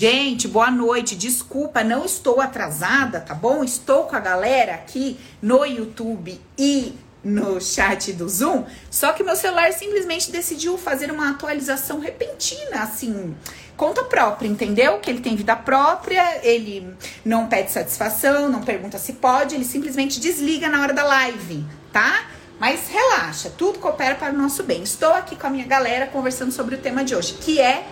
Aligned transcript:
Gente, 0.00 0.46
boa 0.46 0.70
noite. 0.70 1.16
Desculpa, 1.16 1.82
não 1.82 2.04
estou 2.04 2.40
atrasada, 2.40 3.18
tá 3.18 3.34
bom? 3.34 3.64
Estou 3.64 4.04
com 4.04 4.14
a 4.14 4.20
galera 4.20 4.74
aqui 4.74 5.18
no 5.42 5.64
YouTube 5.66 6.40
e 6.56 6.94
no 7.24 7.60
chat 7.60 8.12
do 8.12 8.28
Zoom, 8.28 8.64
só 8.88 9.12
que 9.12 9.24
meu 9.24 9.34
celular 9.34 9.72
simplesmente 9.72 10.30
decidiu 10.30 10.78
fazer 10.78 11.10
uma 11.10 11.30
atualização 11.30 11.98
repentina, 11.98 12.80
assim, 12.80 13.34
conta 13.76 14.04
própria, 14.04 14.46
entendeu? 14.46 15.00
Que 15.00 15.10
ele 15.10 15.18
tem 15.18 15.34
vida 15.34 15.56
própria, 15.56 16.46
ele 16.46 16.94
não 17.24 17.48
pede 17.48 17.72
satisfação, 17.72 18.48
não 18.48 18.62
pergunta 18.62 18.98
se 18.98 19.14
pode, 19.14 19.56
ele 19.56 19.64
simplesmente 19.64 20.20
desliga 20.20 20.68
na 20.68 20.80
hora 20.80 20.92
da 20.94 21.02
live, 21.02 21.64
tá? 21.92 22.24
Mas 22.60 22.88
relaxa, 22.88 23.50
tudo 23.50 23.80
coopera 23.80 24.14
para 24.14 24.32
o 24.32 24.36
nosso 24.38 24.62
bem. 24.62 24.80
Estou 24.84 25.12
aqui 25.12 25.34
com 25.34 25.48
a 25.48 25.50
minha 25.50 25.66
galera 25.66 26.06
conversando 26.06 26.52
sobre 26.52 26.76
o 26.76 26.78
tema 26.78 27.04
de 27.04 27.16
hoje, 27.16 27.32
que 27.32 27.60
é 27.60 27.84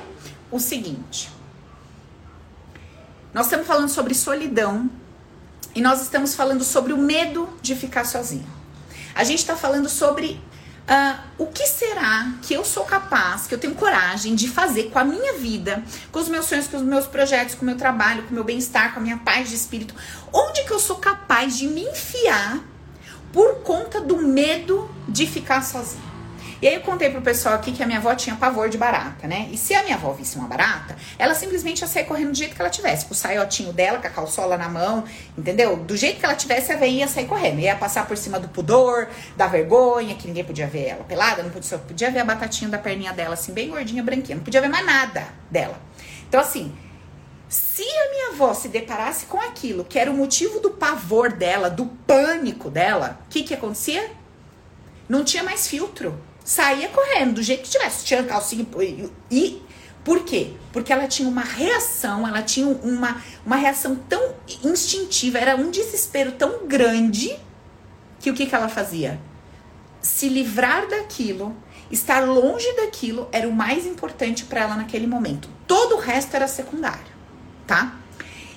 o 0.52 0.60
seguinte. 0.60 1.34
Nós 3.32 3.46
estamos 3.46 3.66
falando 3.66 3.88
sobre 3.88 4.14
solidão 4.14 4.90
e 5.74 5.80
nós 5.80 6.00
estamos 6.00 6.34
falando 6.34 6.64
sobre 6.64 6.92
o 6.92 6.98
medo 6.98 7.48
de 7.60 7.74
ficar 7.74 8.04
sozinho. 8.04 8.46
A 9.14 9.24
gente 9.24 9.40
está 9.40 9.56
falando 9.56 9.88
sobre 9.88 10.40
uh, 10.88 11.20
o 11.38 11.46
que 11.46 11.66
será 11.66 12.32
que 12.42 12.54
eu 12.54 12.64
sou 12.64 12.84
capaz, 12.84 13.46
que 13.46 13.54
eu 13.54 13.58
tenho 13.58 13.74
coragem 13.74 14.34
de 14.34 14.48
fazer 14.48 14.84
com 14.84 14.98
a 14.98 15.04
minha 15.04 15.34
vida, 15.34 15.82
com 16.10 16.18
os 16.18 16.28
meus 16.28 16.46
sonhos, 16.46 16.66
com 16.66 16.78
os 16.78 16.82
meus 16.82 17.06
projetos, 17.06 17.54
com 17.54 17.62
o 17.62 17.66
meu 17.66 17.76
trabalho, 17.76 18.22
com 18.22 18.30
o 18.30 18.34
meu 18.34 18.44
bem-estar, 18.44 18.94
com 18.94 19.00
a 19.00 19.02
minha 19.02 19.18
paz 19.18 19.48
de 19.48 19.54
espírito. 19.54 19.94
Onde 20.32 20.64
que 20.64 20.72
eu 20.72 20.78
sou 20.78 20.96
capaz 20.96 21.56
de 21.56 21.66
me 21.66 21.82
enfiar 21.82 22.60
por 23.32 23.56
conta 23.56 24.00
do 24.00 24.16
medo 24.16 24.90
de 25.08 25.26
ficar 25.26 25.62
sozinha? 25.62 26.15
E 26.60 26.66
aí 26.66 26.74
eu 26.74 26.80
contei 26.80 27.10
pro 27.10 27.20
pessoal 27.20 27.54
aqui 27.54 27.70
que 27.70 27.82
a 27.82 27.86
minha 27.86 27.98
avó 27.98 28.14
tinha 28.14 28.34
pavor 28.34 28.70
de 28.70 28.78
barata, 28.78 29.28
né? 29.28 29.48
E 29.52 29.58
se 29.58 29.74
a 29.74 29.82
minha 29.82 29.96
avó 29.96 30.12
visse 30.12 30.38
uma 30.38 30.48
barata, 30.48 30.96
ela 31.18 31.34
simplesmente 31.34 31.82
ia 31.82 31.86
sair 31.86 32.04
correndo 32.04 32.30
do 32.30 32.36
jeito 32.36 32.54
que 32.54 32.60
ela 32.62 32.70
tivesse, 32.70 33.04
com 33.04 33.12
o 33.12 33.16
saiotinho 33.16 33.74
dela, 33.74 33.98
com 33.98 34.06
a 34.06 34.10
calçola 34.10 34.56
na 34.56 34.68
mão, 34.68 35.04
entendeu? 35.36 35.76
Do 35.76 35.94
jeito 35.96 36.18
que 36.18 36.24
ela 36.24 36.34
tivesse, 36.34 36.72
a 36.72 36.76
veinha 36.76 37.00
ia 37.00 37.08
sair 37.08 37.26
correndo. 37.26 37.60
Ia 37.60 37.76
passar 37.76 38.06
por 38.06 38.16
cima 38.16 38.40
do 38.40 38.48
pudor, 38.48 39.06
da 39.36 39.46
vergonha, 39.46 40.14
que 40.14 40.26
ninguém 40.26 40.44
podia 40.44 40.66
ver 40.66 40.86
ela 40.86 41.04
pelada, 41.04 41.42
não 41.42 41.50
podia, 41.50 41.76
podia 41.78 42.10
ver 42.10 42.20
a 42.20 42.24
batatinha 42.24 42.70
da 42.70 42.78
perninha 42.78 43.12
dela, 43.12 43.34
assim, 43.34 43.52
bem 43.52 43.68
gordinha, 43.68 44.02
branquinha. 44.02 44.36
Não 44.36 44.44
podia 44.44 44.62
ver 44.62 44.68
mais 44.68 44.86
nada 44.86 45.28
dela. 45.50 45.78
Então, 46.26 46.40
assim, 46.40 46.74
se 47.48 47.82
a 47.82 48.10
minha 48.10 48.28
avó 48.30 48.54
se 48.54 48.68
deparasse 48.68 49.26
com 49.26 49.38
aquilo, 49.38 49.84
que 49.84 49.98
era 49.98 50.10
o 50.10 50.14
motivo 50.14 50.58
do 50.60 50.70
pavor 50.70 51.32
dela, 51.32 51.68
do 51.68 51.84
pânico 51.84 52.70
dela, 52.70 53.20
o 53.26 53.28
que 53.28 53.42
que 53.42 53.52
acontecia? 53.52 54.10
Não 55.06 55.22
tinha 55.22 55.42
mais 55.42 55.68
filtro 55.68 56.18
saía 56.46 56.88
correndo, 56.88 57.34
do 57.34 57.42
jeito 57.42 57.64
que 57.64 57.70
tivesse. 57.70 58.04
Tinha 58.04 58.22
calcinha 58.22 58.64
e, 58.80 59.10
e 59.30 59.62
por 60.04 60.24
quê? 60.24 60.52
Porque 60.72 60.92
ela 60.92 61.08
tinha 61.08 61.28
uma 61.28 61.42
reação, 61.42 62.26
ela 62.26 62.40
tinha 62.40 62.68
uma, 62.68 63.20
uma 63.44 63.56
reação 63.56 63.96
tão 63.96 64.34
instintiva, 64.62 65.36
era 65.36 65.56
um 65.56 65.68
desespero 65.68 66.30
tão 66.32 66.64
grande 66.66 67.36
que 68.20 68.30
o 68.30 68.34
que, 68.34 68.46
que 68.46 68.54
ela 68.54 68.68
fazia? 68.68 69.20
Se 70.00 70.28
livrar 70.28 70.88
daquilo, 70.88 71.56
estar 71.90 72.20
longe 72.20 72.72
daquilo 72.76 73.28
era 73.32 73.48
o 73.48 73.52
mais 73.52 73.84
importante 73.84 74.44
para 74.44 74.60
ela 74.60 74.76
naquele 74.76 75.08
momento. 75.08 75.48
Todo 75.66 75.96
o 75.96 75.98
resto 75.98 76.36
era 76.36 76.46
secundário, 76.46 77.12
tá? 77.66 77.96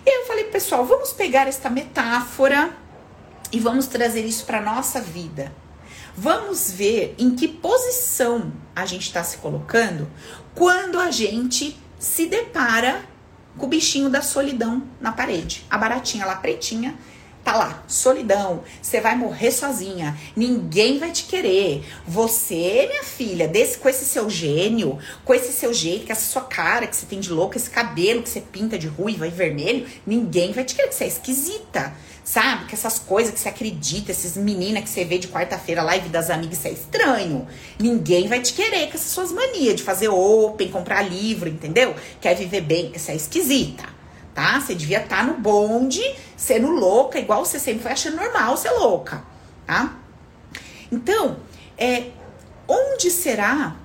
E 0.06 0.22
eu 0.22 0.28
falei, 0.28 0.46
pessoal, 0.46 0.86
vamos 0.86 1.12
pegar 1.14 1.48
esta 1.48 1.68
metáfora 1.68 2.70
e 3.52 3.60
vamos 3.60 3.88
trazer 3.88 4.24
isso 4.24 4.46
para 4.46 4.62
nossa 4.62 5.02
vida. 5.02 5.52
Vamos 6.22 6.70
ver 6.70 7.16
em 7.18 7.34
que 7.34 7.48
posição 7.48 8.52
a 8.76 8.86
gente 8.86 9.04
está 9.04 9.24
se 9.24 9.38
colocando 9.38 10.06
quando 10.54 11.00
a 11.00 11.12
gente 11.12 11.80
se 11.98 12.26
depara 12.26 13.06
com 13.58 13.66
o 13.66 13.70
bichinho 13.70 14.10
da 14.10 14.22
solidão 14.22 14.84
na 15.00 15.14
parede. 15.14 15.66
A 15.70 15.78
baratinha 15.78 16.26
lá 16.26 16.36
pretinha 16.36 16.94
tá 17.50 17.58
lá, 17.58 17.84
solidão. 17.88 18.64
Você 18.82 19.02
vai 19.02 19.16
morrer 19.16 19.52
sozinha. 19.52 20.16
Ninguém 20.36 21.00
vai 21.00 21.12
te 21.12 21.24
querer. 21.24 21.84
Você, 22.08 22.86
minha 22.88 23.04
filha, 23.04 23.48
desse 23.48 23.78
com 23.80 23.90
esse 23.90 24.06
seu 24.06 24.30
gênio, 24.30 25.00
com 25.26 25.34
esse 25.34 25.52
seu 25.52 25.74
jeito, 25.74 26.06
com 26.06 26.12
essa 26.12 26.32
sua 26.32 26.44
cara 26.44 26.86
que 26.86 26.96
você 26.96 27.06
tem 27.08 27.20
de 27.20 27.32
louca, 27.32 27.58
esse 27.58 27.70
cabelo 27.70 28.22
que 28.22 28.30
você 28.30 28.42
pinta 28.42 28.78
de 28.78 28.88
ruiva 28.88 29.28
e 29.28 29.32
vermelho, 29.32 29.88
ninguém 30.06 30.52
vai 30.52 30.64
te 30.64 30.76
querer, 30.76 30.90
que 30.90 30.96
você 30.96 31.06
é 31.06 31.08
esquisita. 31.08 31.94
Sabe? 32.24 32.66
Que 32.66 32.76
essas 32.76 33.00
coisas 33.00 33.34
que 33.34 33.40
você 33.40 33.50
acredita, 33.50 34.12
esses 34.12 34.38
meninas 34.38 34.84
que 34.84 34.90
você 34.90 35.04
vê 35.04 35.18
de 35.18 35.28
quarta-feira, 35.28 35.82
live 35.82 36.10
das 36.10 36.30
amigas, 36.30 36.60
isso 36.60 36.68
é 36.68 36.72
estranho. 36.72 37.48
Ninguém 37.80 38.28
vai 38.28 38.40
te 38.40 38.54
querer 38.54 38.88
com 38.88 38.94
essas 38.94 39.10
suas 39.10 39.32
manias 39.32 39.78
de 39.78 39.82
fazer 39.82 40.10
open, 40.10 40.70
comprar 40.70 41.02
livro, 41.02 41.50
entendeu? 41.50 41.96
Quer 42.22 42.36
viver 42.36 42.62
bem, 42.62 42.92
isso 42.94 43.10
é 43.10 43.16
esquisita, 43.16 43.86
tá? 44.40 44.62
Você 44.62 44.74
devia 44.74 45.02
estar 45.02 45.18
tá 45.18 45.24
no 45.24 45.34
bonde, 45.34 46.02
sendo 46.38 46.72
louca, 46.72 47.20
igual 47.20 47.44
você 47.44 47.60
sempre 47.60 47.84
foi 47.84 47.92
achando 47.92 48.16
normal 48.16 48.56
ser 48.56 48.72
louca, 48.72 49.22
tá? 49.66 49.98
Então, 50.90 51.38
é, 51.78 52.12
onde 52.66 53.12
será 53.12 53.76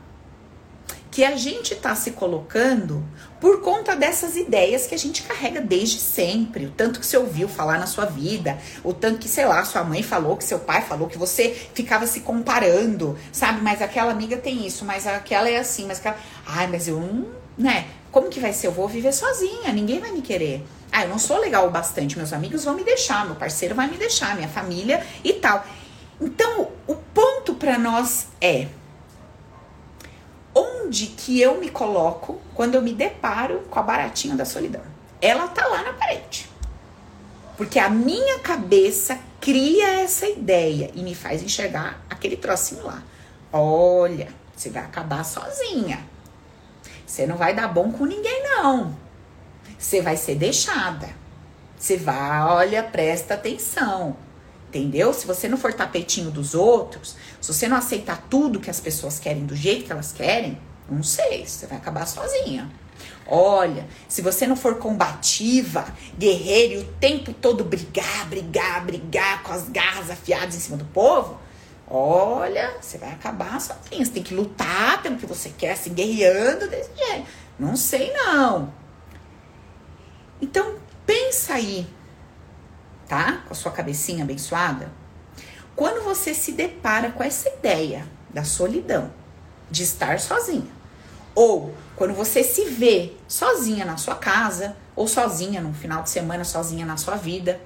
que 1.11 1.25
a 1.25 1.37
gente 1.37 1.75
está 1.75 1.95
se 1.95 2.13
colocando 2.13 3.05
por 3.41 3.63
conta 3.63 3.95
dessas 3.95 4.37
ideias 4.37 4.87
que 4.87 4.95
a 4.95 4.99
gente 4.99 5.23
carrega 5.23 5.61
desde 5.61 6.01
sempre. 6.01 6.67
O 6.67 6.71
tanto 6.71 6.99
que 6.99 7.07
você 7.07 7.17
ouviu 7.17 7.47
falar 7.49 7.79
na 7.79 7.87
sua 7.87 8.05
vida, 8.05 8.59
o 8.83 8.93
tanto 8.93 9.19
que, 9.19 9.29
sei 9.29 9.47
lá, 9.47 9.65
sua 9.65 9.85
mãe 9.85 10.03
falou, 10.03 10.37
que 10.37 10.43
seu 10.43 10.59
pai 10.59 10.83
falou, 10.83 11.09
que 11.09 11.19
você 11.19 11.51
ficava 11.73 12.07
se 12.07 12.21
comparando, 12.21 13.17
sabe? 13.31 13.61
Mas 13.61 13.83
aquela 13.83 14.11
amiga 14.11 14.37
tem 14.37 14.67
isso, 14.67 14.85
mas 14.85 15.07
aquela 15.07 15.49
é 15.49 15.59
assim, 15.59 15.87
mas 15.87 15.99
aquela. 15.99 16.17
Ai, 16.47 16.67
mas 16.67 16.89
eu 16.89 16.99
não. 16.99 17.27
Né? 17.57 17.87
Como 18.15 18.31
que 18.31 18.39
vai 18.39 18.53
ser? 18.53 18.69
Eu 18.69 18.73
vou 18.73 18.87
viver 18.87 19.13
sozinha, 19.13 19.73
ninguém 19.73 19.99
vai 19.99 20.13
me 20.13 20.23
querer. 20.23 20.65
Ah, 20.93 21.03
eu 21.03 21.09
não 21.09 21.19
sou 21.19 21.37
legal 21.41 21.67
o 21.67 21.71
bastante, 21.71 22.17
meus 22.17 22.33
amigos 22.33 22.63
vão 22.63 22.75
me 22.75 22.85
deixar, 22.85 23.27
meu 23.27 23.35
parceiro 23.35 23.75
vai 23.75 23.91
me 23.91 23.97
deixar, 23.97 24.37
minha 24.37 24.49
família 24.49 25.05
e 25.25 25.33
tal. 25.33 25.67
Então, 26.21 26.71
o 26.87 26.95
ponto 26.95 27.55
para 27.57 27.77
nós 27.77 28.29
é 28.41 28.69
onde 30.55 31.09
que 31.09 31.41
eu 31.41 31.59
me 31.59 31.69
coloco 31.69 32.41
quando 32.55 32.77
eu 32.77 32.83
me 32.83 32.93
deparo 32.93 33.63
com 33.69 33.81
a 33.81 33.83
baratinha 33.83 34.37
da 34.37 34.45
solidão? 34.45 34.83
Ela 35.21 35.49
tá 35.49 35.67
lá 35.67 35.83
na 35.83 35.93
parede. 35.95 36.49
Porque 37.57 37.81
a 37.81 37.91
minha 37.91 38.39
cabeça 38.39 39.19
cria 39.41 40.03
essa 40.03 40.29
ideia 40.29 40.89
e 40.95 41.03
me 41.03 41.17
faz 41.17 41.43
enxergar 41.43 42.01
aquele 42.09 42.37
trocinho 42.37 42.85
lá. 42.85 43.03
Olha, 43.53 44.29
você 44.55 44.71
vai 44.71 44.85
acabar 44.85 45.25
sozinha. 45.25 46.14
Você 47.07 47.27
não 47.27 47.37
vai 47.37 47.55
dar 47.55 47.69
bom 47.69 47.93
com 47.93 48.05
ninguém, 48.05 48.43
não. 48.43 48.97
Você 49.79 50.01
vai 50.01 50.17
ser 50.17 50.37
deixada. 50.37 51.09
Você 51.79 51.97
vai, 51.97 52.41
olha, 52.43 52.83
presta 52.83 53.35
atenção. 53.35 54.17
Entendeu? 54.69 55.13
Se 55.13 55.27
você 55.27 55.47
não 55.47 55.57
for 55.57 55.73
tapetinho 55.73 56.31
dos 56.31 56.55
outros, 56.55 57.17
se 57.41 57.53
você 57.53 57.69
não 57.69 57.77
aceitar 57.77 58.27
tudo 58.29 58.59
que 58.59 58.71
as 58.71 58.81
pessoas 58.81 59.19
querem 59.19 59.45
do 59.45 59.55
jeito 59.55 59.85
que 59.85 59.93
elas 59.93 60.11
querem, 60.11 60.59
não 60.91 61.03
sei, 61.03 61.47
você 61.47 61.67
vai 61.67 61.79
acabar 61.79 62.07
sozinha. 62.07 62.71
Olha, 63.27 63.87
se 64.09 64.21
você 64.21 64.47
não 64.47 64.57
for 64.57 64.77
combativa, 64.79 65.87
guerreira 66.19 66.75
e 66.75 66.79
o 66.79 66.85
tempo 66.95 67.33
todo 67.33 67.65
brigar, 67.65 68.27
brigar, 68.29 68.85
brigar 68.85 69.43
com 69.43 69.53
as 69.53 69.69
garras 69.69 70.11
afiadas 70.11 70.55
em 70.55 70.61
cima 70.61 70.77
do 70.77 70.85
povo, 70.87 71.39
olha, 71.89 72.77
você 72.81 72.99
vai 72.99 73.13
acabar 73.13 73.61
sozinha. 73.61 74.05
Você 74.05 74.13
tem 74.13 74.23
que 74.23 74.35
lutar 74.35 75.03
pelo 75.03 75.17
que 75.17 75.27
você 75.27 75.51
quer, 75.51 75.73
assim, 75.73 75.93
guerreando 75.93 76.69
desse 76.69 76.91
jeito. 76.97 77.27
Não 77.59 77.77
sei 77.77 78.13
não. 78.13 78.73
Então, 80.41 80.77
pensa 81.07 81.55
aí 81.55 81.87
tá? 83.09 83.43
Com 83.47 83.53
a 83.53 83.57
sua 83.57 83.73
cabecinha 83.73 84.25
abençoada. 84.25 84.91
Quando 85.77 86.05
você 86.05 86.35
se 86.35 86.53
depara 86.53 87.11
com 87.11 87.23
essa 87.23 87.49
ideia 87.49 88.07
da 88.31 88.45
solidão, 88.45 89.13
de 89.71 89.83
estar 89.83 90.21
sozinha, 90.21 90.71
ou 91.35 91.75
quando 91.97 92.15
você 92.15 92.45
se 92.45 92.65
vê 92.67 93.13
sozinha 93.27 93.85
na 93.85 93.97
sua 93.97 94.15
casa, 94.15 94.77
ou 94.95 95.09
sozinha 95.09 95.61
no 95.61 95.73
final 95.73 96.03
de 96.03 96.11
semana, 96.11 96.45
sozinha 96.45 96.87
na 96.87 96.97
sua 96.97 97.17
vida, 97.17 97.61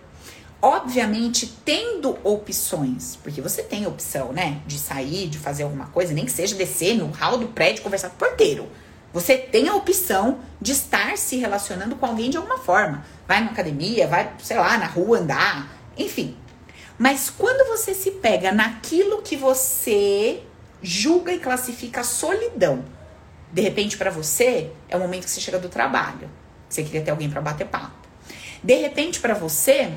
obviamente 0.60 1.46
tendo 1.64 2.18
opções, 2.24 3.16
porque 3.22 3.40
você 3.40 3.62
tem 3.62 3.86
opção, 3.86 4.32
né, 4.32 4.60
de 4.66 4.78
sair, 4.78 5.28
de 5.28 5.38
fazer 5.38 5.62
alguma 5.62 5.86
coisa, 5.86 6.12
nem 6.12 6.24
que 6.24 6.32
seja 6.32 6.56
descer 6.56 6.94
no 6.94 7.10
hall 7.12 7.38
do 7.38 7.48
prédio 7.48 7.82
conversar 7.82 8.10
com 8.10 8.16
o 8.16 8.18
porteiro. 8.18 8.68
Você 9.12 9.38
tem 9.38 9.68
a 9.68 9.74
opção 9.74 10.40
de 10.60 10.72
estar 10.72 11.16
se 11.16 11.36
relacionando 11.36 11.96
com 11.96 12.04
alguém 12.04 12.28
de 12.28 12.36
alguma 12.36 12.58
forma. 12.58 13.04
Vai 13.26 13.42
na 13.42 13.50
academia, 13.50 14.06
vai, 14.06 14.32
sei 14.42 14.56
lá, 14.56 14.76
na 14.76 14.86
rua 14.86 15.18
andar, 15.18 15.72
enfim. 15.96 16.36
Mas 16.98 17.30
quando 17.30 17.66
você 17.68 17.94
se 17.94 18.10
pega 18.10 18.52
naquilo 18.52 19.22
que 19.22 19.36
você 19.36 20.42
julga 20.82 21.32
e 21.32 21.38
classifica 21.38 22.02
solidão, 22.04 22.84
de 23.52 23.62
repente 23.62 23.96
para 23.96 24.10
você 24.10 24.70
é 24.88 24.96
o 24.96 25.00
momento 25.00 25.24
que 25.24 25.30
você 25.30 25.40
chega 25.40 25.58
do 25.58 25.68
trabalho, 25.68 26.28
você 26.68 26.82
queria 26.82 27.00
ter 27.00 27.10
alguém 27.10 27.30
para 27.30 27.40
bater 27.40 27.66
papo. 27.66 27.96
De 28.62 28.74
repente 28.74 29.20
para 29.20 29.34
você 29.34 29.92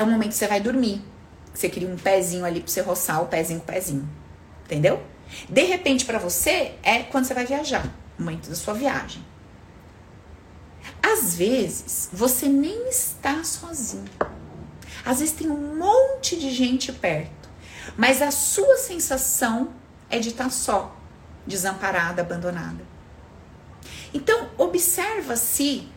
é 0.00 0.04
o 0.04 0.06
momento 0.06 0.30
que 0.30 0.36
você 0.36 0.46
vai 0.46 0.60
dormir, 0.60 1.02
você 1.52 1.68
queria 1.68 1.88
um 1.88 1.96
pezinho 1.96 2.44
ali 2.44 2.60
para 2.60 2.70
você 2.70 2.80
roçar 2.80 3.22
o 3.22 3.26
pezinho 3.26 3.60
com 3.60 3.70
o 3.70 3.74
pezinho, 3.74 4.08
entendeu? 4.64 5.02
De 5.48 5.62
repente 5.62 6.04
para 6.04 6.18
você 6.18 6.74
é 6.82 7.02
quando 7.04 7.24
você 7.24 7.34
vai 7.34 7.46
viajar 7.46 8.00
momento 8.20 8.48
da 8.48 8.54
sua 8.54 8.74
viagem. 8.74 9.24
Às 11.02 11.34
vezes 11.36 12.08
você 12.12 12.46
nem 12.46 12.88
está 12.88 13.42
sozinho. 13.42 14.04
Às 15.04 15.20
vezes 15.20 15.34
tem 15.34 15.50
um 15.50 15.76
monte 15.76 16.38
de 16.38 16.50
gente 16.50 16.92
perto, 16.92 17.48
mas 17.96 18.20
a 18.20 18.30
sua 18.30 18.76
sensação 18.76 19.72
é 20.10 20.18
de 20.18 20.28
estar 20.28 20.50
só, 20.50 20.94
desamparada, 21.46 22.20
abandonada. 22.20 22.84
Então, 24.12 24.50
observa 24.58 25.36
se 25.36 25.88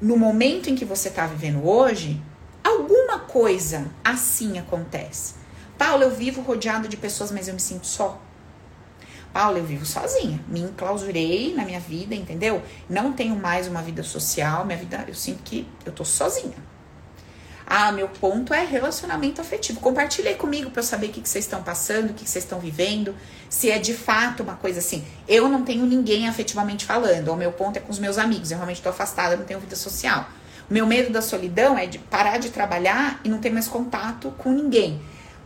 no 0.00 0.16
momento 0.18 0.68
em 0.68 0.74
que 0.74 0.84
você 0.84 1.08
está 1.08 1.26
vivendo 1.26 1.66
hoje, 1.66 2.20
alguma 2.66 3.20
coisa 3.20 3.86
assim 4.04 4.58
acontece. 4.58 5.34
Paulo, 5.78 6.04
eu 6.04 6.10
vivo 6.10 6.40
rodeado 6.40 6.88
de 6.88 6.96
pessoas, 6.96 7.30
mas 7.30 7.48
eu 7.48 7.54
me 7.54 7.60
sinto 7.60 7.86
só. 7.86 8.20
Paulo, 9.32 9.58
eu 9.58 9.64
vivo 9.64 9.84
sozinha, 9.84 10.42
me 10.48 10.60
enclausurei 10.60 11.54
na 11.54 11.64
minha 11.64 11.80
vida, 11.80 12.14
entendeu? 12.14 12.62
Não 12.88 13.12
tenho 13.12 13.36
mais 13.36 13.68
uma 13.68 13.82
vida 13.82 14.02
social, 14.02 14.64
minha 14.64 14.78
vida, 14.78 15.04
eu 15.06 15.14
sinto 15.14 15.42
que 15.42 15.68
eu 15.84 15.92
tô 15.92 16.04
sozinha. 16.04 16.56
Ah, 17.66 17.90
meu 17.90 18.08
ponto 18.08 18.54
é 18.54 18.64
relacionamento 18.64 19.40
afetivo. 19.40 19.80
Compartilhe 19.80 20.32
comigo 20.36 20.70
para 20.70 20.80
eu 20.80 20.84
saber 20.86 21.08
o 21.08 21.10
que, 21.10 21.20
que 21.20 21.28
vocês 21.28 21.44
estão 21.44 21.64
passando, 21.64 22.10
o 22.10 22.14
que, 22.14 22.24
que 22.24 22.30
vocês 22.30 22.44
estão 22.44 22.60
vivendo. 22.60 23.12
Se 23.50 23.68
é 23.70 23.78
de 23.78 23.92
fato 23.92 24.44
uma 24.44 24.54
coisa 24.54 24.78
assim. 24.78 25.04
Eu 25.26 25.48
não 25.48 25.64
tenho 25.64 25.84
ninguém 25.84 26.28
afetivamente 26.28 26.84
falando. 26.84 27.28
O 27.28 27.36
meu 27.36 27.50
ponto 27.50 27.76
é 27.76 27.80
com 27.80 27.90
os 27.90 27.98
meus 27.98 28.18
amigos. 28.18 28.52
Eu 28.52 28.56
realmente 28.56 28.76
estou 28.76 28.90
afastada, 28.90 29.36
não 29.36 29.44
tenho 29.44 29.58
vida 29.58 29.74
social. 29.74 30.28
Meu 30.68 30.86
medo 30.86 31.12
da 31.12 31.22
solidão 31.22 31.78
é 31.78 31.86
de 31.86 31.98
parar 31.98 32.38
de 32.38 32.50
trabalhar 32.50 33.20
e 33.24 33.28
não 33.28 33.38
ter 33.38 33.50
mais 33.50 33.68
contato 33.68 34.30
com 34.38 34.50
ninguém. 34.52 35.00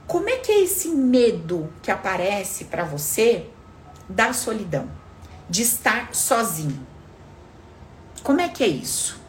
Como 0.07 0.29
é 0.29 0.39
que 0.39 0.51
é 0.51 0.63
esse 0.63 0.89
medo 0.89 1.73
que 1.83 1.91
aparece 1.91 2.65
para 2.65 2.85
você 2.85 3.47
da 4.09 4.33
solidão? 4.33 4.91
De 5.49 5.63
estar 5.63 6.15
sozinho? 6.15 6.87
Como 8.23 8.41
é 8.41 8.49
que 8.49 8.65
é 8.65 8.69
isso? 8.69 9.21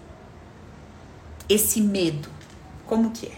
Esse 1.50 1.82
medo 1.82 2.30
como 2.92 3.12
que 3.12 3.28
é? 3.28 3.38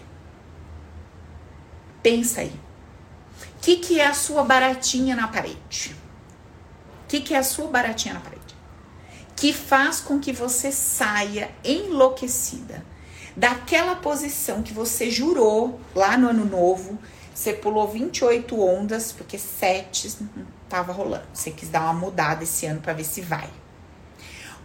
Pensa 2.02 2.40
aí. 2.40 2.48
O 2.50 3.60
que, 3.60 3.76
que 3.76 4.00
é 4.00 4.06
a 4.08 4.12
sua 4.12 4.42
baratinha 4.42 5.14
na 5.14 5.28
parede? 5.28 5.94
O 7.04 7.06
que, 7.06 7.20
que 7.20 7.34
é 7.34 7.38
a 7.38 7.42
sua 7.44 7.68
baratinha 7.68 8.14
na 8.14 8.20
parede? 8.20 8.33
Que 9.36 9.52
faz 9.52 10.00
com 10.00 10.18
que 10.18 10.32
você 10.32 10.70
saia 10.70 11.50
enlouquecida 11.64 12.84
daquela 13.36 13.96
posição 13.96 14.62
que 14.62 14.72
você 14.72 15.10
jurou 15.10 15.80
lá 15.94 16.16
no 16.16 16.28
ano 16.28 16.44
novo. 16.44 16.98
Você 17.34 17.52
pulou 17.52 17.88
28 17.88 18.60
ondas 18.60 19.10
porque 19.10 19.38
7 19.38 20.16
não 20.36 20.46
tava 20.68 20.92
rolando. 20.92 21.26
Você 21.32 21.50
quis 21.50 21.68
dar 21.68 21.82
uma 21.82 21.94
mudada 21.94 22.44
esse 22.44 22.64
ano 22.66 22.80
para 22.80 22.92
ver 22.92 23.04
se 23.04 23.20
vai 23.20 23.50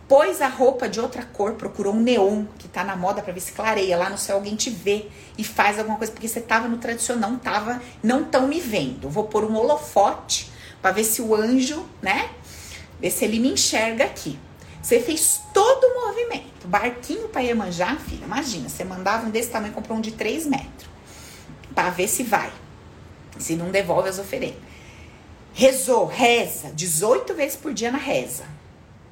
pôs 0.09 0.41
a 0.41 0.47
roupa 0.47 0.89
de 0.89 0.99
outra 0.99 1.21
cor, 1.21 1.53
procurou 1.53 1.93
um 1.93 1.99
neon 1.99 2.45
que 2.57 2.67
tá 2.67 2.83
na 2.83 2.95
moda 2.95 3.21
para 3.21 3.31
ver 3.31 3.39
se 3.39 3.51
clareia. 3.51 3.95
Lá 3.95 4.09
no 4.09 4.17
céu 4.17 4.37
alguém 4.37 4.55
te 4.55 4.71
vê 4.71 5.05
e 5.37 5.43
faz 5.43 5.77
alguma 5.77 5.99
coisa, 5.99 6.11
porque 6.11 6.27
você 6.27 6.41
tava 6.41 6.67
no 6.67 6.77
tradicional, 6.77 7.29
não 7.29 7.37
tava, 7.37 7.79
não 8.01 8.23
tão 8.23 8.47
me 8.47 8.59
vendo. 8.59 9.07
Vou 9.07 9.25
pôr 9.25 9.45
um 9.45 9.55
holofote 9.55 10.51
para 10.81 10.91
ver 10.91 11.03
se 11.03 11.21
o 11.21 11.35
anjo, 11.35 11.85
né? 12.01 12.31
Ver 12.99 13.11
se 13.11 13.23
ele 13.23 13.39
me 13.39 13.51
enxerga 13.51 14.03
aqui. 14.03 14.39
Você 14.81 14.99
fez 14.99 15.41
todo 15.53 15.83
o 15.83 16.07
movimento. 16.07 16.67
Barquinho 16.67 17.27
para 17.29 17.41
Iemanjá, 17.41 17.95
filha, 17.97 18.25
imagina, 18.25 18.69
você 18.69 18.83
mandava 18.83 19.27
um 19.27 19.29
desse 19.29 19.49
tamanho, 19.49 19.73
comprou 19.73 19.97
um 19.97 20.01
de 20.01 20.11
3 20.11 20.45
metros. 20.45 20.89
Para 21.75 21.89
ver 21.89 22.07
se 22.07 22.23
vai. 22.23 22.51
Se 23.37 23.55
não 23.55 23.71
devolve 23.71 24.09
as 24.09 24.19
oferendas. 24.19 24.59
Rezou, 25.53 26.05
reza, 26.05 26.71
18 26.71 27.33
vezes 27.33 27.57
por 27.57 27.73
dia 27.73 27.91
na 27.91 27.97
reza. 27.97 28.45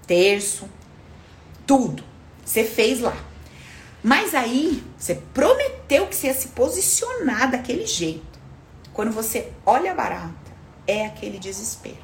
Terço, 0.06 0.70
tudo. 1.66 2.04
Você 2.46 2.64
fez 2.64 3.02
lá. 3.02 3.18
Mas 4.02 4.34
aí, 4.34 4.84
você 4.98 5.16
prometeu 5.34 6.08
que 6.08 6.16
você 6.16 6.28
ia 6.28 6.34
se 6.34 6.50
posicionar 6.50 7.52
daquele 7.52 7.86
jeito. 7.86 8.40
Quando 8.94 9.12
você 9.12 9.52
olha 9.66 9.94
barata, 9.94 10.34
é 10.88 11.06
aquele 11.06 11.38
desespero. 11.38 11.98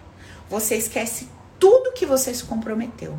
Você 0.49 0.75
esquece 0.75 1.29
tudo 1.59 1.93
que 1.93 2.05
você 2.05 2.33
se 2.33 2.43
comprometeu. 2.43 3.17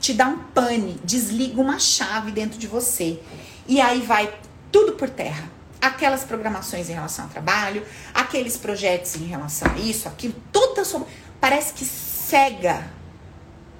Te 0.00 0.12
dá 0.12 0.26
um 0.26 0.38
pane, 0.38 1.00
desliga 1.04 1.60
uma 1.60 1.78
chave 1.78 2.30
dentro 2.30 2.58
de 2.58 2.66
você. 2.66 3.20
E 3.66 3.80
aí 3.80 4.00
vai 4.02 4.32
tudo 4.70 4.92
por 4.92 5.08
terra. 5.08 5.50
Aquelas 5.80 6.24
programações 6.24 6.88
em 6.88 6.92
relação 6.92 7.26
ao 7.26 7.30
trabalho, 7.30 7.84
aqueles 8.12 8.56
projetos 8.56 9.16
em 9.16 9.26
relação 9.26 9.70
a 9.72 9.78
isso, 9.78 10.08
aquilo, 10.08 10.34
toda 10.52 10.84
sua. 10.84 11.06
Parece 11.40 11.72
que 11.74 11.84
cega 11.84 12.90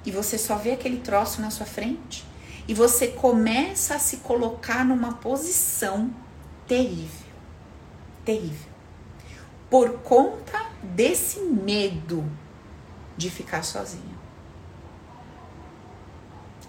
e 0.05 0.11
você 0.11 0.37
só 0.37 0.55
vê 0.55 0.71
aquele 0.71 0.99
troço 0.99 1.41
na 1.41 1.49
sua 1.49 1.65
frente 1.65 2.25
e 2.67 2.73
você 2.73 3.07
começa 3.07 3.95
a 3.95 3.99
se 3.99 4.17
colocar 4.17 4.85
numa 4.85 5.13
posição 5.13 6.13
terrível. 6.67 7.27
Terrível. 8.25 8.71
Por 9.69 9.99
conta 9.99 10.65
desse 10.81 11.39
medo 11.39 12.29
de 13.17 13.29
ficar 13.29 13.63
sozinha. 13.63 14.16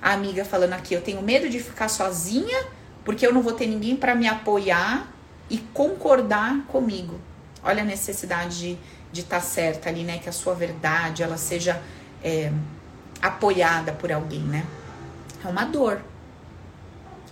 A 0.00 0.12
amiga 0.12 0.44
falando 0.44 0.72
aqui, 0.74 0.94
eu 0.94 1.00
tenho 1.00 1.22
medo 1.22 1.48
de 1.48 1.60
ficar 1.60 1.88
sozinha 1.88 2.66
porque 3.04 3.26
eu 3.26 3.32
não 3.32 3.42
vou 3.42 3.52
ter 3.52 3.66
ninguém 3.66 3.96
para 3.96 4.14
me 4.14 4.28
apoiar 4.28 5.10
e 5.48 5.58
concordar 5.58 6.64
comigo. 6.66 7.18
Olha 7.62 7.82
a 7.82 7.84
necessidade 7.84 8.78
de 9.10 9.20
estar 9.20 9.40
tá 9.40 9.42
certa 9.42 9.88
ali, 9.88 10.04
né? 10.04 10.18
Que 10.18 10.28
a 10.28 10.32
sua 10.32 10.54
verdade 10.54 11.22
ela 11.22 11.36
seja 11.36 11.82
é, 12.22 12.52
apoiada 13.20 13.92
por 13.92 14.12
alguém, 14.12 14.40
né? 14.40 14.64
É 15.44 15.48
uma 15.48 15.64
dor. 15.64 16.00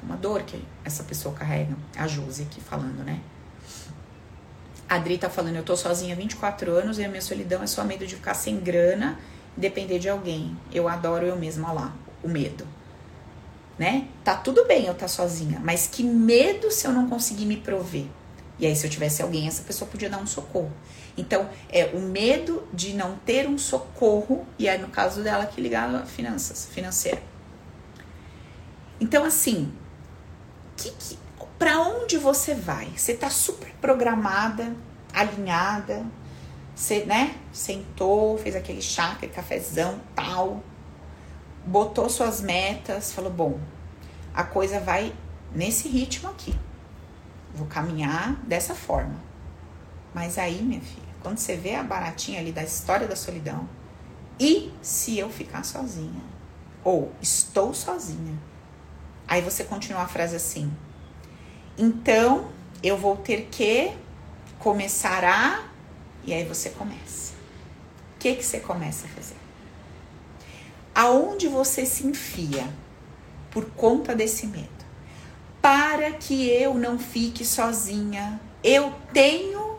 Uma 0.03 0.17
dor 0.17 0.43
que 0.43 0.65
essa 0.85 1.03
pessoa 1.03 1.35
carrega. 1.35 1.77
A 1.97 2.07
Josi 2.07 2.43
aqui 2.43 2.61
falando, 2.61 3.05
né? 3.05 3.21
A 4.89 4.95
Adri 4.95 5.19
tá 5.19 5.29
falando, 5.29 5.57
eu 5.57 5.65
tô 5.65 5.77
sozinha 5.77 6.15
há 6.15 6.17
24 6.17 6.71
anos 6.71 6.99
e 6.99 7.05
a 7.05 7.09
minha 7.09 7.21
solidão 7.21 7.63
é 7.63 7.67
só 7.67 7.83
medo 7.83 8.07
de 8.07 8.15
ficar 8.15 8.35
sem 8.35 8.61
grana 8.61 9.19
e 9.57 9.61
depender 9.61 9.99
de 9.99 10.09
alguém. 10.09 10.57
Eu 10.73 10.89
adoro 10.89 11.27
eu 11.27 11.37
mesma, 11.37 11.73
lá, 11.73 11.93
o 12.27 12.29
medo. 12.29 12.67
Né? 13.79 14.09
Tá 14.25 14.35
tudo 14.35 14.65
bem 14.65 14.87
eu 14.87 14.93
estar 14.93 15.05
tá 15.05 15.09
sozinha, 15.09 15.61
mas 15.63 15.87
que 15.87 16.03
medo 16.03 16.71
se 16.71 16.87
eu 16.87 16.93
não 16.93 17.09
conseguir 17.09 17.45
me 17.45 17.57
prover. 17.57 18.07
E 18.59 18.67
aí, 18.67 18.75
se 18.75 18.87
eu 18.87 18.91
tivesse 18.91 19.21
alguém, 19.23 19.47
essa 19.47 19.63
pessoa 19.63 19.91
podia 19.91 20.09
dar 20.09 20.19
um 20.19 20.27
socorro. 20.27 20.73
Então, 21.17 21.49
é 21.71 21.87
o 21.87 22.01
medo 22.01 22.67
de 22.73 22.95
não 22.95 23.17
ter 23.17 23.47
um 23.47 23.59
socorro, 23.59 24.47
e 24.59 24.67
é 24.67 24.79
no 24.79 24.89
caso 24.89 25.23
dela 25.23 25.45
que 25.47 25.61
ligava 25.61 26.07
finanças, 26.07 26.67
financeira. 26.73 27.23
Então, 28.99 29.25
assim, 29.25 29.71
que, 30.75 30.91
que, 30.91 31.19
para 31.59 31.81
onde 31.81 32.17
você 32.17 32.55
vai? 32.55 32.91
Você 32.97 33.15
tá 33.15 33.29
super 33.29 33.71
programada, 33.81 34.75
alinhada, 35.13 36.05
você, 36.75 37.05
né, 37.05 37.35
sentou, 37.53 38.37
fez 38.39 38.55
aquele 38.55 38.83
chá, 38.83 39.13
aquele 39.13 39.33
cafezão, 39.33 40.01
tal, 40.15 40.63
botou 41.67 42.09
suas 42.09 42.41
metas, 42.41 43.13
falou, 43.13 43.31
bom, 43.31 43.61
a 44.33 44.45
coisa 44.45 44.79
vai 44.79 45.13
nesse 45.53 45.89
ritmo 45.89 46.31
aqui. 46.31 46.55
Vou 47.55 47.67
caminhar 47.67 48.35
dessa 48.45 48.75
forma. 48.75 49.21
Mas 50.15 50.39
aí, 50.39 50.63
minha 50.63 50.81
filha, 50.81 51.09
quando 51.23 51.39
você 51.39 51.57
vê 51.57 51.75
a 51.75 51.83
baratinha 51.83 52.41
ali 52.41 52.53
da 52.53 52.63
história 52.63 53.09
da 53.09 53.17
solidão, 53.17 53.69
e 54.39 54.73
se 54.81 55.19
eu 55.19 55.29
ficar 55.31 55.65
sozinha? 55.65 56.23
Ou 56.85 57.11
estou 57.21 57.75
sozinha? 57.75 58.39
Aí 59.27 59.43
você 59.43 59.65
continua 59.65 60.03
a 60.03 60.09
frase 60.09 60.37
assim. 60.37 60.73
Então, 61.77 62.49
eu 62.83 62.97
vou 62.97 63.17
ter 63.17 63.49
que 63.51 63.93
começar 64.59 65.25
a. 65.25 65.65
E 66.25 66.33
aí 66.33 66.45
você 66.45 66.71
começa. 66.71 67.33
O 68.15 68.19
que, 68.19 68.37
que 68.37 68.45
você 68.45 68.61
começa 68.61 69.07
a 69.07 69.11
fazer? 69.11 69.46
Aonde 70.97 71.47
você 71.47 71.85
se 71.85 72.07
enfia 72.07 72.67
por 73.51 73.67
conta 73.73 74.15
desse 74.15 74.47
medo? 74.47 74.67
Para 75.61 76.13
que 76.13 76.49
eu 76.49 76.73
não 76.73 76.99
fique 76.99 77.45
sozinha, 77.45 78.41
eu 78.65 78.95
tenho 79.13 79.79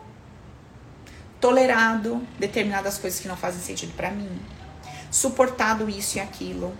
tolerado 1.40 2.24
determinadas 2.38 2.98
coisas 2.98 3.18
que 3.18 3.26
não 3.26 3.36
fazem 3.36 3.60
sentido 3.60 3.92
para 3.96 4.12
mim, 4.12 4.30
suportado 5.10 5.90
isso 5.90 6.18
e 6.18 6.20
aquilo, 6.20 6.72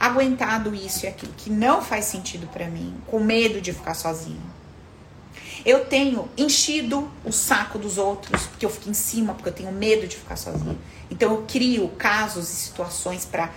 aguentado 0.00 0.74
isso 0.74 1.04
e 1.04 1.08
aquilo 1.08 1.32
que 1.34 1.48
não 1.48 1.80
faz 1.80 2.06
sentido 2.06 2.48
para 2.48 2.66
mim, 2.66 2.92
com 3.06 3.20
medo 3.20 3.60
de 3.60 3.72
ficar 3.72 3.94
sozinho. 3.94 4.42
Eu 5.64 5.84
tenho 5.84 6.28
enchido 6.36 7.08
o 7.24 7.30
saco 7.30 7.78
dos 7.78 7.98
outros 7.98 8.46
porque 8.46 8.66
eu 8.66 8.70
fico 8.70 8.90
em 8.90 8.94
cima, 8.94 9.32
porque 9.32 9.48
eu 9.48 9.54
tenho 9.54 9.70
medo 9.70 10.08
de 10.08 10.16
ficar 10.16 10.34
sozinha. 10.34 10.76
Então 11.08 11.30
eu 11.30 11.44
crio 11.46 11.88
casos 11.90 12.50
e 12.50 12.56
situações 12.56 13.24
para 13.24 13.52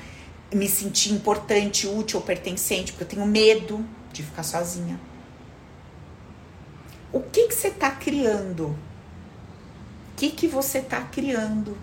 me 0.54 0.68
sentir 0.68 1.14
importante, 1.14 1.88
útil 1.88 2.20
ou 2.20 2.26
pertencente, 2.26 2.92
porque 2.92 3.04
eu 3.04 3.18
tenho 3.18 3.26
medo 3.26 3.86
de 4.12 4.24
ficar 4.24 4.44
sozinha. 4.44 5.00
O 7.12 7.22
que 7.22 7.48
que 7.48 7.56
você 7.56 7.70
está 7.70 7.92
criando 7.92 8.78
que, 10.20 10.30
que 10.30 10.48
você 10.48 10.80
está 10.80 11.00
criando. 11.00 11.78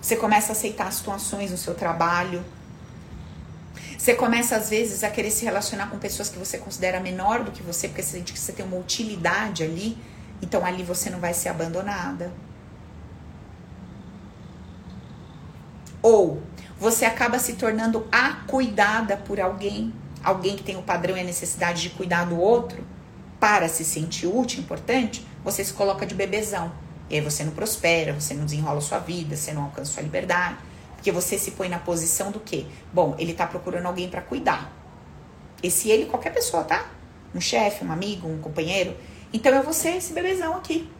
Você 0.00 0.16
começa 0.16 0.50
a 0.50 0.54
aceitar 0.54 0.92
situações 0.92 1.52
no 1.52 1.56
seu 1.56 1.72
trabalho 1.72 2.44
Você 3.96 4.14
começa, 4.14 4.56
às 4.56 4.68
vezes, 4.68 5.04
a 5.04 5.10
querer 5.10 5.30
se 5.30 5.44
relacionar 5.44 5.88
com 5.88 5.96
pessoas 5.96 6.28
que 6.28 6.36
você 6.36 6.58
considera 6.58 6.98
menor 6.98 7.44
do 7.44 7.52
que 7.52 7.62
você, 7.62 7.86
porque 7.86 8.02
você 8.02 8.18
sente 8.18 8.32
que 8.32 8.38
você 8.40 8.52
tem 8.52 8.66
uma 8.66 8.76
utilidade 8.76 9.62
ali. 9.62 9.96
Então, 10.42 10.66
ali 10.66 10.82
você 10.82 11.08
não 11.08 11.20
vai 11.20 11.32
ser 11.32 11.50
abandonada. 11.50 12.32
Ou 16.02 16.42
você 16.82 17.04
acaba 17.04 17.38
se 17.38 17.52
tornando 17.52 18.08
acuidada 18.10 19.16
por 19.16 19.38
alguém, 19.38 19.94
alguém 20.20 20.56
que 20.56 20.64
tem 20.64 20.76
o 20.76 20.82
padrão 20.82 21.16
e 21.16 21.20
a 21.20 21.22
necessidade 21.24 21.80
de 21.80 21.90
cuidar 21.90 22.24
do 22.24 22.36
outro, 22.36 22.84
para 23.38 23.68
se 23.68 23.84
sentir 23.84 24.26
útil, 24.26 24.58
importante, 24.58 25.24
você 25.44 25.64
se 25.64 25.72
coloca 25.72 26.04
de 26.04 26.12
bebezão. 26.12 26.72
E 27.08 27.14
aí 27.14 27.20
você 27.20 27.44
não 27.44 27.52
prospera, 27.52 28.12
você 28.12 28.34
não 28.34 28.46
desenrola 28.46 28.80
sua 28.80 28.98
vida, 28.98 29.36
você 29.36 29.52
não 29.52 29.62
alcança 29.62 29.92
sua 29.92 30.02
liberdade. 30.02 30.56
Porque 30.96 31.12
você 31.12 31.38
se 31.38 31.52
põe 31.52 31.68
na 31.68 31.78
posição 31.78 32.32
do 32.32 32.40
quê? 32.40 32.66
Bom, 32.92 33.14
ele 33.16 33.32
tá 33.32 33.46
procurando 33.46 33.86
alguém 33.86 34.08
para 34.08 34.20
cuidar. 34.20 34.72
Esse 35.62 35.88
ele, 35.88 36.06
qualquer 36.06 36.34
pessoa, 36.34 36.64
tá? 36.64 36.90
Um 37.32 37.40
chefe, 37.40 37.84
um 37.84 37.92
amigo, 37.92 38.26
um 38.26 38.38
companheiro. 38.40 38.96
Então 39.32 39.62
vou 39.62 39.72
ser 39.72 39.98
esse 39.98 40.12
bebezão 40.12 40.56
aqui. 40.56 40.90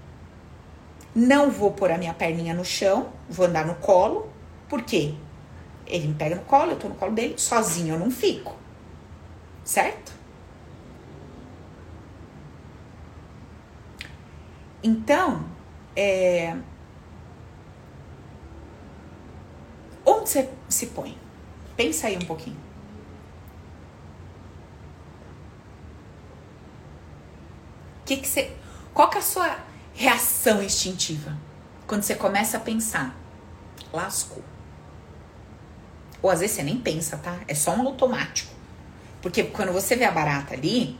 Não 1.12 1.50
vou 1.50 1.72
pôr 1.72 1.90
a 1.90 1.98
minha 1.98 2.14
perninha 2.14 2.54
no 2.54 2.64
chão, 2.64 3.08
vou 3.28 3.46
andar 3.46 3.66
no 3.66 3.74
colo. 3.74 4.30
Por 4.68 4.82
quê? 4.82 5.16
Ele 5.92 6.08
me 6.08 6.14
pega 6.14 6.34
no 6.34 6.42
colo, 6.42 6.72
eu 6.72 6.78
tô 6.78 6.88
no 6.88 6.94
colo 6.96 7.12
dele, 7.12 7.34
sozinho 7.36 7.94
eu 7.94 7.98
não 8.00 8.10
fico. 8.10 8.56
Certo? 9.62 10.12
Então, 14.82 15.44
é, 15.94 16.56
Onde 20.04 20.28
você 20.28 20.48
se 20.68 20.86
põe? 20.86 21.16
Pensa 21.76 22.08
aí 22.08 22.16
um 22.16 22.24
pouquinho. 22.24 22.60
Que 28.04 28.16
que 28.16 28.26
você, 28.26 28.56
qual 28.92 29.08
que 29.08 29.16
é 29.16 29.20
a 29.20 29.22
sua 29.22 29.58
reação 29.94 30.62
instintiva 30.62 31.36
quando 31.86 32.02
você 32.02 32.14
começa 32.14 32.56
a 32.56 32.60
pensar? 32.60 33.16
Lascou. 33.92 34.51
Ou 36.22 36.30
às 36.30 36.40
vezes 36.40 36.56
você 36.56 36.62
nem 36.62 36.78
pensa, 36.78 37.16
tá? 37.16 37.40
É 37.48 37.54
só 37.54 37.74
um 37.74 37.86
automático. 37.86 38.52
Porque 39.20 39.42
quando 39.42 39.72
você 39.72 39.96
vê 39.96 40.04
a 40.04 40.10
barata 40.10 40.54
ali, 40.54 40.98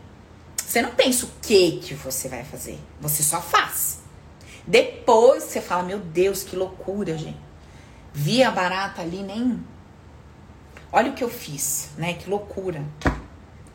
você 0.56 0.82
não 0.82 0.90
pensa 0.90 1.26
o 1.26 1.30
que 1.40 1.78
que 1.78 1.94
você 1.94 2.28
vai 2.28 2.44
fazer. 2.44 2.78
Você 3.00 3.22
só 3.22 3.40
faz. 3.40 4.00
Depois 4.66 5.44
você 5.44 5.60
fala, 5.60 5.82
meu 5.82 5.98
Deus, 5.98 6.42
que 6.42 6.56
loucura, 6.56 7.16
gente. 7.16 7.38
Vi 8.12 8.42
a 8.42 8.50
barata 8.50 9.02
ali, 9.02 9.22
nem. 9.22 9.64
Olha 10.92 11.10
o 11.10 11.14
que 11.14 11.24
eu 11.24 11.30
fiz, 11.30 11.90
né? 11.96 12.14
Que 12.14 12.28
loucura. 12.28 12.84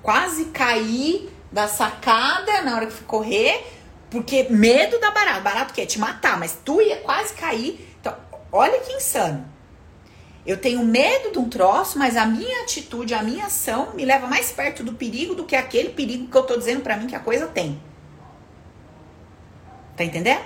Quase 0.01 0.45
caí 0.45 1.29
da 1.51 1.67
sacada 1.67 2.61
na 2.61 2.75
hora 2.75 2.85
que 2.85 2.93
fui 2.93 3.05
correr, 3.05 3.65
porque 4.09 4.43
medo 4.49 4.99
da 4.99 5.11
barata. 5.11 5.41
Barato 5.41 5.73
quer 5.73 5.85
te 5.85 5.99
matar, 5.99 6.37
mas 6.39 6.57
tu 6.63 6.81
ia 6.81 6.97
quase 6.97 7.33
cair. 7.33 7.95
Então, 7.99 8.15
olha 8.51 8.79
que 8.79 8.93
insano. 8.93 9.56
Eu 10.47 10.57
tenho 10.57 10.83
medo 10.83 11.31
de 11.31 11.37
um 11.37 11.47
troço, 11.47 11.99
mas 11.99 12.17
a 12.17 12.25
minha 12.25 12.63
atitude, 12.63 13.13
a 13.13 13.21
minha 13.21 13.45
ação 13.45 13.93
me 13.93 14.03
leva 14.03 14.25
mais 14.25 14.49
perto 14.49 14.83
do 14.83 14.93
perigo 14.93 15.35
do 15.35 15.45
que 15.45 15.55
aquele 15.55 15.89
perigo 15.89 16.27
que 16.27 16.37
eu 16.37 16.43
tô 16.43 16.57
dizendo 16.57 16.81
para 16.81 16.97
mim 16.97 17.05
que 17.05 17.15
a 17.15 17.19
coisa 17.19 17.45
tem. 17.45 17.79
Tá 19.95 20.03
entendendo? 20.03 20.45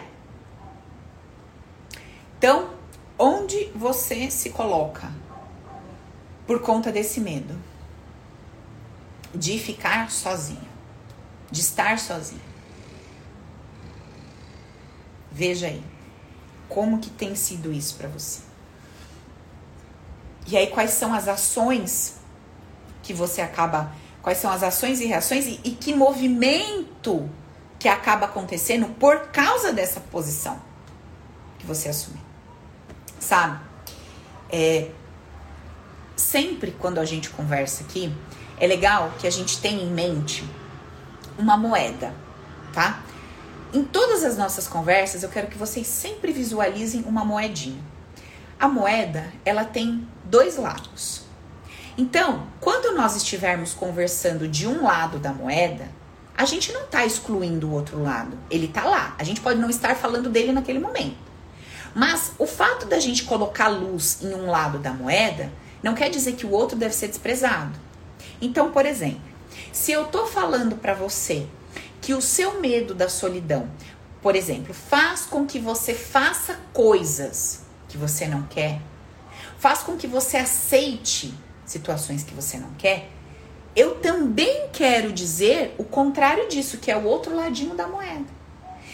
Então, 2.37 2.81
Onde 3.23 3.65
você 3.75 4.31
se 4.31 4.49
coloca 4.49 5.11
por 6.47 6.59
conta 6.59 6.91
desse 6.91 7.19
medo 7.19 7.55
de 9.35 9.59
ficar 9.59 10.09
sozinho, 10.09 10.67
de 11.51 11.61
estar 11.61 11.99
sozinho? 11.99 12.41
Veja 15.31 15.67
aí 15.67 15.83
como 16.67 16.97
que 16.97 17.11
tem 17.11 17.35
sido 17.35 17.71
isso 17.71 17.95
para 17.95 18.07
você. 18.07 18.41
E 20.47 20.57
aí 20.57 20.67
quais 20.67 20.91
são 20.91 21.13
as 21.13 21.27
ações 21.27 22.15
que 23.03 23.13
você 23.13 23.41
acaba, 23.41 23.91
quais 24.21 24.37
são 24.37 24.51
as 24.51 24.63
ações 24.63 24.99
e 25.01 25.05
reações 25.05 25.45
e, 25.45 25.59
e 25.63 25.71
que 25.71 25.93
movimento 25.93 27.29
que 27.79 27.87
acaba 27.87 28.25
acontecendo 28.25 28.87
por 28.99 29.27
causa 29.27 29.71
dessa 29.73 29.99
posição 29.99 30.61
que 31.57 31.65
você 31.65 31.89
assumiu 31.89 32.31
sabe? 33.21 33.59
É, 34.49 34.89
sempre 36.17 36.71
quando 36.71 36.99
a 36.99 37.05
gente 37.05 37.29
conversa 37.29 37.83
aqui, 37.83 38.13
é 38.59 38.67
legal 38.67 39.13
que 39.19 39.25
a 39.25 39.29
gente 39.29 39.61
tenha 39.61 39.81
em 39.81 39.89
mente 39.89 40.43
uma 41.37 41.55
moeda, 41.55 42.13
tá? 42.73 43.01
Em 43.73 43.83
todas 43.83 44.23
as 44.25 44.37
nossas 44.37 44.67
conversas, 44.67 45.23
eu 45.23 45.29
quero 45.29 45.47
que 45.47 45.57
vocês 45.57 45.87
sempre 45.87 46.33
visualizem 46.33 47.03
uma 47.03 47.23
moedinha. 47.23 47.81
A 48.59 48.67
moeda, 48.67 49.31
ela 49.45 49.63
tem 49.63 50.05
dois 50.31 50.55
lados. 50.55 51.23
Então, 51.97 52.47
quando 52.61 52.95
nós 52.95 53.17
estivermos 53.17 53.73
conversando 53.73 54.47
de 54.47 54.65
um 54.65 54.81
lado 54.81 55.19
da 55.19 55.33
moeda, 55.33 55.89
a 56.35 56.45
gente 56.45 56.71
não 56.71 56.85
está 56.85 57.05
excluindo 57.05 57.67
o 57.67 57.73
outro 57.73 58.01
lado. 58.01 58.37
Ele 58.49 58.67
está 58.67 58.85
lá. 58.85 59.13
A 59.19 59.25
gente 59.25 59.41
pode 59.41 59.59
não 59.59 59.69
estar 59.69 59.93
falando 59.97 60.29
dele 60.29 60.53
naquele 60.53 60.79
momento. 60.79 61.17
Mas 61.93 62.31
o 62.39 62.47
fato 62.47 62.85
da 62.85 62.97
gente 62.97 63.25
colocar 63.25 63.67
luz 63.67 64.19
em 64.21 64.33
um 64.33 64.49
lado 64.49 64.79
da 64.79 64.93
moeda 64.93 65.51
não 65.83 65.93
quer 65.93 66.09
dizer 66.09 66.33
que 66.33 66.45
o 66.45 66.51
outro 66.51 66.77
deve 66.77 66.95
ser 66.95 67.09
desprezado. 67.09 67.77
Então, 68.41 68.71
por 68.71 68.85
exemplo, 68.85 69.21
se 69.73 69.91
eu 69.91 70.05
tô 70.05 70.25
falando 70.27 70.77
para 70.77 70.93
você 70.93 71.45
que 71.99 72.13
o 72.13 72.21
seu 72.21 72.61
medo 72.61 72.95
da 72.95 73.09
solidão, 73.09 73.69
por 74.21 74.37
exemplo, 74.37 74.73
faz 74.73 75.25
com 75.25 75.45
que 75.45 75.59
você 75.59 75.93
faça 75.93 76.57
coisas 76.71 77.63
que 77.89 77.97
você 77.97 78.25
não 78.27 78.43
quer, 78.43 78.81
faz 79.61 79.83
com 79.83 79.95
que 79.95 80.07
você 80.07 80.37
aceite 80.37 81.31
situações 81.63 82.23
que 82.23 82.33
você 82.33 82.57
não 82.57 82.71
quer, 82.73 83.07
eu 83.75 83.99
também 83.99 84.67
quero 84.73 85.13
dizer 85.13 85.75
o 85.77 85.83
contrário 85.83 86.49
disso, 86.49 86.79
que 86.79 86.89
é 86.89 86.97
o 86.97 87.03
outro 87.03 87.35
ladinho 87.35 87.75
da 87.75 87.87
moeda. 87.87 88.25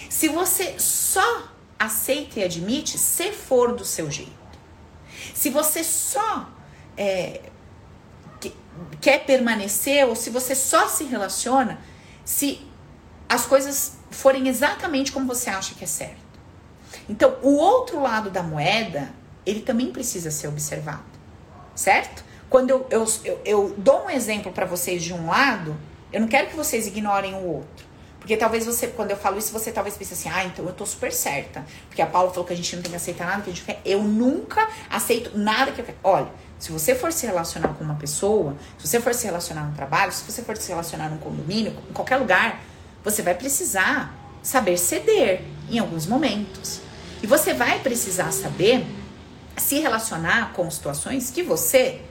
Se 0.10 0.28
você 0.28 0.78
só 0.78 1.48
aceita 1.80 2.42
e 2.42 2.44
admite 2.44 2.98
se 2.98 3.32
for 3.32 3.74
do 3.74 3.86
seu 3.86 4.12
jeito. 4.12 4.34
Se 5.34 5.50
você 5.50 5.86
só 5.86 6.50
é, 6.98 7.44
quer 9.00 9.26
permanecer 9.26 10.06
ou 10.06 10.18
se 10.18 10.30
você 10.30 10.54
só 10.54 10.90
se 10.90 11.06
relaciona 11.06 11.80
se 12.26 12.60
as 13.30 13.46
coisas 13.46 13.94
forem 14.12 14.50
exatamente 14.50 15.14
como 15.14 15.26
você 15.26 15.50
acha 15.50 15.76
que 15.76 15.86
é 15.86 15.88
certo. 15.88 16.28
Então, 17.08 17.38
o 17.42 17.56
outro 17.56 18.02
lado 18.02 18.30
da 18.30 18.44
moeda, 18.44 19.14
ele 19.48 19.62
também 19.62 19.92
precisa 19.92 20.30
ser 20.30 20.48
observado, 20.48 21.06
certo? 21.74 22.24
Quando 22.50 22.70
eu, 22.70 22.88
eu, 22.90 23.06
eu, 23.24 23.42
eu 23.46 23.76
dou 23.78 24.06
um 24.06 24.10
exemplo 24.10 24.52
para 24.52 24.66
vocês 24.66 25.02
de 25.02 25.14
um 25.14 25.28
lado, 25.28 25.76
eu 26.12 26.20
não 26.20 26.28
quero 26.28 26.48
que 26.48 26.56
vocês 26.56 26.88
ignorem 26.88 27.34
o 27.34 27.46
outro. 27.46 27.88
Porque 28.20 28.36
talvez 28.36 28.66
você, 28.66 28.88
quando 28.88 29.12
eu 29.12 29.18
falo 29.18 29.38
isso, 29.38 29.54
você 29.54 29.72
talvez 29.72 29.96
pense 29.96 30.14
assim, 30.14 30.28
ah, 30.28 30.44
então 30.44 30.66
eu 30.66 30.74
tô 30.74 30.86
super 30.86 31.14
certa. 31.14 31.66
Porque 31.88 32.02
a 32.02 32.06
Paula 32.06 32.30
falou 32.30 32.46
que 32.46 32.52
a 32.52 32.56
gente 32.56 32.76
não 32.76 32.84
tem 32.84 32.92
que 32.92 32.98
aceitar 32.98 33.26
nada 33.26 33.42
que 33.42 33.50
a 33.50 33.54
gente 33.54 33.64
quer. 33.64 33.80
Eu 33.86 34.04
nunca 34.04 34.68
aceito 34.90 35.38
nada 35.38 35.72
que 35.72 35.80
eu 35.80 35.86
quero. 35.86 35.98
Olha, 36.04 36.28
se 36.60 36.70
você 36.70 36.94
for 36.94 37.14
se 37.14 37.26
relacionar 37.26 37.70
com 37.70 37.86
uma 37.86 37.96
pessoa, 37.96 38.58
se 38.78 38.86
você 38.86 39.00
for 39.00 39.14
se 39.14 39.26
relacionar 39.26 39.64
no 39.64 39.74
trabalho, 39.74 40.12
se 40.12 40.30
você 40.30 40.42
for 40.42 40.58
se 40.58 40.68
relacionar 40.68 41.10
num 41.10 41.20
condomínio, 41.20 41.74
em 41.90 41.94
qualquer 41.94 42.18
lugar, 42.18 42.62
você 43.02 43.22
vai 43.22 43.34
precisar 43.34 44.14
saber 44.44 44.78
ceder 44.78 45.42
em 45.70 45.80
alguns 45.80 46.06
momentos. 46.06 46.82
E 47.24 47.28
você 47.28 47.54
vai 47.54 47.80
precisar 47.80 48.32
saber 48.34 48.86
se 49.58 49.80
relacionar 49.80 50.54
com 50.54 50.70
situações 50.70 51.32
que 51.32 51.44
você 51.44 52.02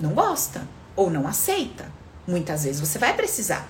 não 0.00 0.10
gosta 0.10 0.66
ou 0.96 1.10
não 1.10 1.26
aceita. 1.26 1.86
Muitas 2.26 2.64
vezes 2.64 2.80
você 2.80 2.98
vai 2.98 3.12
precisar. 3.14 3.68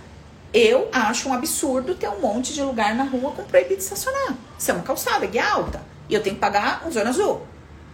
Eu 0.52 0.88
acho 0.92 1.28
um 1.28 1.32
absurdo 1.32 1.94
ter 1.94 2.08
um 2.08 2.20
monte 2.20 2.54
de 2.54 2.62
lugar 2.62 2.94
na 2.94 3.04
rua 3.04 3.32
com 3.32 3.42
proibido 3.44 3.76
de 3.76 3.82
estacionar. 3.82 4.34
Se 4.56 4.70
é 4.70 4.74
uma 4.74 4.84
calçada 4.84 5.26
guia 5.26 5.44
alta 5.48 5.82
e 6.08 6.14
eu 6.14 6.22
tenho 6.22 6.36
que 6.36 6.40
pagar 6.40 6.86
um 6.86 6.92
zona 6.92 7.10
azul. 7.10 7.44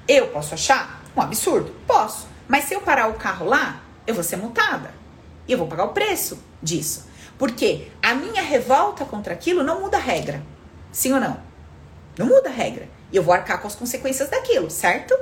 Eu 0.07 0.29
posso 0.29 0.53
achar 0.53 1.01
um 1.17 1.23
absurdo? 1.23 1.75
Posso. 1.87 2.27
Mas 2.47 2.65
se 2.65 2.75
eu 2.75 2.81
parar 2.81 3.09
o 3.09 3.15
carro 3.15 3.47
lá, 3.47 3.81
eu 4.07 4.15
vou 4.15 4.25
ser 4.25 4.37
multada. 4.37 4.93
E 5.49 5.53
eu 5.53 5.59
vou 5.59 5.67
pagar 5.67 5.85
o 5.85 5.93
preço 5.93 6.39
disso. 6.63 7.09
Porque 7.39 7.89
a 8.03 8.15
minha 8.15 8.43
revolta 8.43 9.05
contra 9.05 9.33
aquilo 9.33 9.63
não 9.63 9.81
muda 9.81 9.97
a 9.97 10.01
regra. 10.01 10.43
Sim 10.93 11.15
ou 11.15 11.21
não? 11.21 11.41
Não 12.19 12.27
muda 12.27 12.51
a 12.51 12.53
regra. 12.53 12.89
E 13.13 13.17
eu 13.17 13.23
vou 13.23 13.35
arcar 13.35 13.61
com 13.61 13.67
as 13.67 13.75
consequências 13.75 14.29
daquilo, 14.29 14.71
certo? 14.71 15.17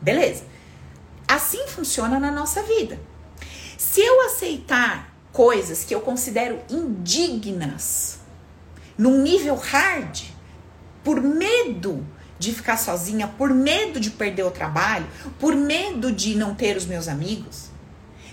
Beleza. 0.00 0.44
Assim 1.26 1.66
funciona 1.66 2.20
na 2.20 2.30
nossa 2.30 2.62
vida. 2.62 2.98
Se 3.76 4.00
eu 4.00 4.26
aceitar 4.26 5.12
coisas 5.32 5.84
que 5.84 5.94
eu 5.94 6.00
considero 6.00 6.60
indignas, 6.70 8.20
num 8.96 9.20
nível 9.22 9.56
hard, 9.56 10.22
por 11.02 11.20
medo 11.20 12.06
de 12.38 12.52
ficar 12.52 12.76
sozinha, 12.76 13.26
por 13.26 13.50
medo 13.50 13.98
de 13.98 14.10
perder 14.10 14.44
o 14.44 14.50
trabalho, 14.50 15.06
por 15.38 15.54
medo 15.54 16.12
de 16.12 16.34
não 16.34 16.54
ter 16.54 16.76
os 16.76 16.86
meus 16.86 17.08
amigos. 17.08 17.70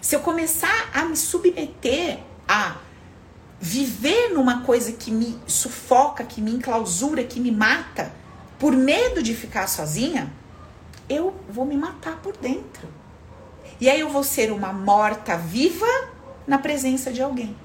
Se 0.01 0.15
eu 0.15 0.19
começar 0.19 0.89
a 0.93 1.05
me 1.05 1.15
submeter 1.15 2.19
a 2.47 2.77
viver 3.59 4.29
numa 4.29 4.61
coisa 4.63 4.91
que 4.91 5.11
me 5.11 5.39
sufoca, 5.45 6.23
que 6.23 6.41
me 6.41 6.51
enclausura, 6.51 7.23
que 7.23 7.39
me 7.39 7.51
mata, 7.51 8.11
por 8.61 8.73
medo 8.73 9.23
de 9.23 9.33
ficar 9.33 9.65
sozinha, 9.65 10.31
eu 11.09 11.35
vou 11.49 11.65
me 11.65 11.75
matar 11.75 12.17
por 12.17 12.37
dentro. 12.37 12.87
E 13.79 13.89
aí 13.89 13.99
eu 13.99 14.07
vou 14.07 14.23
ser 14.23 14.51
uma 14.51 14.71
morta 14.71 15.35
viva 15.35 15.87
na 16.45 16.59
presença 16.59 17.11
de 17.11 17.23
alguém. 17.23 17.55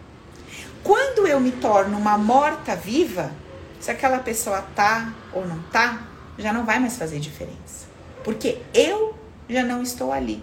Quando 0.83 1.27
eu 1.27 1.39
me 1.39 1.53
torno 1.53 1.99
uma 1.99 2.17
morta 2.17 2.75
viva, 2.75 3.31
se 3.79 3.91
aquela 3.91 4.21
pessoa 4.21 4.63
tá 4.75 5.13
ou 5.35 5.47
não 5.47 5.63
tá, 5.65 6.09
já 6.39 6.51
não 6.51 6.65
vai 6.65 6.79
mais 6.79 6.97
fazer 6.97 7.21
diferença. 7.21 7.87
Porque 8.25 8.63
eu 8.73 9.15
já 9.51 9.63
não 9.63 9.83
estou 9.83 10.11
ali. 10.11 10.43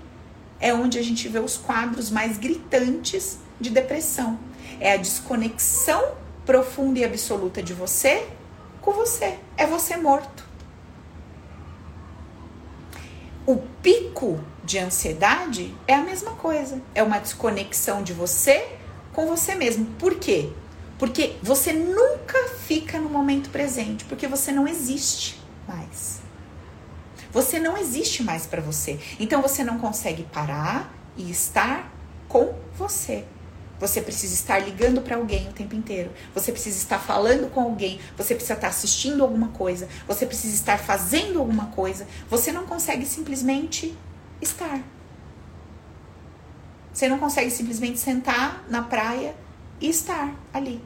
É 0.60 0.72
onde 0.72 1.00
a 1.00 1.03
gente 1.03 1.27
vê 1.27 1.39
os 1.39 1.57
quadros 1.57 2.12
mais 2.12 2.38
gritantes 2.38 3.39
de 3.60 3.72
depressão. 3.72 4.38
É 4.79 4.93
a 4.93 4.98
desconexão 4.98 6.12
profunda 6.45 7.00
e 7.00 7.03
absoluta 7.03 7.63
de 7.63 7.74
você 7.74 8.27
com 8.83 8.91
você. 8.91 9.39
É 9.57 9.65
você 9.65 9.97
morto. 9.97 10.43
O 13.45 13.57
pico 13.81 14.39
de 14.63 14.77
ansiedade 14.77 15.75
é 15.87 15.95
a 15.95 16.03
mesma 16.03 16.31
coisa. 16.31 16.81
É 16.93 17.01
uma 17.01 17.19
desconexão 17.19 18.03
de 18.03 18.13
você 18.13 18.77
com 19.13 19.25
você 19.25 19.55
mesmo. 19.55 19.85
Por 19.97 20.15
quê? 20.15 20.51
Porque 20.99 21.35
você 21.41 21.73
nunca 21.73 22.37
fica 22.49 22.99
no 22.99 23.09
momento 23.09 23.49
presente, 23.49 24.05
porque 24.05 24.27
você 24.27 24.51
não 24.51 24.67
existe 24.67 25.41
mais. 25.67 26.21
Você 27.31 27.59
não 27.59 27.75
existe 27.77 28.21
mais 28.21 28.45
para 28.45 28.61
você. 28.61 28.99
Então 29.19 29.41
você 29.41 29.63
não 29.63 29.79
consegue 29.79 30.23
parar 30.23 30.93
e 31.17 31.31
estar 31.31 31.91
com 32.27 32.53
você. 32.77 33.25
Você 33.83 34.01
precisa 34.01 34.33
estar 34.33 34.59
ligando 34.59 35.01
para 35.01 35.17
alguém 35.17 35.49
o 35.49 35.51
tempo 35.51 35.75
inteiro. 35.75 36.09
Você 36.33 36.53
precisa 36.53 36.77
estar 36.77 36.99
falando 36.99 37.51
com 37.51 37.59
alguém. 37.59 37.99
Você 38.15 38.33
precisa 38.33 38.53
estar 38.53 38.69
assistindo 38.69 39.21
alguma 39.21 39.49
coisa. 39.49 39.89
Você 40.07 40.25
precisa 40.25 40.55
estar 40.55 40.79
fazendo 40.79 41.37
alguma 41.37 41.65
coisa. 41.65 42.07
Você 42.29 42.49
não 42.53 42.65
consegue 42.65 43.05
simplesmente 43.05 43.93
estar. 44.41 44.81
Você 46.93 47.09
não 47.09 47.19
consegue 47.19 47.51
simplesmente 47.51 47.99
sentar 47.99 48.63
na 48.69 48.83
praia 48.83 49.35
e 49.81 49.89
estar 49.89 50.33
ali. 50.53 50.81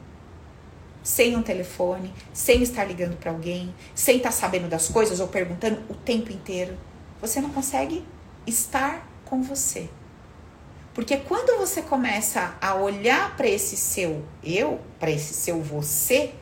Sem 1.04 1.36
um 1.36 1.44
telefone, 1.44 2.12
sem 2.34 2.64
estar 2.64 2.84
ligando 2.84 3.16
para 3.16 3.30
alguém, 3.30 3.76
sem 3.94 4.18
estar 4.18 4.32
sabendo 4.32 4.68
das 4.68 4.88
coisas 4.88 5.20
ou 5.20 5.28
perguntando 5.28 5.84
o 5.88 5.94
tempo 5.94 6.32
inteiro. 6.32 6.76
Você 7.22 7.40
não 7.42 7.52
consegue 7.52 8.04
estar 8.48 9.08
com 9.24 9.44
você. 9.44 9.88
Porque 10.98 11.18
quando 11.18 11.60
você 11.60 11.84
começa 11.84 12.58
a 12.60 12.74
olhar 12.74 13.38
para 13.38 13.48
esse 13.48 13.78
seu 13.78 14.26
eu, 14.44 14.82
para 15.00 15.12
esse 15.12 15.32
seu 15.32 15.62
você, 15.62 16.34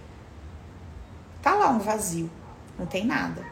tá 1.41 1.53
lá 1.53 1.67
um 1.67 1.79
vazio, 1.79 2.31
não 2.79 2.85
tem 2.85 3.05
nada. 3.05 3.45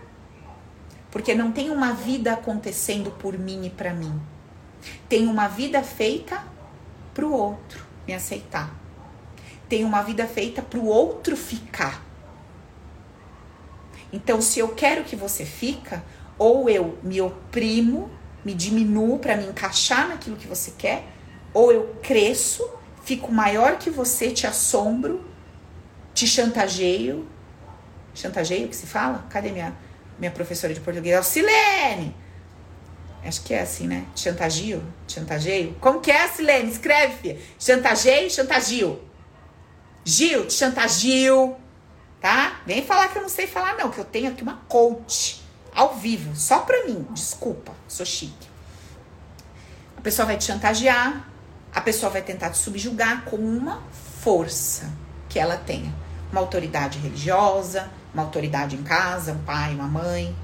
Porque 1.11 1.35
não 1.35 1.51
tem 1.51 1.69
uma 1.69 1.91
vida 1.91 2.31
acontecendo 2.31 3.11
por 3.11 3.37
mim 3.37 3.65
e 3.65 3.69
para 3.69 3.93
mim 3.93 4.17
tem 5.09 5.27
uma 5.27 5.49
vida 5.49 5.83
feita 5.83 6.41
para 7.13 7.25
o 7.25 7.33
outro 7.33 7.83
me 8.07 8.13
aceitar. 8.13 8.73
Tem 9.67 9.83
uma 9.83 10.03
vida 10.03 10.25
feita 10.25 10.61
para 10.61 10.79
o 10.79 10.85
outro 10.85 11.35
ficar. 11.35 12.01
Então, 14.13 14.41
se 14.41 14.57
eu 14.57 14.69
quero 14.69 15.03
que 15.03 15.17
você 15.17 15.43
fica, 15.43 16.01
ou 16.37 16.69
eu 16.69 16.97
me 17.03 17.19
oprimo, 17.19 18.09
me 18.43 18.53
diminuo 18.53 19.19
para 19.19 19.37
me 19.37 19.45
encaixar 19.45 20.07
naquilo 20.07 20.35
que 20.35 20.47
você 20.47 20.71
quer, 20.77 21.03
ou 21.53 21.71
eu 21.71 21.95
cresço, 22.01 22.67
fico 23.03 23.31
maior 23.31 23.77
que 23.77 23.89
você, 23.89 24.31
te 24.31 24.47
assombro, 24.47 25.25
te 26.13 26.27
chantageio. 26.27 27.27
Chantageio 28.13 28.67
que 28.67 28.75
se 28.75 28.85
fala? 28.85 29.25
Cadê 29.29 29.51
minha, 29.51 29.75
minha 30.19 30.31
professora 30.31 30.73
de 30.73 30.79
português? 30.79 31.25
Silene! 31.25 32.15
Acho 33.25 33.41
que 33.43 33.53
é 33.53 33.61
assim, 33.61 33.87
né? 33.87 34.05
Chantagio? 34.15 34.83
Chantageio? 35.07 35.75
Como 35.79 36.01
que 36.01 36.11
é, 36.11 36.27
Silene? 36.27 36.69
Escreve, 36.69 37.15
filha. 37.15 37.39
Chantageio, 37.57 38.29
chantagio. 38.29 39.01
Gil, 40.03 40.45
te 40.45 40.53
chantagio. 40.53 41.55
Tá? 42.19 42.61
Vem 42.65 42.83
falar 42.83 43.07
que 43.07 43.17
eu 43.17 43.21
não 43.21 43.29
sei 43.29 43.47
falar, 43.47 43.77
não. 43.77 43.89
Que 43.89 43.99
eu 43.99 44.05
tenho 44.05 44.29
aqui 44.29 44.43
uma 44.43 44.57
coach 44.67 45.42
ao 45.75 45.95
vivo, 45.95 46.35
só 46.35 46.59
pra 46.59 46.85
mim. 46.85 47.05
Desculpa, 47.11 47.71
sou 47.87 48.05
chique. 48.05 48.47
A 49.97 50.01
pessoa 50.01 50.25
vai 50.25 50.37
te 50.37 50.45
chantagear. 50.45 51.29
A 51.73 51.81
pessoa 51.81 52.11
vai 52.11 52.21
tentar 52.21 52.51
te 52.51 52.57
subjugar 52.57 53.25
com 53.25 53.37
uma 53.37 53.81
força 54.21 54.91
que 55.27 55.39
ela 55.39 55.57
tenha. 55.57 55.93
Uma 56.31 56.41
autoridade 56.41 56.99
religiosa, 56.99 57.89
uma 58.13 58.23
autoridade 58.23 58.75
em 58.75 58.83
casa, 58.83 59.33
um 59.33 59.39
pai, 59.39 59.73
uma 59.73 59.87
mãe, 59.87 60.35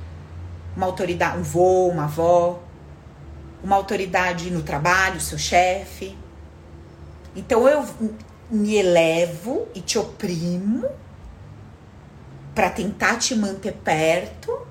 uma 0.76 0.86
autoridade, 0.86 1.38
um 1.38 1.44
vô, 1.44 1.88
uma 1.88 2.06
avó, 2.06 2.60
uma 3.64 3.76
autoridade 3.76 4.50
no 4.50 4.64
trabalho, 4.64 5.20
seu 5.22 5.38
chefe. 5.38 6.18
Então 7.36 7.68
eu 7.68 7.88
me 8.50 8.76
elevo 8.76 9.68
e 9.76 9.82
te 9.82 10.00
oprimo 10.00 10.90
para 12.56 12.70
tentar 12.70 13.18
te 13.18 13.36
manter 13.36 13.74
perto, 13.74 14.68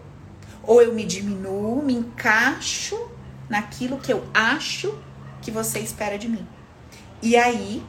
ou 0.69 0.83
eu 0.83 0.93
me 0.93 1.07
diminuo, 1.07 1.83
me 1.83 1.95
encaixo 1.95 3.11
naquilo 3.49 3.97
que 3.97 4.13
eu 4.13 4.23
acho 4.35 4.95
que 5.41 5.51
você 5.51 5.79
espera 5.79 6.19
de 6.19 6.29
mim. 6.29 6.47
E 7.23 7.39
aí, 7.39 7.83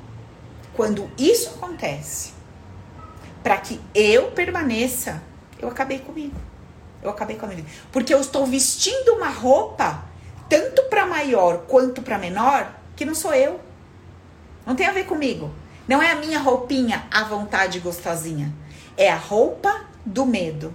quando 0.73 1.11
isso 1.17 1.49
acontece, 1.49 2.31
para 3.43 3.57
que 3.57 3.81
eu 3.93 4.31
permaneça, 4.31 5.21
eu 5.59 5.67
acabei 5.67 5.99
comigo. 5.99 6.37
Eu 7.03 7.09
acabei 7.09 7.35
com 7.35 7.45
a 7.45 7.49
minha 7.49 7.61
vida. 7.61 7.69
Porque 7.91 8.13
eu 8.13 8.21
estou 8.21 8.45
vestindo 8.45 9.13
uma 9.15 9.29
roupa 9.29 10.05
tanto 10.47 10.83
para 10.83 11.05
maior 11.05 11.65
quanto 11.67 12.01
para 12.01 12.17
menor, 12.17 12.73
que 12.95 13.03
não 13.03 13.13
sou 13.13 13.33
eu. 13.33 13.59
Não 14.65 14.73
tem 14.73 14.87
a 14.87 14.93
ver 14.93 15.03
comigo. 15.03 15.51
Não 15.85 16.01
é 16.01 16.11
a 16.11 16.15
minha 16.15 16.39
roupinha 16.39 17.05
à 17.11 17.25
vontade 17.25 17.81
gostosinha. 17.81 18.53
É 18.95 19.11
a 19.11 19.17
roupa 19.17 19.81
do 20.05 20.25
medo. 20.25 20.73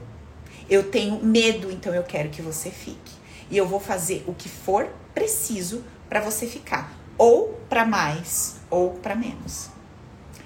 Eu 0.69 0.91
tenho 0.91 1.23
medo, 1.23 1.71
então 1.71 1.95
eu 1.95 2.03
quero 2.03 2.31
que 2.31 2.43
você 2.43 2.71
fique. 2.71 3.13
E 3.51 3.57
eu 3.57 3.67
vou 3.67 3.81
fazer 3.81 4.25
o 4.27 4.35
que 4.35 4.49
for 4.49 4.89
preciso 5.15 5.85
para 6.09 6.21
você 6.21 6.47
ficar, 6.47 6.93
ou 7.17 7.61
para 7.69 7.85
mais, 7.85 8.57
ou 8.71 8.91
para 8.95 9.15
menos. 9.15 9.69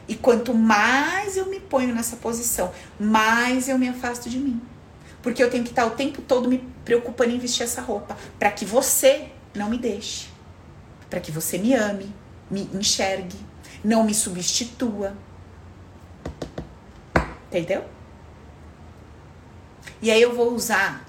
E 0.06 0.14
quanto 0.14 0.54
mais 0.54 1.36
eu 1.36 1.46
me 1.46 1.60
ponho 1.60 1.94
nessa 1.94 2.16
posição, 2.16 2.72
mais 2.98 3.68
eu 3.68 3.78
me 3.78 3.88
afasto 3.88 4.28
de 4.30 4.38
mim. 4.38 4.60
Porque 5.22 5.42
eu 5.42 5.50
tenho 5.50 5.64
que 5.64 5.70
estar 5.70 5.84
o 5.84 5.90
tempo 5.90 6.22
todo 6.22 6.48
me 6.48 6.58
preocupando 6.84 7.32
em 7.32 7.38
vestir 7.38 7.64
essa 7.64 7.82
roupa. 7.82 8.16
para 8.38 8.50
que 8.50 8.64
você 8.64 9.28
não 9.54 9.68
me 9.68 9.78
deixe. 9.78 10.28
para 11.10 11.20
que 11.20 11.32
você 11.32 11.56
me 11.56 11.72
ame, 11.72 12.14
me 12.50 12.68
enxergue, 12.74 13.38
não 13.82 14.04
me 14.04 14.14
substitua. 14.14 15.14
Entendeu? 17.46 17.84
E 20.00 20.10
aí 20.10 20.22
eu 20.22 20.34
vou 20.34 20.54
usar 20.54 21.04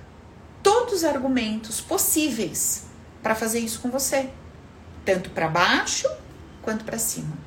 todos 0.63 0.95
os 0.95 1.03
argumentos 1.03 1.79
possíveis 1.79 2.85
para 3.21 3.35
fazer 3.35 3.59
isso 3.59 3.79
com 3.81 3.89
você, 3.89 4.29
tanto 5.05 5.29
para 5.29 5.47
baixo 5.47 6.09
quanto 6.61 6.83
para 6.83 6.97
cima. 6.97 7.37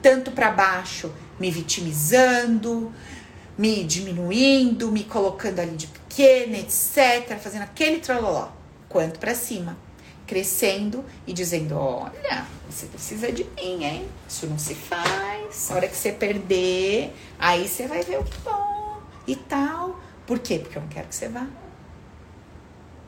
Tanto 0.00 0.30
para 0.32 0.50
baixo, 0.50 1.12
me 1.38 1.50
vitimizando, 1.50 2.92
me 3.56 3.84
diminuindo, 3.84 4.90
me 4.90 5.04
colocando 5.04 5.60
ali 5.60 5.76
de 5.76 5.86
pequena, 5.86 6.58
etc, 6.58 7.38
fazendo 7.38 7.62
aquele 7.62 8.00
trololó, 8.00 8.48
quanto 8.88 9.18
para 9.18 9.34
cima, 9.34 9.76
crescendo 10.26 11.04
e 11.26 11.32
dizendo: 11.32 11.76
"Olha, 11.76 12.46
você 12.68 12.86
precisa 12.86 13.30
de 13.30 13.44
mim, 13.44 13.84
hein? 13.84 14.08
Isso 14.28 14.46
não 14.46 14.58
se 14.58 14.74
faz. 14.74 15.70
A 15.70 15.74
hora 15.74 15.88
que 15.88 15.96
você 15.96 16.12
perder, 16.12 17.14
aí 17.38 17.68
você 17.68 17.86
vai 17.86 18.02
ver 18.02 18.18
o 18.18 18.24
que 18.24 18.38
bom 18.38 19.00
e 19.26 19.36
tal. 19.36 19.98
Por 20.26 20.38
quê? 20.38 20.58
Porque 20.58 20.78
eu 20.78 20.82
não 20.82 20.88
quero 20.88 21.08
que 21.08 21.14
você 21.14 21.28
vá. 21.28 21.46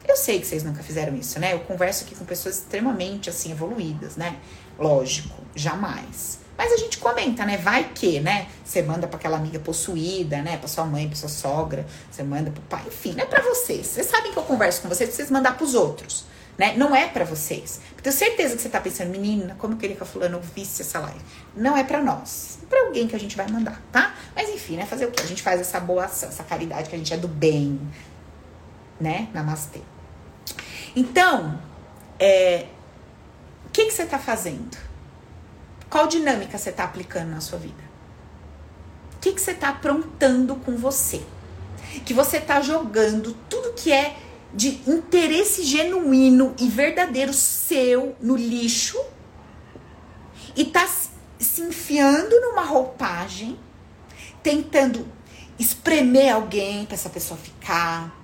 Eu 0.06 0.16
sei 0.16 0.38
que 0.38 0.46
vocês 0.46 0.62
nunca 0.62 0.82
fizeram 0.82 1.16
isso, 1.16 1.38
né? 1.40 1.52
Eu 1.52 1.60
converso 1.60 2.04
aqui 2.04 2.14
com 2.14 2.24
pessoas 2.24 2.56
extremamente 2.58 3.28
assim 3.28 3.50
evoluídas, 3.50 4.16
né? 4.16 4.38
Lógico, 4.78 5.34
jamais. 5.54 6.40
Mas 6.56 6.72
a 6.72 6.76
gente 6.76 6.98
comenta, 6.98 7.44
né? 7.44 7.56
Vai 7.56 7.90
que, 7.92 8.20
né? 8.20 8.48
Você 8.64 8.82
manda 8.82 9.06
para 9.06 9.18
aquela 9.18 9.36
amiga 9.36 9.58
possuída, 9.58 10.40
né? 10.42 10.56
Pra 10.56 10.68
sua 10.68 10.84
mãe, 10.84 11.08
pra 11.08 11.16
sua 11.16 11.28
sogra, 11.28 11.86
você 12.10 12.22
manda 12.22 12.50
pro 12.50 12.62
pai, 12.62 12.84
enfim, 12.86 13.12
não 13.12 13.24
é 13.24 13.26
pra 13.26 13.42
vocês. 13.42 13.86
Vocês 13.86 14.06
sabem 14.06 14.32
que 14.32 14.38
eu 14.38 14.42
converso 14.42 14.80
com 14.80 14.88
vocês, 14.88 15.12
vocês 15.12 15.30
mandar 15.30 15.56
pros 15.56 15.74
outros, 15.74 16.24
né? 16.58 16.74
Não 16.76 16.94
é 16.94 17.06
para 17.06 17.24
vocês. 17.24 17.80
Tenho 18.02 18.14
certeza 18.14 18.56
que 18.56 18.62
você 18.62 18.68
tá 18.68 18.80
pensando, 18.80 19.10
menina, 19.10 19.56
como 19.58 19.74
eu 19.74 19.78
queria 19.78 19.96
que 19.96 20.02
a 20.02 20.06
fulano 20.06 20.40
visse 20.40 20.82
essa 20.82 20.98
live. 21.00 21.20
Não 21.54 21.76
é 21.76 21.84
para 21.84 22.02
nós. 22.02 22.58
É 22.62 22.66
pra 22.66 22.80
alguém 22.86 23.06
que 23.06 23.16
a 23.16 23.20
gente 23.20 23.36
vai 23.36 23.48
mandar, 23.48 23.82
tá? 23.92 24.14
Mas 24.34 24.48
enfim, 24.48 24.76
né? 24.76 24.86
Fazer 24.86 25.06
o 25.06 25.10
quê? 25.10 25.22
A 25.22 25.26
gente 25.26 25.42
faz 25.42 25.60
essa 25.60 25.80
boa 25.80 26.04
ação, 26.04 26.28
essa 26.28 26.44
caridade 26.44 26.88
que 26.88 26.94
a 26.94 26.98
gente 26.98 27.12
é 27.12 27.16
do 27.16 27.28
bem, 27.28 27.80
né? 29.00 29.28
Namastê. 29.34 29.80
Então, 30.94 31.60
é, 32.18 32.66
que, 33.76 33.84
que 33.84 33.90
você 33.90 34.04
está 34.04 34.18
fazendo? 34.18 34.78
Qual 35.90 36.06
dinâmica 36.06 36.56
você 36.56 36.70
está 36.70 36.84
aplicando 36.84 37.28
na 37.28 37.42
sua 37.42 37.58
vida? 37.58 37.84
O 39.14 39.18
que, 39.20 39.34
que 39.34 39.40
você 39.40 39.50
está 39.50 39.68
aprontando 39.68 40.56
com 40.56 40.78
você? 40.78 41.20
Que 42.06 42.14
você 42.14 42.38
está 42.38 42.62
jogando 42.62 43.34
tudo 43.50 43.74
que 43.74 43.92
é 43.92 44.16
de 44.54 44.80
interesse 44.88 45.62
genuíno 45.62 46.54
e 46.58 46.68
verdadeiro 46.68 47.32
seu 47.32 48.16
no 48.20 48.36
lixo 48.36 48.98
e 50.56 50.64
tá 50.64 50.88
se 51.38 51.60
enfiando 51.60 52.40
numa 52.40 52.62
roupagem, 52.62 53.58
tentando 54.42 55.06
espremer 55.58 56.34
alguém 56.34 56.86
para 56.86 56.94
essa 56.94 57.10
pessoa 57.10 57.38
ficar, 57.38 58.14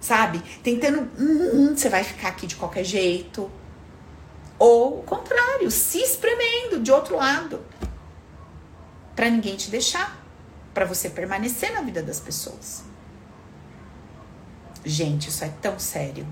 sabe? 0.00 0.42
Tentando, 0.62 1.00
hum, 1.18 1.50
hum, 1.52 1.76
você 1.76 1.88
vai 1.88 2.02
ficar 2.02 2.28
aqui 2.28 2.46
de 2.46 2.56
qualquer 2.56 2.84
jeito. 2.84 3.50
Ou 4.58 5.00
o 5.00 5.02
contrário, 5.02 5.70
se 5.70 5.98
espremendo 5.98 6.80
de 6.80 6.90
outro 6.90 7.16
lado. 7.16 7.60
Para 9.14 9.28
ninguém 9.28 9.56
te 9.56 9.70
deixar, 9.70 10.22
para 10.72 10.86
você 10.86 11.10
permanecer 11.10 11.72
na 11.72 11.82
vida 11.82 12.02
das 12.02 12.20
pessoas. 12.20 12.85
Gente, 14.88 15.28
isso 15.30 15.44
é 15.44 15.48
tão 15.60 15.78
sério 15.80 16.24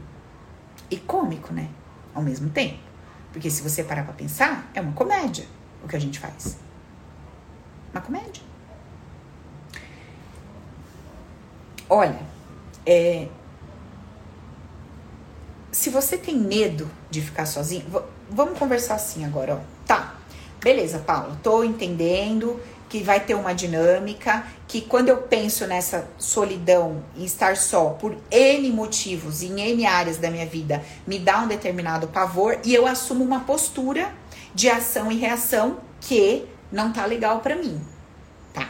e 0.88 0.96
cômico, 0.96 1.52
né? 1.52 1.68
Ao 2.14 2.22
mesmo 2.22 2.48
tempo. 2.50 2.78
Porque 3.32 3.50
se 3.50 3.60
você 3.60 3.82
parar 3.82 4.04
para 4.04 4.14
pensar, 4.14 4.70
é 4.72 4.80
uma 4.80 4.92
comédia 4.92 5.44
o 5.84 5.88
que 5.88 5.96
a 5.96 5.98
gente 5.98 6.18
faz. 6.18 6.56
Uma 7.92 8.00
comédia. 8.00 8.42
Olha, 11.88 12.20
é, 12.86 13.28
se 15.70 15.90
você 15.90 16.16
tem 16.16 16.36
medo 16.36 16.90
de 17.10 17.20
ficar 17.20 17.46
sozinho, 17.46 17.84
vamos 18.30 18.58
conversar 18.58 18.94
assim 18.94 19.24
agora, 19.24 19.56
ó. 19.56 19.60
Tá, 19.86 20.14
beleza, 20.62 21.00
Paulo, 21.00 21.36
tô 21.42 21.62
entendendo 21.62 22.58
que 22.88 23.02
vai 23.02 23.20
ter 23.20 23.34
uma 23.34 23.54
dinâmica, 23.54 24.46
que 24.68 24.80
quando 24.80 25.08
eu 25.08 25.18
penso 25.18 25.66
nessa 25.66 26.08
solidão 26.18 27.02
e 27.16 27.24
estar 27.24 27.56
só 27.56 27.90
por 27.90 28.16
N 28.30 28.70
motivos, 28.70 29.42
em 29.42 29.60
N 29.60 29.86
áreas 29.86 30.16
da 30.16 30.30
minha 30.30 30.46
vida, 30.46 30.84
me 31.06 31.18
dá 31.18 31.40
um 31.40 31.48
determinado 31.48 32.08
pavor 32.08 32.58
e 32.64 32.74
eu 32.74 32.86
assumo 32.86 33.24
uma 33.24 33.40
postura 33.40 34.12
de 34.54 34.68
ação 34.68 35.10
e 35.10 35.16
reação 35.16 35.78
que 36.00 36.46
não 36.70 36.92
tá 36.92 37.04
legal 37.06 37.40
para 37.40 37.56
mim. 37.56 37.80
Tá. 38.52 38.68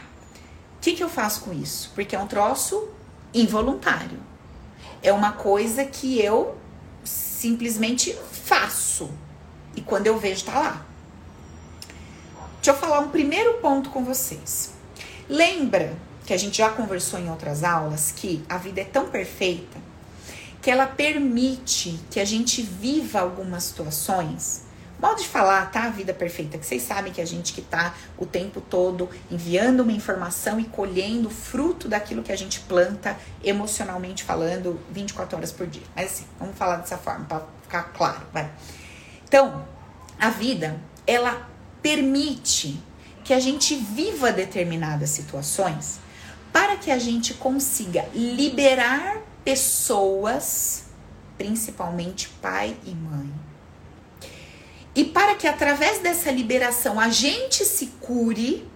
O 0.77 0.79
que, 0.81 0.93
que 0.93 1.03
eu 1.03 1.09
faço 1.09 1.41
com 1.41 1.53
isso? 1.53 1.91
Porque 1.93 2.15
é 2.15 2.19
um 2.19 2.27
troço 2.27 2.89
involuntário. 3.33 4.19
É 5.03 5.11
uma 5.11 5.33
coisa 5.33 5.85
que 5.85 6.19
eu 6.19 6.57
simplesmente 7.03 8.17
faço. 8.31 9.09
E 9.75 9.81
quando 9.81 10.07
eu 10.07 10.17
vejo, 10.17 10.45
tá 10.45 10.59
lá. 10.59 10.85
Deixa 12.65 12.79
eu 12.79 12.81
falar 12.81 12.99
um 12.99 13.09
primeiro 13.09 13.59
ponto 13.59 13.91
com 13.91 14.03
vocês. 14.03 14.73
Lembra 15.29 15.93
que 16.25 16.33
a 16.33 16.37
gente 16.37 16.57
já 16.57 16.67
conversou 16.71 17.19
em 17.19 17.29
outras 17.29 17.63
aulas 17.63 18.11
que 18.11 18.43
a 18.49 18.57
vida 18.57 18.81
é 18.81 18.83
tão 18.83 19.07
perfeita 19.07 19.77
que 20.63 20.71
ela 20.71 20.87
permite 20.87 21.99
que 22.09 22.19
a 22.19 22.25
gente 22.25 22.63
viva 22.63 23.19
algumas 23.19 23.65
situações 23.65 24.63
Modo 24.99 25.21
de 25.21 25.27
falar, 25.27 25.69
tá? 25.69 25.83
A 25.83 25.89
vida 25.89 26.13
perfeita, 26.13 26.57
que 26.57 26.65
vocês 26.65 26.81
sabem 26.81 27.13
que 27.13 27.21
a 27.21 27.25
gente 27.25 27.53
que 27.53 27.61
tá 27.61 27.93
o 28.17 28.25
tempo 28.25 28.59
todo 28.61 29.09
enviando 29.29 29.81
uma 29.81 29.91
informação 29.91 30.59
e 30.59 30.63
colhendo 30.63 31.29
fruto 31.29 31.87
daquilo 31.87 32.23
que 32.23 32.31
a 32.31 32.35
gente 32.35 32.61
planta 32.61 33.15
emocionalmente 33.43 34.23
falando 34.23 34.79
24 34.89 35.37
horas 35.37 35.51
por 35.51 35.67
dia. 35.67 35.83
Mas 35.95 36.05
assim, 36.05 36.25
vamos 36.39 36.57
falar 36.57 36.77
dessa 36.77 36.97
forma 36.97 37.25
para 37.25 37.43
ficar 37.61 37.83
claro, 37.93 38.21
vai. 38.33 38.49
Então, 39.27 39.67
a 40.17 40.29
vida, 40.29 40.79
ela 41.05 41.53
permite 41.85 42.81
que 43.23 43.31
a 43.31 43.39
gente 43.39 43.75
viva 43.75 44.31
determinadas 44.31 45.11
situações 45.11 45.99
para 46.51 46.77
que 46.77 46.89
a 46.89 46.97
gente 46.97 47.35
consiga 47.35 48.07
liberar 48.11 49.19
pessoas, 49.43 50.85
principalmente 51.37 52.27
pai 52.41 52.75
e 52.87 52.89
mãe, 52.89 53.31
e 54.95 55.03
para 55.03 55.35
que 55.35 55.45
através 55.45 55.99
dessa 55.99 56.31
liberação 56.31 56.99
a 56.99 57.09
gente 57.09 57.63
se 57.63 57.85
cure 58.01 58.67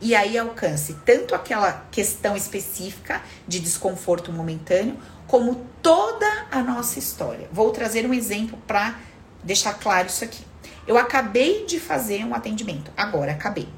e 0.00 0.12
aí 0.12 0.36
alcance 0.36 0.96
tanto 1.06 1.36
aquela 1.36 1.86
questão 1.92 2.36
específica 2.36 3.22
de 3.46 3.60
desconforto 3.60 4.32
momentâneo, 4.32 4.96
como 5.28 5.64
toda 5.80 6.48
a 6.50 6.64
nossa 6.64 6.98
história. 6.98 7.48
Vou 7.52 7.70
trazer 7.70 8.04
um 8.06 8.12
exemplo 8.12 8.58
para 8.66 8.98
deixar 9.44 9.74
claro 9.74 10.08
isso 10.08 10.24
aqui. 10.24 10.42
Eu 10.88 10.98
acabei 10.98 11.66
de 11.66 11.78
fazer 11.78 12.24
um 12.24 12.34
atendimento, 12.34 12.90
agora 12.96 13.30
acabei. 13.30 13.68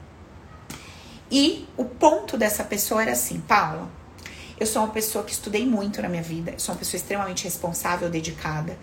E 1.31 1.69
o 1.77 1.85
ponto 1.85 2.39
dessa 2.39 2.65
pessoa 2.65 3.03
era 3.03 3.13
assim, 3.13 3.41
Paula, 3.41 3.91
eu 4.59 4.67
sou 4.67 4.83
uma 4.83 4.93
pessoa 4.93 5.25
que 5.25 5.33
estudei 5.33 5.67
muito 5.67 6.01
na 6.01 6.09
minha 6.09 6.23
vida, 6.23 6.55
sou 6.57 6.75
uma 6.75 6.79
pessoa 6.79 6.99
extremamente 6.99 7.45
responsável, 7.45 8.09
dedicada 8.09 8.77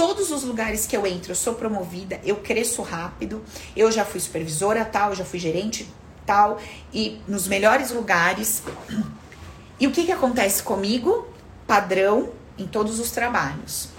todos 0.00 0.30
os 0.30 0.44
lugares 0.44 0.86
que 0.86 0.96
eu 0.96 1.06
entro, 1.06 1.32
eu 1.32 1.36
sou 1.36 1.54
promovida, 1.54 2.18
eu 2.24 2.36
cresço 2.36 2.80
rápido. 2.80 3.44
Eu 3.76 3.92
já 3.92 4.02
fui 4.02 4.18
supervisora 4.18 4.82
tal, 4.82 5.14
já 5.14 5.26
fui 5.26 5.38
gerente 5.38 5.86
tal 6.24 6.58
e 6.90 7.20
nos 7.28 7.46
melhores 7.46 7.90
lugares. 7.90 8.62
E 9.78 9.86
o 9.86 9.90
que 9.90 10.06
que 10.06 10.12
acontece 10.12 10.62
comigo? 10.62 11.28
Padrão 11.66 12.30
em 12.56 12.66
todos 12.66 12.98
os 12.98 13.10
trabalhos. 13.10 13.90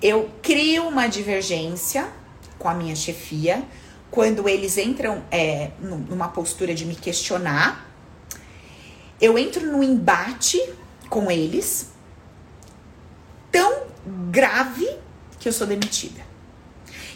Eu 0.00 0.30
crio 0.42 0.86
uma 0.86 1.08
divergência 1.08 2.08
com 2.58 2.68
a 2.68 2.74
minha 2.74 2.94
chefia 2.94 3.64
quando 4.10 4.48
eles 4.48 4.78
entram 4.78 5.22
é, 5.30 5.72
numa 5.80 6.28
postura 6.28 6.74
de 6.74 6.84
me 6.84 6.94
questionar. 6.94 7.90
Eu 9.20 9.38
entro 9.38 9.66
num 9.66 9.82
embate 9.82 10.60
com 11.08 11.30
eles 11.30 11.90
tão 13.50 13.84
grave 14.30 14.88
que 15.38 15.48
eu 15.48 15.52
sou 15.52 15.66
demitida. 15.66 16.24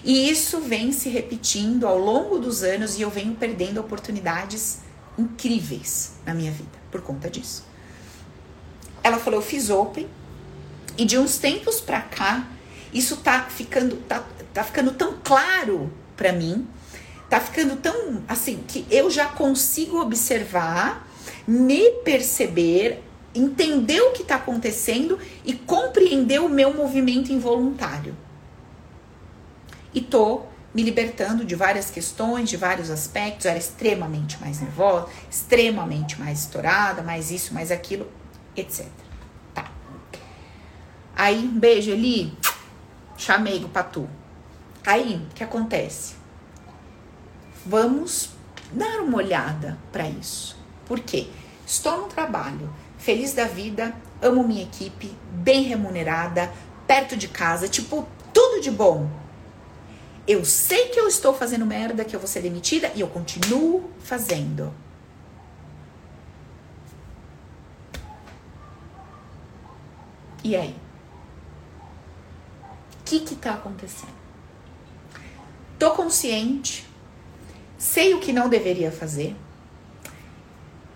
E 0.03 0.31
isso 0.31 0.61
vem 0.61 0.93
se 0.93 1.09
repetindo 1.09 1.87
ao 1.87 1.99
longo 1.99 2.39
dos 2.39 2.63
anos 2.63 2.99
e 2.99 3.03
eu 3.03 3.11
venho 3.11 3.35
perdendo 3.35 3.81
oportunidades 3.81 4.81
incríveis 5.19 6.15
na 6.25 6.33
minha 6.33 6.51
vida 6.51 6.79
por 6.91 7.03
conta 7.03 7.29
disso. 7.29 7.65
Ela 9.03 9.19
falou: 9.19 9.41
"Eu 9.41 9.47
fiz 9.47 9.69
open 9.69 10.09
e 10.97 11.05
de 11.05 11.19
uns 11.19 11.37
tempos 11.37 11.81
para 11.81 12.01
cá 12.01 12.47
isso 12.93 13.19
tá 13.19 13.45
ficando 13.45 13.97
tá, 13.97 14.25
tá 14.53 14.65
ficando 14.65 14.93
tão 14.93 15.17
claro 15.23 15.93
para 16.17 16.33
mim, 16.33 16.67
tá 17.29 17.41
ficando 17.41 17.77
tão 17.77 18.23
assim 18.29 18.63
que 18.67 18.87
eu 18.91 19.11
já 19.11 19.27
consigo 19.27 20.01
observar, 20.01 21.09
me 21.47 21.91
perceber, 22.03 23.03
entender 23.35 24.01
o 24.01 24.13
que 24.13 24.23
está 24.23 24.37
acontecendo 24.37 25.19
e 25.45 25.55
compreender 25.55 26.41
o 26.41 26.49
meu 26.49 26.75
movimento 26.75 27.33
involuntário. 27.33 28.17
E 29.95 30.01
tô 30.01 30.43
me 30.73 30.83
libertando 30.83 31.45
de 31.45 31.55
várias 31.55 31.91
questões, 31.91 32.49
de 32.49 32.57
vários 32.57 32.91
aspectos. 32.91 33.45
Eu 33.45 33.51
era 33.51 33.59
extremamente 33.59 34.41
mais 34.41 34.61
nervosa, 34.61 35.09
extremamente 35.31 36.19
mais 36.19 36.41
estourada, 36.41 37.03
mais 37.03 37.31
isso, 37.31 37.53
mais 37.53 37.71
aquilo, 37.71 38.09
etc. 38.57 38.87
Tá. 39.55 39.71
Aí, 41.17 41.39
um 41.39 41.59
beijo, 41.59 41.91
Eli. 41.91 42.33
Chamei 43.17 43.65
o 43.65 43.69
Patu. 43.69 44.09
Aí, 44.85 45.27
o 45.31 45.35
que 45.35 45.45
acontece? 45.45 46.15
Vamos 47.67 48.31
dar 48.73 49.01
uma 49.01 49.19
olhada 49.19 49.79
para 49.93 50.09
isso. 50.09 50.57
Por 50.87 51.01
quê? 51.01 51.29
Estou 51.67 52.03
no 52.03 52.09
trabalho, 52.09 52.73
feliz 52.99 53.33
da 53.33 53.45
vida, 53.45 53.95
amo 54.21 54.43
minha 54.43 54.63
equipe, 54.63 55.15
bem 55.31 55.63
remunerada, 55.63 56.51
perto 56.87 57.17
de 57.17 57.29
casa, 57.29 57.69
tipo, 57.69 58.09
tudo 58.33 58.61
de 58.61 58.71
bom. 58.71 59.09
Eu 60.27 60.45
sei 60.45 60.89
que 60.89 60.99
eu 60.99 61.07
estou 61.07 61.35
fazendo 61.35 61.67
merda, 61.67 62.05
que 62.05 62.15
eu 62.15 62.21
vou 62.21 62.29
ser 62.29 62.41
demitida 62.41 62.91
e 62.95 63.01
eu 63.01 63.09
continuo 63.09 63.91
fazendo. 64.03 64.73
E 70.43 70.57
aí? 70.57 70.75
O 73.01 73.05
que 73.05 73.21
que 73.21 73.35
tá 73.35 73.55
acontecendo? 73.55 74.20
Tô 75.81 75.93
consciente, 75.93 76.87
sei 77.79 78.13
o 78.13 78.21
que 78.21 78.35
não 78.35 78.51
deveria 78.51 78.93
fazer, 78.93 79.35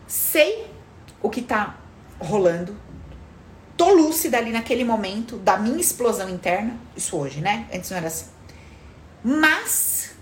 sei 0.06 0.66
o 1.22 1.30
que 1.30 1.40
tá 1.40 1.78
rolando. 2.20 2.76
Tô 3.78 3.94
lúcida 3.94 4.36
ali 4.36 4.52
naquele 4.52 4.84
momento 4.84 5.38
da 5.38 5.56
minha 5.56 5.80
explosão 5.80 6.28
interna. 6.28 6.78
Isso 6.94 7.16
hoje, 7.16 7.40
né? 7.40 7.66
Antes 7.72 7.88
não 7.88 7.96
era 7.96 8.08
assim. 8.08 8.26
Mas 9.24 10.14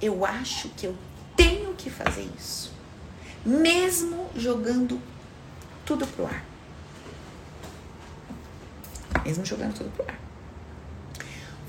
eu 0.00 0.26
acho 0.26 0.68
que 0.70 0.88
eu 0.88 0.96
tenho 1.36 1.72
que 1.74 1.88
fazer 1.88 2.28
isso. 2.36 2.72
Mesmo 3.46 4.28
jogando 4.34 5.00
tudo 5.86 6.08
pro 6.08 6.26
ar. 6.26 6.44
Mesmo 9.24 9.44
jogando 9.44 9.74
tudo 9.74 9.90
pro 9.90 10.04
ar. 10.08 10.18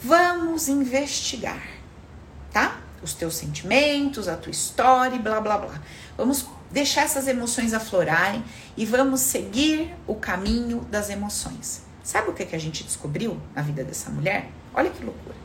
Vamos 0.02 0.68
investigar, 0.68 1.83
tá? 2.54 2.80
Os 3.02 3.14
teus 3.14 3.36
sentimentos, 3.36 4.30
a 4.30 4.38
tua 4.38 4.52
história, 4.52 5.20
blá 5.20 5.42
blá 5.42 5.58
blá. 5.58 5.82
Vamos 6.16 6.48
deixar 6.72 7.02
essas 7.02 7.28
emoções 7.28 7.74
aflorarem 7.74 8.44
e 8.78 8.86
vamos 8.86 9.20
seguir 9.20 9.94
o 10.08 10.16
caminho 10.16 10.82
das 10.90 11.10
emoções. 11.10 11.82
Sabe 12.04 12.30
o 12.30 12.34
que, 12.34 12.46
que 12.46 12.56
a 12.56 12.60
gente 12.60 12.84
descobriu 12.84 13.42
na 13.56 13.62
vida 13.62 13.84
dessa 13.84 14.10
mulher? 14.10 14.50
Olha 14.74 14.90
que 14.90 15.04
loucura. 15.04 15.36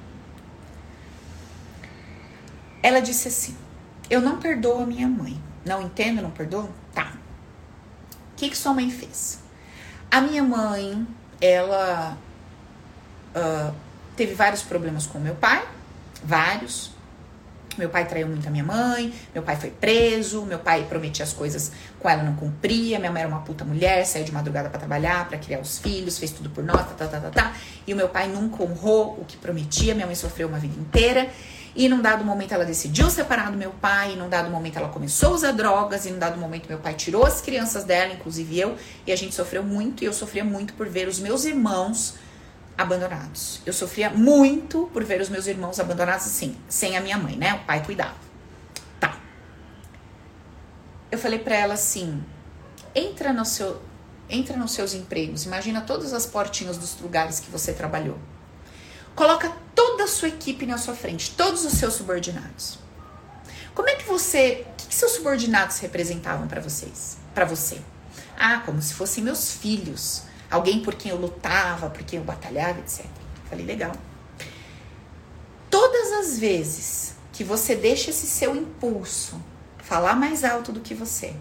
Ela 2.83 3.01
disse 3.01 3.29
assim: 3.29 3.57
Eu 4.09 4.21
não 4.21 4.39
perdoo 4.39 4.83
a 4.83 4.87
minha 4.87 5.09
mãe. 5.09 5.41
Não 5.65 5.83
entendo, 5.83 6.23
não 6.23 6.31
perdoo? 6.31 6.69
Tá. 6.95 7.13
O 8.33 8.37
que, 8.37 8.49
que 8.49 8.57
sua 8.57 8.73
mãe 8.73 8.91
fez? 8.91 9.41
A 10.11 10.21
minha 10.21 10.43
mãe, 10.43 11.07
ela 11.41 12.17
uh, 13.37 13.75
teve 14.17 14.35
vários 14.35 14.63
problemas 14.63 15.07
com 15.07 15.19
meu 15.19 15.35
pai, 15.35 15.67
vários. 16.25 16.93
Meu 17.79 17.89
pai 17.89 18.07
traiu 18.07 18.27
muito 18.27 18.47
a 18.47 18.51
minha 18.51 18.65
mãe, 18.65 19.13
meu 19.33 19.43
pai 19.43 19.57
foi 19.57 19.71
preso, 19.71 20.43
meu 20.43 20.59
pai 20.59 20.85
prometia 20.89 21.25
as 21.25 21.33
coisas 21.33 21.73
com 21.99 22.09
ela, 22.09 22.23
não 22.23 22.35
cumpria, 22.35 22.99
minha 22.99 23.11
mãe 23.11 23.23
era 23.23 23.31
uma 23.31 23.41
puta 23.41 23.65
mulher, 23.65 24.05
saiu 24.05 24.25
de 24.25 24.33
madrugada 24.33 24.69
para 24.69 24.79
trabalhar, 24.79 25.29
para 25.29 25.39
criar 25.39 25.61
os 25.61 25.79
filhos, 25.79 26.19
fez 26.19 26.33
tudo 26.33 26.51
por 26.51 26.65
nós, 26.65 26.81
tá, 26.89 26.95
tá, 26.95 27.07
tá, 27.07 27.21
tá, 27.21 27.31
tá. 27.31 27.57
E 27.87 27.93
o 27.93 27.97
meu 27.97 28.09
pai 28.09 28.29
nunca 28.29 28.63
honrou 28.63 29.19
o 29.21 29.25
que 29.25 29.37
prometia, 29.37 29.95
minha 29.95 30.07
mãe 30.07 30.15
sofreu 30.15 30.49
uma 30.49 30.59
vida 30.59 30.79
inteira. 30.79 31.29
E 31.77 31.89
num 31.89 32.03
dado 32.03 32.25
momento 32.25 32.53
ela 32.53 32.65
decidiu 32.65 33.09
separar 33.09 33.53
do 33.53 33.57
meu 33.57 33.71
pai, 33.71 34.15
e 34.15 34.17
num 34.17 34.29
dado 34.29 34.51
momento 34.51 34.79
ela 34.79 34.89
começou 34.89 35.31
a 35.31 35.35
usar 35.35 35.53
drogas, 35.53 36.07
e 36.07 36.11
num 36.11 36.19
dado 36.19 36.37
momento 36.37 36.67
meu 36.69 36.79
pai 36.79 36.95
tirou 36.95 37.25
as 37.25 37.41
crianças 37.41 37.85
dela, 37.85 38.13
inclusive 38.13 38.59
eu, 38.59 38.77
e 39.07 39.13
a 39.13 39.17
gente 39.17 39.35
sofreu 39.35 39.63
muito, 39.63 40.03
e 40.03 40.07
eu 40.07 40.13
sofria 40.13 40.45
muito 40.45 40.75
por 40.75 40.89
ver 40.89 41.07
os 41.07 41.21
meus 41.21 41.45
irmãos 41.45 42.15
abandonados. 42.79 43.61
Eu 43.67 43.73
sofria 43.73 44.09
muito 44.09 44.89
por 44.93 45.03
ver 45.03 45.21
os 45.21 45.29
meus 45.29 45.49
irmãos 45.49 45.81
abandonados 45.81 46.27
assim, 46.27 46.57
sem 46.69 46.97
a 46.97 47.01
minha 47.01 47.19
mãe, 47.19 47.37
né? 47.37 47.55
O 47.55 47.67
pai 47.67 47.85
cuidava. 47.85 48.15
Tá. 49.01 49.19
Eu 51.11 51.19
falei 51.19 51.41
para 51.41 51.57
ela 51.57 51.75
assim: 51.75 52.25
entra 52.95 53.33
no 53.33 53.45
seu 53.45 53.83
entra 54.31 54.57
nos 54.59 54.73
seus 54.73 54.93
empregos, 54.93 55.47
imagina 55.47 55.81
todas 55.81 56.13
as 56.13 56.27
portinhas 56.27 56.77
dos 56.77 57.01
lugares 57.01 57.41
que 57.41 57.51
você 57.51 57.73
trabalhou. 57.73 58.19
Coloca 59.15 59.51
toda 59.75 60.05
a 60.05 60.07
sua 60.07 60.29
equipe 60.29 60.67
na 60.67 60.77
sua 60.77 60.95
frente, 60.95 61.31
todos 61.31 61.65
os 61.65 61.73
seus 61.73 61.95
subordinados. 61.95 62.79
Como 63.75 63.89
é 63.89 63.95
que 63.95 64.05
você, 64.05 64.67
o 64.71 64.75
que, 64.77 64.89
que 64.89 64.95
seus 64.95 65.13
subordinados 65.13 65.79
representavam 65.79 66.47
para 66.47 66.61
vocês? 66.61 67.17
Para 67.35 67.47
você? 67.47 67.81
Ah, 68.39 68.63
como 68.67 68.83
se 68.83 68.93
fossem 68.93 69.25
meus 69.25 69.51
filhos 69.51 70.25
alguém 70.51 70.81
por 70.83 70.95
quem 70.95 71.11
eu 71.11 71.19
lutava, 71.19 71.91
por 71.91 72.03
quem 72.03 72.19
eu 72.19 72.25
batalhava, 72.25 72.81
etc. 72.81 73.05
Falei, 73.49 73.65
legal. 73.65 73.93
Todas 75.71 76.13
as 76.13 76.39
vezes 76.39 77.17
que 77.33 77.45
você 77.45 77.77
deixa 77.77 78.11
esse 78.11 78.27
seu 78.27 78.57
impulso 78.57 79.41
falar 79.79 80.17
mais 80.17 80.45
alto 80.45 80.73
do 80.73 80.81
que 80.81 80.95
você, 80.95 81.35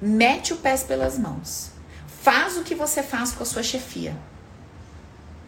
mete 0.00 0.52
o 0.52 0.56
pé 0.56 0.76
pelas 0.78 1.18
mãos, 1.18 1.70
faz 2.22 2.56
o 2.56 2.64
que 2.64 2.74
você 2.74 3.02
faz 3.02 3.32
com 3.32 3.42
a 3.42 3.46
sua 3.46 3.62
chefia. 3.62 4.16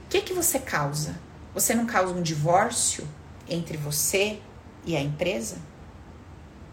O 0.05 0.09
que 0.09 0.21
que 0.23 0.33
você 0.33 0.59
causa? 0.59 1.19
Você 1.55 1.75
não 1.75 1.87
causa 1.87 2.15
um 2.15 2.23
divórcio 2.23 3.07
entre 3.49 3.77
você 3.77 4.41
e 4.85 4.97
a 4.97 5.01
empresa? 5.01 5.57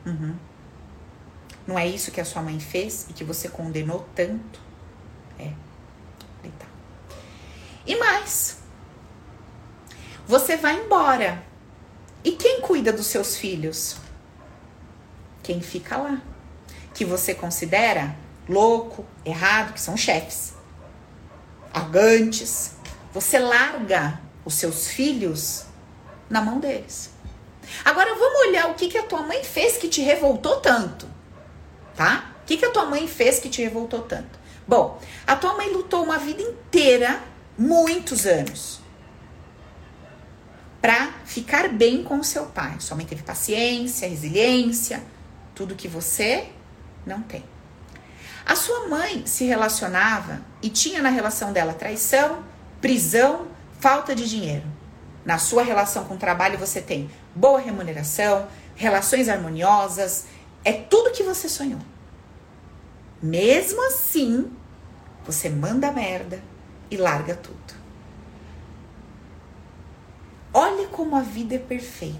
Uhum. 0.05 0.35
Não 1.65 1.79
é 1.79 1.87
isso 1.87 2.11
que 2.11 2.21
a 2.21 2.25
sua 2.25 2.41
mãe 2.41 2.59
fez 2.59 3.07
e 3.09 3.13
que 3.13 3.23
você 3.23 3.49
condenou 3.49 4.07
tanto? 4.13 4.59
É. 5.39 5.51
E 7.85 7.95
mais, 7.95 8.57
você 10.27 10.57
vai 10.57 10.75
embora. 10.83 11.43
E 12.23 12.31
quem 12.31 12.61
cuida 12.61 12.91
dos 12.91 13.05
seus 13.05 13.37
filhos? 13.37 13.97
Quem 15.43 15.61
fica 15.61 15.97
lá. 15.97 16.21
Que 16.93 17.05
você 17.05 17.35
considera 17.35 18.17
louco, 18.49 19.05
errado, 19.23 19.73
que 19.73 19.81
são 19.81 19.95
chefes, 19.95 20.53
arrogantes. 21.71 22.71
Você 23.13 23.37
larga 23.37 24.19
os 24.43 24.55
seus 24.55 24.87
filhos 24.87 25.65
na 26.29 26.41
mão 26.41 26.59
deles. 26.59 27.11
Agora 27.83 28.15
vamos 28.15 28.47
olhar 28.47 28.69
o 28.69 28.75
que, 28.75 28.87
que 28.87 28.97
a 28.97 29.03
tua 29.03 29.21
mãe 29.21 29.43
fez 29.43 29.77
que 29.77 29.87
te 29.87 30.01
revoltou 30.01 30.59
tanto, 30.59 31.07
tá? 31.95 32.31
O 32.41 32.45
que, 32.45 32.57
que 32.57 32.65
a 32.65 32.71
tua 32.71 32.85
mãe 32.85 33.07
fez 33.07 33.39
que 33.39 33.49
te 33.49 33.61
revoltou 33.61 34.01
tanto? 34.01 34.39
Bom, 34.67 34.99
a 35.25 35.35
tua 35.35 35.55
mãe 35.55 35.71
lutou 35.71 36.03
uma 36.03 36.17
vida 36.17 36.41
inteira 36.41 37.21
muitos 37.57 38.25
anos 38.25 38.79
para 40.81 41.13
ficar 41.25 41.69
bem 41.69 42.03
com 42.03 42.19
o 42.19 42.23
seu 42.23 42.45
pai. 42.45 42.75
Sua 42.79 42.95
mãe 42.95 43.05
teve 43.05 43.23
paciência, 43.23 44.07
resiliência, 44.07 45.01
tudo 45.55 45.73
que 45.75 45.87
você 45.87 46.49
não 47.05 47.21
tem. 47.21 47.43
A 48.45 48.55
sua 48.55 48.87
mãe 48.87 49.25
se 49.25 49.45
relacionava 49.45 50.41
e 50.61 50.69
tinha 50.69 51.01
na 51.01 51.09
relação 51.09 51.51
dela 51.51 51.73
traição, 51.73 52.43
prisão, 52.79 53.47
falta 53.79 54.13
de 54.13 54.29
dinheiro. 54.29 54.65
Na 55.25 55.39
sua 55.39 55.63
relação 55.63 56.05
com 56.05 56.13
o 56.13 56.19
trabalho 56.19 56.59
você 56.59 56.79
tem 56.79 57.09
boa 57.33 57.59
remuneração, 57.59 58.47
relações 58.75 59.27
harmoniosas, 59.27 60.25
é 60.63 60.73
tudo 60.73 61.11
que 61.11 61.23
você 61.23 61.49
sonhou. 61.49 61.79
Mesmo 63.21 63.83
assim, 63.87 64.51
você 65.25 65.49
manda 65.49 65.91
merda, 65.91 66.43
e 66.89 66.97
larga 66.97 67.35
tudo. 67.35 67.75
Olha 70.53 70.87
como 70.87 71.15
a 71.15 71.21
vida 71.21 71.55
é 71.55 71.59
perfeita. 71.59 72.19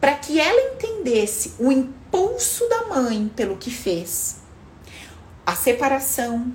Para 0.00 0.16
que 0.16 0.40
ela 0.40 0.74
entendesse 0.74 1.54
o 1.58 1.70
impulso 1.70 2.68
da 2.68 2.86
mãe 2.86 3.30
pelo 3.36 3.56
que 3.56 3.70
fez, 3.70 4.40
a 5.44 5.54
separação, 5.54 6.52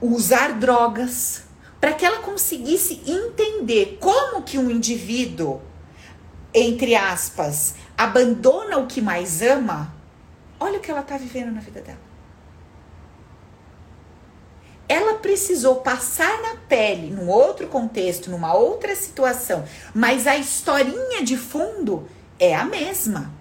usar 0.00 0.54
drogas, 0.58 1.44
para 1.80 1.92
que 1.92 2.04
ela 2.04 2.18
conseguisse 2.18 3.00
entender 3.06 3.98
como 4.00 4.42
que 4.42 4.58
um 4.58 4.70
indivíduo, 4.70 5.62
entre 6.52 6.94
aspas, 6.94 7.76
abandona 7.96 8.78
o 8.78 8.86
que 8.86 9.00
mais 9.00 9.40
ama, 9.40 9.94
olha 10.58 10.78
o 10.78 10.80
que 10.80 10.90
ela 10.90 11.00
está 11.00 11.16
vivendo 11.16 11.52
na 11.52 11.60
vida 11.60 11.80
dela 11.80 12.05
ela 14.88 15.14
precisou 15.14 15.76
passar 15.76 16.42
na 16.42 16.56
pele, 16.68 17.10
num 17.10 17.28
outro 17.28 17.66
contexto, 17.66 18.30
numa 18.30 18.54
outra 18.54 18.94
situação, 18.94 19.64
mas 19.94 20.26
a 20.26 20.36
historinha 20.36 21.22
de 21.24 21.36
fundo 21.36 22.08
é 22.38 22.54
a 22.54 22.64
mesma. 22.64 23.32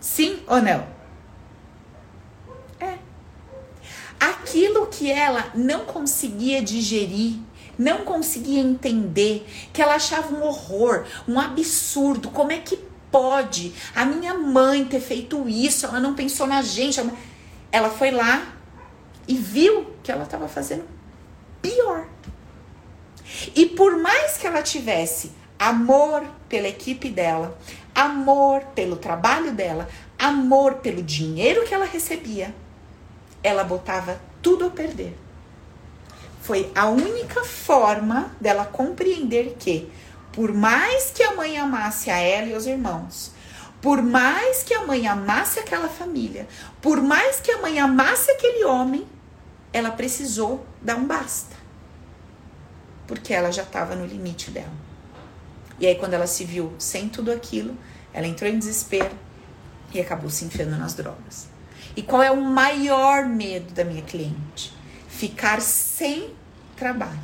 Sim 0.00 0.40
ou 0.46 0.60
não? 0.60 0.86
É. 2.80 2.98
Aquilo 4.18 4.86
que 4.86 5.10
ela 5.10 5.50
não 5.54 5.84
conseguia 5.84 6.62
digerir, 6.62 7.36
não 7.78 7.98
conseguia 7.98 8.60
entender, 8.60 9.46
que 9.72 9.82
ela 9.82 9.94
achava 9.94 10.34
um 10.34 10.42
horror, 10.42 11.04
um 11.28 11.38
absurdo, 11.38 12.30
como 12.30 12.52
é 12.52 12.58
que 12.58 12.76
pode 13.10 13.74
a 13.94 14.06
minha 14.06 14.34
mãe 14.34 14.84
ter 14.86 15.00
feito 15.00 15.46
isso? 15.48 15.84
Ela 15.86 16.00
não 16.00 16.14
pensou 16.14 16.46
na 16.46 16.62
gente. 16.62 17.00
Ela 17.70 17.90
foi 17.90 18.10
lá 18.10 18.61
e 19.26 19.34
viu 19.34 19.94
que 20.02 20.10
ela 20.10 20.24
estava 20.24 20.48
fazendo 20.48 20.84
pior. 21.60 22.06
E 23.54 23.66
por 23.66 23.96
mais 23.98 24.36
que 24.36 24.46
ela 24.46 24.62
tivesse 24.62 25.32
amor 25.58 26.24
pela 26.48 26.68
equipe 26.68 27.08
dela, 27.08 27.56
amor 27.94 28.62
pelo 28.74 28.96
trabalho 28.96 29.52
dela, 29.52 29.88
amor 30.18 30.76
pelo 30.76 31.02
dinheiro 31.02 31.64
que 31.64 31.74
ela 31.74 31.84
recebia, 31.84 32.54
ela 33.42 33.64
botava 33.64 34.20
tudo 34.40 34.66
a 34.66 34.70
perder. 34.70 35.16
Foi 36.40 36.70
a 36.74 36.88
única 36.88 37.44
forma 37.44 38.34
dela 38.40 38.64
compreender 38.64 39.56
que, 39.58 39.88
por 40.32 40.52
mais 40.52 41.10
que 41.10 41.22
a 41.22 41.34
mãe 41.34 41.56
amasse 41.56 42.10
a 42.10 42.18
ela 42.18 42.48
e 42.48 42.54
os 42.54 42.66
irmãos, 42.66 43.32
por 43.82 44.00
mais 44.00 44.62
que 44.62 44.72
a 44.72 44.86
mãe 44.86 45.08
amasse 45.08 45.58
aquela 45.58 45.88
família, 45.88 46.46
por 46.80 47.02
mais 47.02 47.40
que 47.40 47.50
a 47.50 47.60
mãe 47.60 47.80
amasse 47.80 48.30
aquele 48.30 48.64
homem, 48.64 49.04
ela 49.72 49.90
precisou 49.90 50.64
dar 50.80 50.96
um 50.96 51.04
basta. 51.04 51.56
Porque 53.08 53.34
ela 53.34 53.50
já 53.50 53.62
estava 53.62 53.96
no 53.96 54.06
limite 54.06 54.52
dela. 54.52 54.72
E 55.80 55.86
aí, 55.86 55.96
quando 55.96 56.14
ela 56.14 56.28
se 56.28 56.44
viu 56.44 56.72
sem 56.78 57.08
tudo 57.08 57.32
aquilo, 57.32 57.76
ela 58.12 58.28
entrou 58.28 58.48
em 58.48 58.56
desespero 58.56 59.16
e 59.92 60.00
acabou 60.00 60.30
se 60.30 60.44
enfiando 60.44 60.76
nas 60.76 60.94
drogas. 60.94 61.48
E 61.96 62.02
qual 62.02 62.22
é 62.22 62.30
o 62.30 62.40
maior 62.40 63.26
medo 63.26 63.74
da 63.74 63.84
minha 63.84 64.02
cliente? 64.02 64.72
Ficar 65.08 65.60
sem 65.60 66.32
trabalho. 66.76 67.18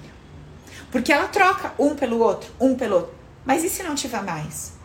Porque 0.90 1.12
ela 1.12 1.28
troca 1.28 1.72
um 1.78 1.94
pelo 1.94 2.18
outro, 2.18 2.50
um 2.58 2.74
pelo 2.74 2.96
outro. 2.96 3.14
Mas 3.44 3.62
e 3.62 3.70
se 3.70 3.84
não 3.84 3.94
tiver 3.94 4.22
mais? 4.24 4.77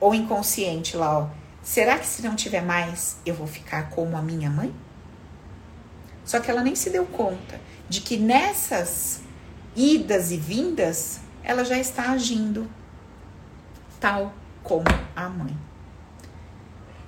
Ou 0.00 0.14
inconsciente 0.14 0.96
lá, 0.96 1.18
ó. 1.18 1.28
Será 1.62 1.98
que 1.98 2.06
se 2.06 2.22
não 2.22 2.34
tiver 2.34 2.62
mais, 2.62 3.18
eu 3.24 3.34
vou 3.34 3.46
ficar 3.46 3.90
como 3.90 4.16
a 4.16 4.22
minha 4.22 4.48
mãe? 4.48 4.74
Só 6.24 6.40
que 6.40 6.50
ela 6.50 6.62
nem 6.62 6.74
se 6.74 6.90
deu 6.90 7.04
conta 7.06 7.60
de 7.88 8.00
que 8.00 8.16
nessas 8.16 9.20
idas 9.74 10.30
e 10.30 10.36
vindas, 10.36 11.20
ela 11.42 11.64
já 11.64 11.78
está 11.78 12.10
agindo 12.10 12.68
tal 13.98 14.32
como 14.62 14.86
a 15.14 15.28
mãe. 15.28 15.56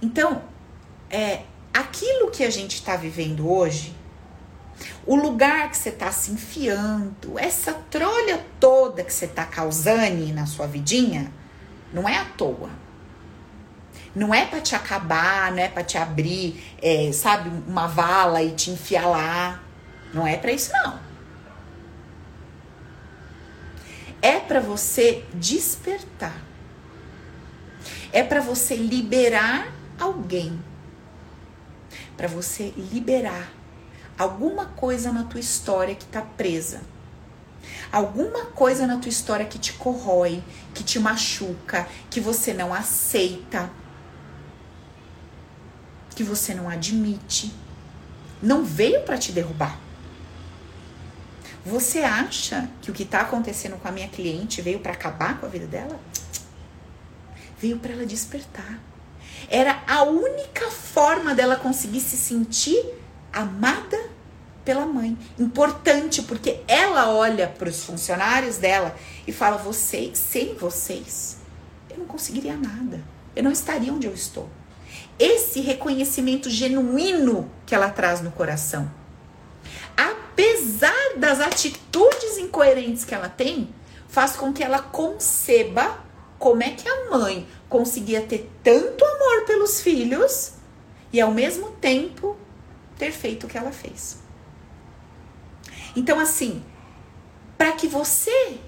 Então, 0.00 0.42
é 1.08 1.42
aquilo 1.72 2.30
que 2.30 2.44
a 2.44 2.50
gente 2.50 2.74
está 2.74 2.96
vivendo 2.96 3.50
hoje, 3.50 3.96
o 5.06 5.14
lugar 5.14 5.70
que 5.70 5.76
você 5.76 5.90
está 5.90 6.10
se 6.10 6.32
enfiando, 6.32 7.38
essa 7.38 7.72
trolha 7.90 8.44
toda 8.58 9.04
que 9.04 9.12
você 9.12 9.26
está 9.26 9.44
causando 9.44 10.32
na 10.32 10.46
sua 10.46 10.66
vidinha, 10.66 11.32
não 11.92 12.08
é 12.08 12.18
à 12.18 12.24
toa. 12.24 12.81
Não 14.14 14.34
é 14.34 14.44
para 14.44 14.60
te 14.60 14.74
acabar, 14.74 15.50
não 15.52 15.58
é 15.58 15.68
para 15.68 15.82
te 15.82 15.96
abrir, 15.96 16.62
é, 16.82 17.10
sabe, 17.12 17.50
uma 17.66 17.86
vala 17.86 18.42
e 18.42 18.52
te 18.52 18.70
enfiar 18.70 19.06
lá. 19.06 19.62
Não 20.12 20.26
é 20.26 20.36
para 20.36 20.52
isso 20.52 20.70
não. 20.72 21.00
É 24.20 24.38
para 24.38 24.60
você 24.60 25.24
despertar. 25.34 26.36
É 28.12 28.22
para 28.22 28.40
você 28.40 28.76
liberar 28.76 29.72
alguém. 29.98 30.62
Para 32.16 32.28
você 32.28 32.74
liberar 32.76 33.50
alguma 34.18 34.66
coisa 34.66 35.10
na 35.10 35.24
tua 35.24 35.40
história 35.40 35.94
que 35.94 36.04
tá 36.04 36.20
presa. 36.20 36.82
Alguma 37.90 38.46
coisa 38.46 38.86
na 38.86 38.98
tua 38.98 39.08
história 39.08 39.46
que 39.46 39.58
te 39.58 39.72
corrói, 39.72 40.42
que 40.74 40.84
te 40.84 40.98
machuca, 40.98 41.88
que 42.10 42.20
você 42.20 42.52
não 42.52 42.74
aceita 42.74 43.70
que 46.14 46.22
você 46.22 46.54
não 46.54 46.68
admite. 46.68 47.52
Não 48.42 48.64
veio 48.64 49.02
para 49.02 49.18
te 49.18 49.32
derrubar. 49.32 49.78
Você 51.64 52.00
acha 52.00 52.68
que 52.80 52.90
o 52.90 52.94
que 52.94 53.04
está 53.04 53.20
acontecendo 53.20 53.76
com 53.76 53.86
a 53.86 53.92
minha 53.92 54.08
cliente 54.08 54.60
veio 54.60 54.80
para 54.80 54.92
acabar 54.92 55.38
com 55.38 55.46
a 55.46 55.48
vida 55.48 55.66
dela? 55.66 55.98
Veio 57.58 57.78
para 57.78 57.92
ela 57.92 58.04
despertar. 58.04 58.80
Era 59.48 59.82
a 59.86 60.02
única 60.02 60.70
forma 60.70 61.34
dela 61.34 61.56
conseguir 61.56 62.00
se 62.00 62.16
sentir 62.16 62.84
amada 63.32 64.10
pela 64.64 64.84
mãe. 64.86 65.16
Importante, 65.38 66.22
porque 66.22 66.60
ela 66.66 67.10
olha 67.10 67.46
para 67.46 67.68
os 67.68 67.84
funcionários 67.84 68.56
dela 68.56 68.96
e 69.26 69.32
fala: 69.32 69.56
vocês, 69.56 70.18
sem 70.18 70.54
vocês, 70.54 71.38
eu 71.88 71.98
não 71.98 72.06
conseguiria 72.06 72.56
nada. 72.56 73.00
Eu 73.36 73.44
não 73.44 73.52
estaria 73.52 73.92
onde 73.92 74.06
eu 74.06 74.14
estou 74.14 74.48
esse 75.22 75.60
reconhecimento 75.60 76.50
genuíno 76.50 77.48
que 77.64 77.76
ela 77.76 77.88
traz 77.88 78.20
no 78.20 78.32
coração. 78.32 78.90
Apesar 79.96 81.16
das 81.16 81.38
atitudes 81.38 82.38
incoerentes 82.38 83.04
que 83.04 83.14
ela 83.14 83.28
tem, 83.28 83.72
faz 84.08 84.34
com 84.34 84.52
que 84.52 84.64
ela 84.64 84.80
conceba 84.80 86.02
como 86.40 86.64
é 86.64 86.70
que 86.70 86.88
a 86.88 87.10
mãe 87.10 87.46
conseguia 87.68 88.22
ter 88.22 88.50
tanto 88.64 89.04
amor 89.04 89.44
pelos 89.46 89.80
filhos 89.80 90.54
e 91.12 91.20
ao 91.20 91.30
mesmo 91.30 91.70
tempo 91.70 92.36
ter 92.98 93.12
feito 93.12 93.46
o 93.46 93.48
que 93.48 93.56
ela 93.56 93.70
fez. 93.70 94.18
Então, 95.94 96.18
assim, 96.18 96.64
para 97.56 97.70
que 97.72 97.86
você 97.86 98.58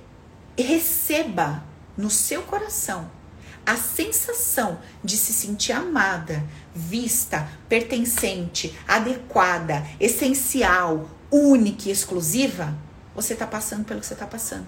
receba 0.57 1.65
no 1.97 2.11
seu 2.11 2.43
coração 2.43 3.11
a 3.67 3.77
sensação 3.77 4.79
de 5.03 5.17
se 5.17 5.33
sentir 5.33 5.73
amada, 5.73 6.45
vista, 6.75 7.49
pertencente, 7.69 8.79
adequada, 8.87 9.87
essencial, 9.99 11.09
única 11.31 11.89
e 11.89 11.93
exclusiva, 11.93 12.77
você 13.15 13.33
está 13.33 13.47
passando 13.47 13.85
pelo 13.85 14.01
que 14.01 14.07
você 14.07 14.15
está 14.15 14.27
passando. 14.27 14.67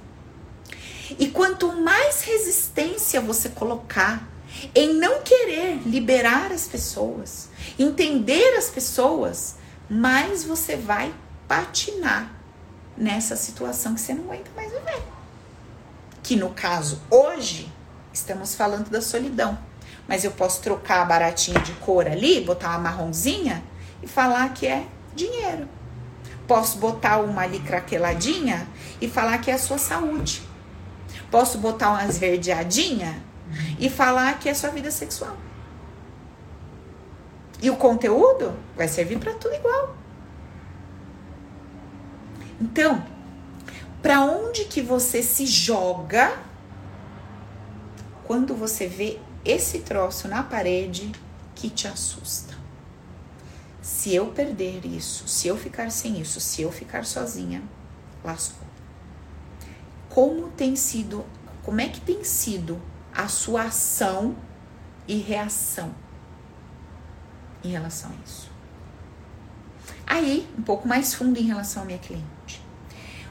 E 1.19 1.29
quanto 1.29 1.73
mais 1.73 2.23
resistência 2.23 3.21
você 3.21 3.49
colocar 3.51 4.29
em 4.75 4.95
não 4.95 5.23
querer 5.23 5.81
liberar 5.87 6.51
as 6.51 6.67
pessoas, 6.67 7.49
entender 7.79 8.57
as 8.57 8.69
pessoas, 8.69 9.57
mais 9.89 10.45
você 10.45 10.77
vai 10.77 11.15
patinar 11.47 12.33
nessa 12.97 13.37
situação 13.37 13.95
que 13.95 14.01
você 14.01 14.15
não 14.15 14.25
aguenta 14.25 14.51
mais 14.57 14.73
viver. 14.73 15.03
Que 16.23 16.35
no 16.35 16.51
caso 16.51 17.01
hoje 17.11 17.73
Estamos 18.17 18.55
falando 18.55 18.89
da 18.89 19.03
solidão. 19.03 19.59
Mas 20.09 20.25
eu 20.25 20.31
posso 20.31 20.63
trocar 20.63 21.03
a 21.03 21.05
baratinha 21.05 21.61
de 21.61 21.73
cor 21.73 22.07
ali, 22.07 22.41
botar 22.41 22.71
uma 22.71 22.79
marronzinha 22.79 23.63
e 24.03 24.07
falar 24.07 24.55
que 24.55 24.67
é 24.67 24.87
dinheiro. 25.15 25.69
Posso 26.49 26.79
botar 26.79 27.19
uma 27.19 27.43
ali 27.43 27.61
craqueladinha 27.61 28.67
e 29.03 29.07
falar 29.07 29.37
que 29.39 29.51
é 29.51 29.55
a 29.55 29.59
sua 29.59 29.77
saúde. 29.77 30.43
Posso 31.31 31.59
botar 31.59 31.91
uma 31.91 32.07
esverdeadinha 32.07 33.23
e 33.79 33.91
falar 33.91 34.39
que 34.39 34.49
é 34.49 34.53
a 34.53 34.55
sua 34.55 34.71
vida 34.71 34.91
sexual. 34.91 35.37
E 37.61 37.69
o 37.69 37.77
conteúdo 37.77 38.55
vai 38.75 38.89
servir 38.89 39.19
para 39.19 39.35
tudo 39.35 39.55
igual. 39.55 39.95
Então, 42.59 43.05
para 44.01 44.23
onde 44.23 44.65
que 44.65 44.81
você 44.81 45.23
se 45.23 45.45
joga 45.45 46.46
quando 48.27 48.55
você 48.55 48.89
vê 48.89 49.19
esse 49.45 49.81
troço 49.81 50.27
na 50.27 50.43
parede 50.43 51.12
que 51.55 51.71
te 51.71 51.87
assusta. 51.87 52.55
Se 53.81 54.12
eu 54.12 54.27
perder 54.27 54.85
isso, 54.85 55.29
se 55.29 55.47
eu 55.47 55.57
ficar 55.57 55.91
sem 55.91 56.21
isso, 56.21 56.41
se 56.41 56.62
eu 56.62 56.73
ficar 56.73 57.05
sozinha, 57.05 57.62
lascou. 58.25 58.67
Como 60.09 60.49
tem 60.49 60.75
sido, 60.75 61.25
como 61.62 61.81
é 61.81 61.89
que 61.89 62.01
tem 62.01 62.25
sido 62.25 62.83
a 63.15 63.29
sua 63.29 63.62
ação 63.62 64.35
e 65.07 65.17
reação 65.19 65.95
em 67.62 67.69
relação 67.69 68.11
a 68.11 68.15
isso? 68.27 68.51
Aí, 70.05 70.49
um 70.59 70.62
pouco 70.62 70.89
mais 70.89 71.15
fundo 71.15 71.39
em 71.39 71.45
relação 71.45 71.85
à 71.85 71.87
minha 71.87 71.99
cliente. 71.99 72.61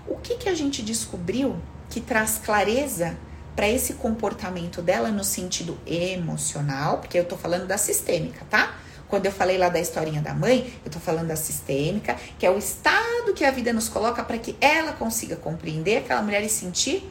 O 0.07 0.15
que 0.17 0.37
que 0.37 0.47
a 0.47 0.53
gente 0.53 0.81
descobriu 0.81 1.59
que 1.89 1.99
traz 1.99 2.37
clareza 2.37 3.17
para 3.55 3.67
esse 3.69 3.93
comportamento 3.93 4.81
dela 4.81 5.09
no 5.09 5.23
sentido 5.23 5.77
emocional, 5.85 6.97
porque 6.97 7.17
eu 7.17 7.25
tô 7.25 7.37
falando 7.37 7.65
da 7.65 7.77
sistêmica, 7.77 8.45
tá? 8.49 8.75
Quando 9.07 9.27
eu 9.27 9.31
falei 9.31 9.57
lá 9.57 9.69
da 9.69 9.79
historinha 9.79 10.21
da 10.21 10.33
mãe, 10.33 10.73
eu 10.83 10.91
tô 10.91 10.99
falando 10.99 11.27
da 11.27 11.35
sistêmica, 11.35 12.15
que 12.37 12.45
é 12.45 12.49
o 12.49 12.57
estado 12.57 13.33
que 13.33 13.45
a 13.45 13.51
vida 13.51 13.71
nos 13.71 13.87
coloca 13.87 14.23
para 14.23 14.37
que 14.37 14.55
ela 14.59 14.93
consiga 14.93 15.35
compreender 15.35 15.97
aquela 15.97 16.21
mulher 16.21 16.43
e 16.43 16.49
sentir 16.49 17.09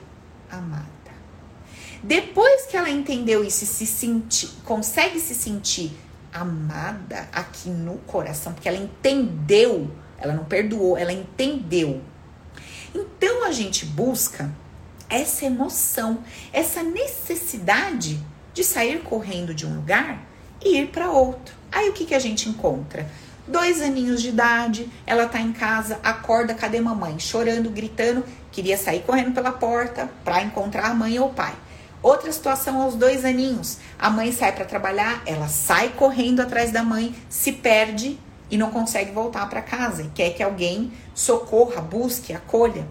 amada. 0.50 0.84
Depois 2.02 2.66
que 2.66 2.76
ela 2.76 2.90
entendeu 2.90 3.42
isso 3.42 3.64
e 3.64 3.66
se 3.66 3.86
sentir, 3.86 4.50
consegue 4.64 5.18
se 5.18 5.34
sentir 5.34 5.96
amada 6.32 7.28
aqui 7.32 7.70
no 7.70 7.96
coração, 7.98 8.52
porque 8.52 8.68
ela 8.68 8.76
entendeu, 8.76 9.90
ela 10.18 10.34
não 10.34 10.44
perdoou, 10.44 10.98
ela 10.98 11.12
entendeu. 11.12 12.02
Então 12.94 13.44
a 13.44 13.52
gente 13.52 13.86
busca 13.86 14.50
essa 15.08 15.44
emoção, 15.44 16.18
essa 16.52 16.82
necessidade 16.82 18.20
de 18.52 18.62
sair 18.64 19.00
correndo 19.00 19.54
de 19.54 19.66
um 19.66 19.74
lugar 19.76 20.18
e 20.64 20.78
ir 20.78 20.88
para 20.88 21.10
outro. 21.10 21.54
Aí 21.70 21.88
o 21.88 21.92
que, 21.92 22.06
que 22.06 22.14
a 22.14 22.18
gente 22.18 22.48
encontra? 22.48 23.06
Dois 23.46 23.82
aninhos 23.82 24.22
de 24.22 24.30
idade, 24.30 24.88
ela 25.06 25.26
tá 25.26 25.40
em 25.40 25.52
casa, 25.52 25.98
acorda, 26.02 26.54
cadê 26.54 26.80
mamãe? 26.80 27.18
Chorando, 27.18 27.68
gritando, 27.68 28.24
queria 28.50 28.78
sair 28.78 29.00
correndo 29.00 29.34
pela 29.34 29.52
porta 29.52 30.08
para 30.24 30.42
encontrar 30.42 30.86
a 30.86 30.94
mãe 30.94 31.18
ou 31.18 31.28
o 31.28 31.34
pai. 31.34 31.54
Outra 32.02 32.30
situação 32.32 32.80
aos 32.80 32.94
dois 32.94 33.24
aninhos, 33.24 33.78
a 33.98 34.08
mãe 34.08 34.30
sai 34.30 34.52
para 34.52 34.64
trabalhar, 34.64 35.22
ela 35.26 35.48
sai 35.48 35.90
correndo 35.90 36.40
atrás 36.40 36.70
da 36.70 36.82
mãe, 36.82 37.14
se 37.28 37.52
perde 37.52 38.18
e 38.50 38.56
não 38.56 38.70
consegue 38.70 39.10
voltar 39.10 39.48
para 39.48 39.60
casa 39.60 40.02
e 40.02 40.08
quer 40.08 40.30
que 40.30 40.42
alguém 40.42 40.92
socorra, 41.14 41.80
busque, 41.80 42.32
acolha. 42.32 42.86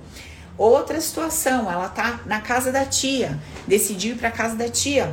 Outra 0.58 1.02
situação, 1.02 1.72
ela 1.72 1.90
tá 1.90 2.20
na 2.26 2.40
casa 2.40 2.72
da 2.72 2.86
tia, 2.86 3.40
decidiu 3.68 4.14
ir 4.14 4.18
para 4.18 4.30
casa 4.30 4.56
da 4.56 4.70
tia. 4.70 5.12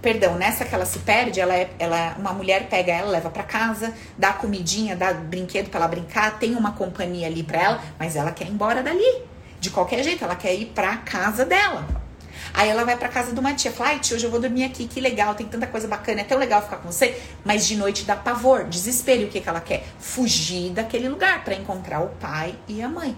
Perdão, 0.00 0.36
nessa 0.36 0.64
que 0.64 0.72
ela 0.72 0.86
se 0.86 1.00
perde, 1.00 1.40
ela 1.40 1.52
é, 1.52 1.68
ela, 1.80 2.14
uma 2.16 2.32
mulher 2.32 2.68
pega 2.68 2.92
ela, 2.92 3.10
leva 3.10 3.28
para 3.28 3.42
casa, 3.42 3.92
dá 4.16 4.32
comidinha, 4.32 4.94
dá 4.94 5.12
brinquedo 5.12 5.68
para 5.68 5.80
ela 5.80 5.88
brincar, 5.88 6.38
tem 6.38 6.54
uma 6.54 6.72
companhia 6.72 7.26
ali 7.26 7.42
para 7.42 7.60
ela, 7.60 7.82
mas 7.98 8.14
ela 8.14 8.30
quer 8.30 8.46
ir 8.46 8.52
embora 8.52 8.84
dali. 8.84 9.22
De 9.58 9.68
qualquer 9.68 10.04
jeito, 10.04 10.22
ela 10.22 10.36
quer 10.36 10.54
ir 10.54 10.66
para 10.66 10.98
casa 10.98 11.44
dela. 11.44 12.06
Aí 12.54 12.68
ela 12.68 12.84
vai 12.84 12.96
para 12.96 13.08
casa 13.08 13.32
de 13.32 13.40
uma 13.40 13.52
tia, 13.54 13.72
fala: 13.72 13.90
Ai, 13.90 13.98
tia, 13.98 14.16
hoje 14.16 14.24
eu 14.24 14.30
vou 14.30 14.40
dormir 14.40 14.62
aqui, 14.62 14.86
que 14.86 15.00
legal, 15.00 15.34
tem 15.34 15.46
tanta 15.46 15.66
coisa 15.66 15.88
bacana, 15.88 16.20
é 16.20 16.24
tão 16.24 16.38
legal 16.38 16.62
ficar 16.62 16.76
com 16.76 16.90
você. 16.90 17.20
Mas 17.44 17.66
de 17.66 17.76
noite 17.76 18.04
dá 18.04 18.14
pavor, 18.14 18.64
desespero. 18.64 19.24
O 19.24 19.28
que, 19.28 19.40
que 19.40 19.48
ela 19.48 19.60
quer? 19.60 19.84
Fugir 19.98 20.70
daquele 20.70 21.08
lugar 21.08 21.42
para 21.42 21.54
encontrar 21.54 22.00
o 22.00 22.08
pai 22.10 22.54
e 22.68 22.80
a 22.80 22.88
mãe. 22.88 23.16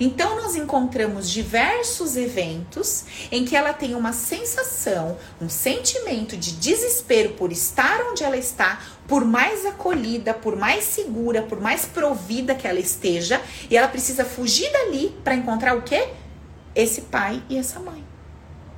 Então, 0.00 0.36
nós 0.36 0.56
encontramos 0.56 1.30
diversos 1.30 2.16
eventos 2.16 3.04
em 3.30 3.44
que 3.44 3.56
ela 3.56 3.72
tem 3.72 3.94
uma 3.94 4.12
sensação, 4.12 5.16
um 5.40 5.48
sentimento 5.48 6.36
de 6.36 6.52
desespero 6.52 7.30
por 7.30 7.52
estar 7.52 8.00
onde 8.10 8.24
ela 8.24 8.36
está, 8.36 8.80
por 9.06 9.24
mais 9.24 9.66
acolhida, 9.66 10.32
por 10.32 10.56
mais 10.56 10.84
segura, 10.84 11.42
por 11.42 11.60
mais 11.60 11.84
provida 11.84 12.54
que 12.54 12.66
ela 12.66 12.80
esteja, 12.80 13.40
e 13.70 13.76
ela 13.76 13.88
precisa 13.88 14.24
fugir 14.24 14.70
dali 14.72 15.16
para 15.22 15.34
encontrar 15.34 15.76
o 15.76 15.82
quê? 15.82 16.08
Esse 16.74 17.02
pai 17.02 17.42
e 17.48 17.58
essa 17.58 17.78
mãe. 17.78 18.02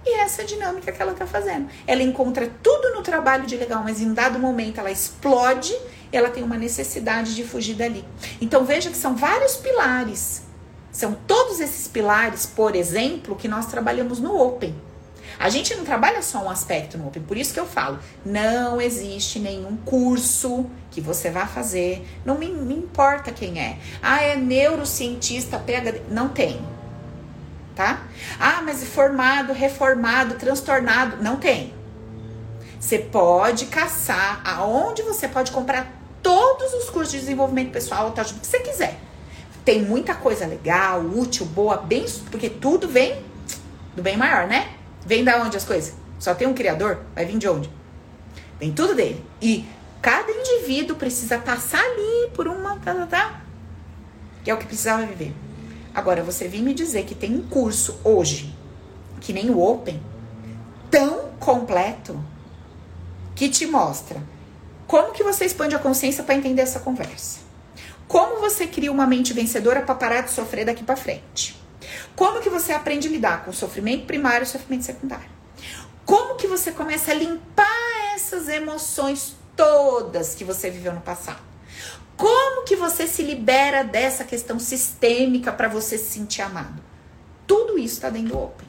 E 0.07 0.21
essa 0.21 0.43
é 0.43 0.45
a 0.45 0.47
dinâmica 0.47 0.93
que 0.93 1.01
ela 1.01 1.13
está 1.13 1.27
fazendo. 1.27 1.69
Ela 1.87 2.03
encontra 2.03 2.51
tudo 2.63 2.95
no 2.95 3.03
trabalho 3.03 3.47
de 3.47 3.57
legal, 3.57 3.83
mas 3.83 4.01
em 4.01 4.13
dado 4.13 4.39
momento 4.39 4.79
ela 4.79 4.91
explode, 4.91 5.75
ela 6.13 6.29
tem 6.29 6.43
uma 6.43 6.57
necessidade 6.57 7.35
de 7.35 7.43
fugir 7.43 7.75
dali. 7.75 8.05
Então 8.41 8.65
veja 8.65 8.91
que 8.91 8.97
são 8.97 9.17
vários 9.17 9.57
pilares 9.57 10.44
são 10.95 11.13
todos 11.27 11.59
esses 11.59 11.89
pilares, 11.89 12.47
por 12.47 12.77
exemplo, 12.77 13.35
que 13.35 13.49
nós 13.49 13.67
trabalhamos 13.67 14.21
no 14.21 14.41
Open. 14.41 14.73
A 15.41 15.49
gente 15.49 15.75
não 15.75 15.85
trabalha 15.85 16.23
só 16.23 16.39
um 16.39 16.49
aspecto 16.49 16.97
no 16.97 17.09
Open, 17.09 17.21
por 17.25 17.37
isso 17.37 17.53
que 17.53 17.59
eu 17.59 17.67
falo, 17.67 17.99
não 18.25 18.81
existe 18.81 19.41
nenhum 19.41 19.77
curso 19.79 20.67
que 20.93 21.01
você 21.01 21.31
vá 21.31 21.47
fazer, 21.47 22.07
não 22.25 22.39
me, 22.39 22.47
me 22.47 22.77
importa 22.77 23.33
quem 23.33 23.61
é. 23.61 23.77
Ah, 24.01 24.23
é 24.23 24.37
neurocientista, 24.37 25.59
PhD, 25.59 26.01
não 26.09 26.29
tem. 26.29 26.65
Tá? 27.75 28.05
Ah, 28.39 28.63
mas 28.63 28.85
formado, 28.85 29.53
reformado, 29.53 30.37
transtornado, 30.37 31.21
não 31.21 31.39
tem. 31.39 31.75
Você 32.79 33.01
pode 33.01 33.67
caçar 33.67 34.41
aonde 34.45 35.03
você 35.03 35.27
pode 35.27 35.51
comprar 35.51 35.93
todos 36.23 36.73
os 36.75 36.89
cursos 36.89 37.11
de 37.11 37.19
desenvolvimento 37.19 37.73
pessoal, 37.73 38.13
tá, 38.13 38.25
que 38.25 38.47
você 38.47 38.61
quiser. 38.61 39.04
Tem 39.65 39.83
muita 39.83 40.15
coisa 40.15 40.47
legal, 40.47 41.01
útil, 41.01 41.47
boa, 41.47 41.79
bem, 41.79 42.05
porque 42.31 42.51
tudo 42.51 42.87
vem 42.87 43.23
do 43.97 44.03
bem 44.03 44.17
maior, 44.17 44.47
né? 44.47 44.75
Vem 45.07 45.25
da 45.25 45.43
onde 45.43 45.57
as 45.57 45.65
coisas? 45.65 45.95
Só 46.19 46.35
tem 46.35 46.47
um 46.47 46.55
criador, 46.55 47.01
vai 47.15 47.25
vir 47.25 47.39
de 47.39 47.49
onde? 47.49 47.71
Vem 48.59 48.73
tudo 48.73 48.95
dele. 48.95 49.25
E 49.41 49.65
cada 50.03 50.31
indivíduo 50.31 50.97
precisa 50.97 51.39
passar 51.39 51.83
ali 51.83 52.31
por 52.35 52.47
uma, 52.47 52.79
tá, 52.79 52.95
tá, 52.95 53.07
tá, 53.07 53.41
que 54.43 54.51
é 54.51 54.55
o 54.55 54.59
que 54.59 54.67
precisava 54.67 55.07
viver. 55.07 55.35
Agora, 55.95 56.23
você 56.23 56.49
vir 56.49 56.61
me 56.63 56.75
dizer 56.75 57.05
que 57.05 57.15
tem 57.15 57.35
um 57.35 57.49
curso 57.49 57.99
hoje, 58.03 58.55
que 59.21 59.33
nem 59.33 59.49
o 59.49 59.61
Open, 59.63 60.03
tão 60.91 61.31
completo, 61.39 62.23
que 63.35 63.49
te 63.49 63.67
mostra 63.67 64.21
como 64.87 65.13
que 65.13 65.23
você 65.23 65.45
expande 65.45 65.75
a 65.75 65.79
consciência 65.79 66.23
para 66.23 66.35
entender 66.35 66.63
essa 66.63 66.81
conversa. 66.81 67.44
Como 68.07 68.41
você 68.41 68.67
cria 68.67 68.93
uma 68.93 69.07
mente 69.07 69.33
vencedora 69.33 69.83
para 69.83 69.95
parar 69.95 70.21
de 70.23 70.31
sofrer 70.31 70.65
daqui 70.65 70.85
para 70.85 70.97
frente? 70.97 71.61
Como 72.15 72.41
que 72.41 72.51
você 72.51 72.73
aprende 72.73 73.09
a 73.09 73.11
lidar 73.11 73.45
com 73.45 73.51
o 73.51 73.55
sofrimento 73.55 74.07
primário 74.07 74.45
e 74.45 74.47
sofrimento 74.47 74.85
secundário? 74.85 75.29
Como 76.05 76.37
que 76.37 76.47
você 76.47 76.71
começa 76.71 77.11
a 77.11 77.15
limpar 77.15 78.15
essas 78.15 78.49
emoções 78.49 79.37
todas 79.57 80.35
que 80.35 80.45
você 80.45 80.71
viveu 80.71 80.93
no 80.93 81.01
passado? 81.01 81.43
Como 82.17 82.65
que 82.65 82.77
você 82.77 83.07
se 83.07 83.23
libera 83.23 83.83
dessa 83.83 84.25
questão 84.25 84.59
sistêmica 84.59 85.53
para 85.53 85.69
você 85.69 85.99
se 85.99 86.13
sentir 86.13 86.43
amado? 86.43 86.83
Tudo 87.47 87.77
isso 87.79 87.95
está 87.95 88.11
dentro 88.11 88.29
do 88.29 88.39
Open. 88.39 88.69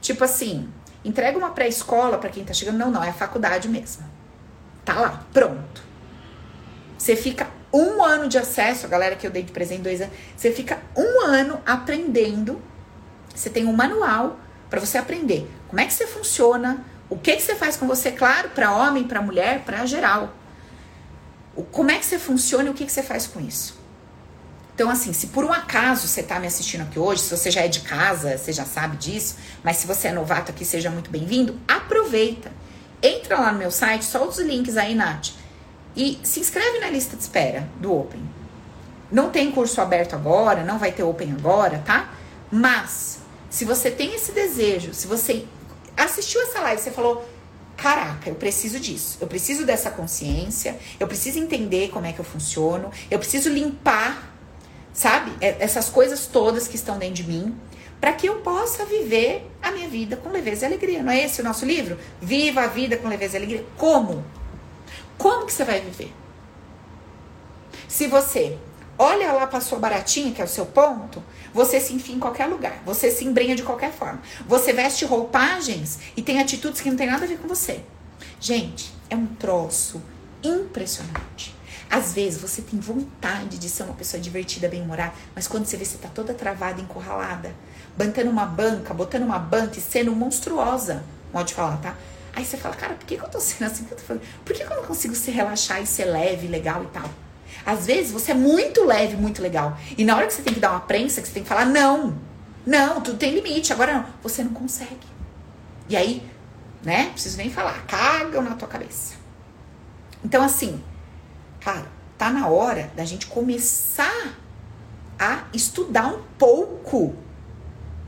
Tipo 0.00 0.24
assim, 0.24 0.68
entrega 1.04 1.36
uma 1.36 1.50
pré-escola 1.50 2.18
para 2.18 2.30
quem 2.30 2.44
tá 2.44 2.54
chegando. 2.54 2.78
Não, 2.78 2.90
não, 2.90 3.02
é 3.02 3.08
a 3.08 3.14
faculdade 3.14 3.68
mesmo. 3.68 4.04
Tá 4.84 4.94
lá, 4.94 5.26
pronto. 5.32 5.82
Você 6.96 7.16
fica 7.16 7.48
um 7.72 8.02
ano 8.02 8.28
de 8.28 8.36
acesso, 8.36 8.86
a 8.86 8.88
galera 8.88 9.16
que 9.16 9.26
eu 9.26 9.30
dei 9.30 9.42
de 9.42 9.52
presente 9.52 9.82
dois 9.82 10.00
anos, 10.00 10.14
você 10.36 10.50
fica 10.50 10.78
um 10.96 11.20
ano 11.20 11.60
aprendendo. 11.64 12.60
Você 13.34 13.48
tem 13.48 13.66
um 13.66 13.72
manual 13.72 14.38
para 14.68 14.80
você 14.80 14.98
aprender 14.98 15.48
como 15.68 15.80
é 15.80 15.86
que 15.86 15.92
você 15.92 16.06
funciona, 16.06 16.84
o 17.08 17.16
que 17.16 17.36
que 17.36 17.42
você 17.42 17.54
faz 17.54 17.76
com 17.76 17.86
você, 17.86 18.10
claro, 18.10 18.50
para 18.50 18.72
homem, 18.72 19.04
para 19.04 19.22
mulher, 19.22 19.60
para 19.64 19.86
geral. 19.86 20.34
O, 21.54 21.62
como 21.62 21.90
é 21.90 21.98
que 21.98 22.04
você 22.04 22.18
funciona 22.18 22.68
e 22.68 22.70
o 22.70 22.74
que 22.74 22.84
que 22.84 22.92
você 22.92 23.02
faz 23.02 23.26
com 23.26 23.40
isso. 23.40 23.78
Então, 24.74 24.90
assim, 24.90 25.12
se 25.12 25.28
por 25.28 25.44
um 25.44 25.52
acaso 25.52 26.08
você 26.08 26.20
está 26.20 26.40
me 26.40 26.46
assistindo 26.46 26.82
aqui 26.82 26.98
hoje, 26.98 27.22
se 27.22 27.36
você 27.36 27.50
já 27.50 27.60
é 27.60 27.68
de 27.68 27.80
casa, 27.80 28.36
você 28.36 28.52
já 28.52 28.64
sabe 28.64 28.96
disso, 28.96 29.36
mas 29.62 29.76
se 29.76 29.86
você 29.86 30.08
é 30.08 30.12
novato 30.12 30.50
aqui, 30.50 30.64
seja 30.64 30.90
muito 30.90 31.10
bem-vindo, 31.10 31.60
aproveita. 31.68 32.50
Entra 33.02 33.38
lá 33.38 33.52
no 33.52 33.58
meu 33.58 33.70
site, 33.70 34.04
solta 34.04 34.30
os 34.30 34.38
links 34.38 34.76
aí, 34.76 34.94
Nath 34.94 35.39
e 36.00 36.18
se 36.22 36.40
inscreve 36.40 36.78
na 36.78 36.88
lista 36.88 37.14
de 37.14 37.22
espera 37.22 37.68
do 37.78 37.94
Open. 37.94 38.22
Não 39.12 39.28
tem 39.28 39.52
curso 39.52 39.82
aberto 39.82 40.14
agora, 40.14 40.64
não 40.64 40.78
vai 40.78 40.92
ter 40.92 41.02
Open 41.02 41.30
agora, 41.30 41.82
tá? 41.84 42.14
Mas, 42.50 43.18
se 43.50 43.66
você 43.66 43.90
tem 43.90 44.14
esse 44.14 44.32
desejo, 44.32 44.94
se 44.94 45.06
você 45.06 45.44
assistiu 45.94 46.40
essa 46.40 46.60
live, 46.60 46.80
você 46.80 46.90
falou: 46.90 47.28
caraca, 47.76 48.30
eu 48.30 48.34
preciso 48.34 48.80
disso, 48.80 49.18
eu 49.20 49.26
preciso 49.26 49.66
dessa 49.66 49.90
consciência, 49.90 50.78
eu 50.98 51.06
preciso 51.06 51.38
entender 51.38 51.90
como 51.90 52.06
é 52.06 52.14
que 52.14 52.18
eu 52.18 52.24
funciono, 52.24 52.90
eu 53.10 53.18
preciso 53.18 53.50
limpar, 53.50 54.32
sabe, 54.94 55.32
essas 55.38 55.90
coisas 55.90 56.26
todas 56.26 56.66
que 56.66 56.76
estão 56.76 56.98
dentro 56.98 57.16
de 57.16 57.24
mim, 57.24 57.54
para 58.00 58.14
que 58.14 58.26
eu 58.26 58.36
possa 58.36 58.86
viver 58.86 59.46
a 59.60 59.70
minha 59.70 59.86
vida 59.86 60.16
com 60.16 60.30
leveza 60.30 60.64
e 60.64 60.66
alegria. 60.66 61.02
Não 61.02 61.12
é 61.12 61.22
esse 61.26 61.42
o 61.42 61.44
nosso 61.44 61.66
livro? 61.66 61.98
Viva 62.22 62.62
a 62.62 62.68
vida 62.68 62.96
com 62.96 63.06
leveza 63.06 63.34
e 63.34 63.36
alegria. 63.36 63.66
Como? 63.76 64.24
Como 65.20 65.44
que 65.44 65.52
você 65.52 65.64
vai 65.64 65.82
viver? 65.82 66.10
Se 67.86 68.06
você 68.06 68.56
olha 68.96 69.30
lá 69.32 69.46
para 69.46 69.60
sua 69.60 69.78
baratinha, 69.78 70.32
que 70.32 70.40
é 70.40 70.44
o 70.46 70.48
seu 70.48 70.64
ponto, 70.64 71.22
você 71.52 71.78
se 71.78 71.92
enfia 71.92 72.14
em 72.14 72.18
qualquer 72.18 72.46
lugar, 72.46 72.80
você 72.86 73.10
se 73.10 73.26
embrenha 73.26 73.54
de 73.54 73.62
qualquer 73.62 73.92
forma. 73.92 74.22
Você 74.48 74.72
veste 74.72 75.04
roupagens 75.04 75.98
e 76.16 76.22
tem 76.22 76.40
atitudes 76.40 76.80
que 76.80 76.88
não 76.88 76.96
tem 76.96 77.06
nada 77.06 77.26
a 77.26 77.28
ver 77.28 77.36
com 77.36 77.46
você. 77.46 77.84
Gente, 78.40 78.94
é 79.10 79.14
um 79.14 79.26
troço 79.26 80.00
impressionante. 80.42 81.54
Às 81.90 82.14
vezes 82.14 82.40
você 82.40 82.62
tem 82.62 82.80
vontade 82.80 83.58
de 83.58 83.68
ser 83.68 83.82
uma 83.82 83.92
pessoa 83.92 84.18
divertida, 84.22 84.70
bem-humorada, 84.70 85.12
mas 85.34 85.46
quando 85.46 85.66
você 85.66 85.76
vê 85.76 85.84
você 85.84 85.98
tá 85.98 86.08
toda 86.08 86.32
travada, 86.32 86.80
encurralada, 86.80 87.54
bancando 87.94 88.30
uma 88.30 88.46
banca, 88.46 88.94
botando 88.94 89.24
uma 89.24 89.38
banca 89.38 89.78
e 89.78 89.82
sendo 89.82 90.16
monstruosa, 90.16 91.04
modo 91.30 91.46
de 91.46 91.52
falar, 91.52 91.76
tá? 91.76 91.94
Aí 92.34 92.44
você 92.44 92.56
fala, 92.56 92.74
cara, 92.76 92.94
por 92.94 93.06
que, 93.06 93.16
que 93.16 93.22
eu 93.22 93.28
tô 93.28 93.40
sendo 93.40 93.70
assim? 93.70 93.84
Que 93.84 93.92
eu, 93.92 94.20
por 94.44 94.54
que, 94.54 94.64
que 94.64 94.72
eu 94.72 94.76
não 94.76 94.84
consigo 94.84 95.14
se 95.14 95.30
relaxar 95.30 95.82
e 95.82 95.86
ser 95.86 96.06
leve, 96.06 96.46
legal 96.46 96.84
e 96.84 96.86
tal? 96.88 97.08
Às 97.64 97.86
vezes 97.86 98.12
você 98.12 98.32
é 98.32 98.34
muito 98.34 98.84
leve, 98.84 99.16
muito 99.16 99.42
legal. 99.42 99.76
E 99.96 100.04
na 100.04 100.16
hora 100.16 100.26
que 100.26 100.32
você 100.32 100.42
tem 100.42 100.54
que 100.54 100.60
dar 100.60 100.70
uma 100.70 100.80
prensa, 100.80 101.20
que 101.20 101.28
você 101.28 101.34
tem 101.34 101.42
que 101.42 101.48
falar, 101.48 101.66
não, 101.66 102.16
não, 102.66 103.00
tudo 103.00 103.18
tem 103.18 103.34
limite, 103.34 103.72
agora 103.72 103.94
não. 103.94 104.06
Você 104.22 104.42
não 104.42 104.52
consegue. 104.52 105.06
E 105.88 105.96
aí, 105.96 106.22
né, 106.82 107.10
preciso 107.10 107.36
nem 107.36 107.50
falar, 107.50 107.84
cagam 107.86 108.42
na 108.42 108.54
tua 108.54 108.68
cabeça. 108.68 109.14
Então, 110.24 110.42
assim, 110.42 110.82
cara, 111.60 111.86
tá 112.16 112.30
na 112.30 112.48
hora 112.48 112.90
da 112.94 113.04
gente 113.04 113.26
começar 113.26 114.34
a 115.18 115.44
estudar 115.52 116.06
um 116.06 116.22
pouco 116.38 117.14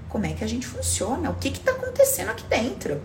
como 0.09 0.27
é 0.27 0.33
que 0.33 0.45
a 0.45 0.47
gente 0.47 0.67
funciona, 0.67 1.31
o 1.31 1.35
que 1.35 1.51
que 1.51 1.61
tá 1.61 1.73
acontecendo 1.73 2.31
aqui 2.31 2.45
dentro. 2.45 3.01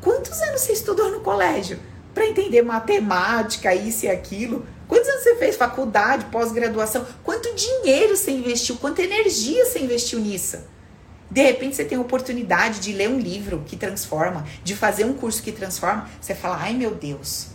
Quantos 0.00 0.40
anos 0.40 0.60
você 0.60 0.72
estudou 0.72 1.10
no 1.10 1.20
colégio 1.20 1.78
para 2.14 2.26
entender 2.26 2.62
matemática, 2.62 3.74
isso 3.74 4.06
e 4.06 4.08
aquilo? 4.08 4.64
Quantos 4.86 5.08
anos 5.08 5.22
você 5.22 5.36
fez 5.36 5.56
faculdade, 5.56 6.26
pós-graduação? 6.26 7.04
Quanto 7.24 7.54
dinheiro 7.54 8.16
você 8.16 8.30
investiu? 8.30 8.76
Quanta 8.76 9.02
energia 9.02 9.64
você 9.64 9.80
investiu 9.80 10.20
nisso? 10.20 10.58
De 11.30 11.42
repente 11.42 11.76
você 11.76 11.84
tem 11.84 11.98
a 11.98 12.00
oportunidade 12.00 12.80
de 12.80 12.92
ler 12.92 13.10
um 13.10 13.18
livro 13.18 13.62
que 13.66 13.76
transforma, 13.76 14.46
de 14.64 14.74
fazer 14.74 15.04
um 15.04 15.12
curso 15.12 15.42
que 15.42 15.52
transforma. 15.52 16.08
Você 16.20 16.34
fala, 16.34 16.56
ai 16.58 16.72
meu 16.72 16.94
Deus, 16.94 17.48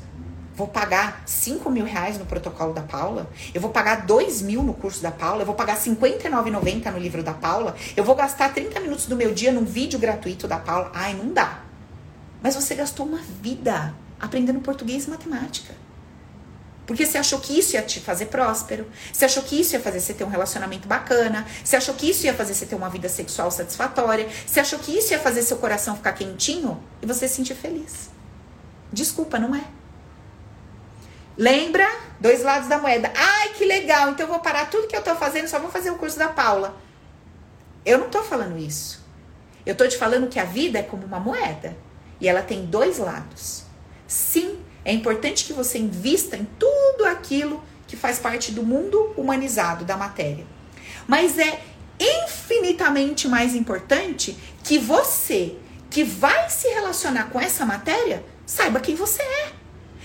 vou 0.55 0.67
pagar 0.67 1.23
5 1.25 1.67
mil 1.71 1.85
reais 1.85 2.19
no 2.19 2.25
protocolo 2.25 2.71
da 2.71 2.83
Paula, 2.83 3.27
eu 3.51 3.59
vou 3.59 3.71
pagar 3.71 4.05
2 4.05 4.43
mil 4.43 4.61
no 4.61 4.75
curso 4.75 5.01
da 5.01 5.09
Paula, 5.09 5.41
eu 5.41 5.45
vou 5.45 5.55
pagar 5.55 5.73
R$ 5.73 5.79
59,90 5.79 6.91
no 6.91 6.99
livro 6.99 7.23
da 7.23 7.33
Paula, 7.33 7.75
eu 7.97 8.03
vou 8.03 8.13
gastar 8.13 8.53
30 8.53 8.79
minutos 8.79 9.07
do 9.07 9.15
meu 9.15 9.33
dia 9.33 9.51
num 9.51 9.65
vídeo 9.65 9.97
gratuito 9.97 10.47
da 10.47 10.59
Paula. 10.59 10.91
Ai, 10.93 11.15
não 11.15 11.33
dá. 11.33 11.63
Mas 12.43 12.55
você 12.55 12.75
gastou 12.75 13.05
uma 13.05 13.19
vida 13.41 13.95
aprendendo 14.19 14.59
português 14.59 15.05
e 15.05 15.09
matemática. 15.09 15.73
Porque 16.85 17.05
você 17.05 17.17
achou 17.17 17.39
que 17.39 17.57
isso 17.57 17.75
ia 17.75 17.81
te 17.81 18.01
fazer 18.01 18.25
próspero, 18.25 18.85
você 19.11 19.23
achou 19.23 19.41
que 19.41 19.59
isso 19.59 19.73
ia 19.73 19.79
fazer 19.79 20.01
você 20.01 20.13
ter 20.13 20.25
um 20.25 20.29
relacionamento 20.29 20.85
bacana, 20.85 21.47
você 21.63 21.77
achou 21.77 21.95
que 21.95 22.09
isso 22.09 22.25
ia 22.25 22.33
fazer 22.33 22.53
você 22.53 22.65
ter 22.65 22.75
uma 22.75 22.89
vida 22.89 23.07
sexual 23.07 23.49
satisfatória, 23.49 24.27
você 24.45 24.59
achou 24.59 24.77
que 24.77 24.91
isso 24.91 25.13
ia 25.13 25.19
fazer 25.19 25.43
seu 25.43 25.55
coração 25.55 25.95
ficar 25.95 26.11
quentinho 26.11 26.83
e 27.01 27.05
você 27.05 27.25
se 27.25 27.35
sentir 27.35 27.55
feliz. 27.55 28.09
Desculpa, 28.91 29.39
não 29.39 29.55
é. 29.55 29.63
Lembra? 31.37 31.89
Dois 32.19 32.43
lados 32.43 32.67
da 32.67 32.77
moeda. 32.77 33.11
Ai, 33.15 33.53
que 33.53 33.63
legal, 33.63 34.09
então 34.09 34.25
eu 34.25 34.31
vou 34.31 34.41
parar 34.41 34.69
tudo 34.69 34.87
que 34.87 34.95
eu 34.95 35.01
tô 35.01 35.15
fazendo, 35.15 35.47
só 35.47 35.59
vou 35.59 35.71
fazer 35.71 35.89
o 35.89 35.95
curso 35.95 36.19
da 36.19 36.27
Paula. 36.27 36.75
Eu 37.85 37.97
não 37.97 38.09
tô 38.09 38.21
falando 38.23 38.57
isso. 38.57 39.01
Eu 39.65 39.75
tô 39.75 39.87
te 39.87 39.97
falando 39.97 40.27
que 40.27 40.39
a 40.39 40.43
vida 40.43 40.79
é 40.79 40.83
como 40.83 41.05
uma 41.05 41.19
moeda. 41.19 41.75
E 42.23 42.27
ela 42.29 42.41
tem 42.41 42.65
dois 42.65 42.99
lados. 42.99 43.63
Sim, 44.07 44.57
é 44.85 44.93
importante 44.93 45.43
que 45.43 45.51
você 45.51 45.77
invista 45.77 46.37
em 46.37 46.47
tudo 46.57 47.03
aquilo 47.03 47.61
que 47.85 47.97
faz 47.97 48.17
parte 48.17 48.53
do 48.53 48.63
mundo 48.63 49.13
humanizado 49.17 49.83
da 49.83 49.97
matéria. 49.97 50.45
Mas 51.05 51.37
é 51.37 51.61
infinitamente 51.99 53.27
mais 53.27 53.53
importante 53.53 54.37
que 54.63 54.77
você, 54.77 55.57
que 55.89 56.05
vai 56.05 56.49
se 56.49 56.69
relacionar 56.69 57.25
com 57.25 57.41
essa 57.41 57.65
matéria, 57.65 58.23
saiba 58.45 58.79
quem 58.79 58.95
você 58.95 59.21
é. 59.21 59.51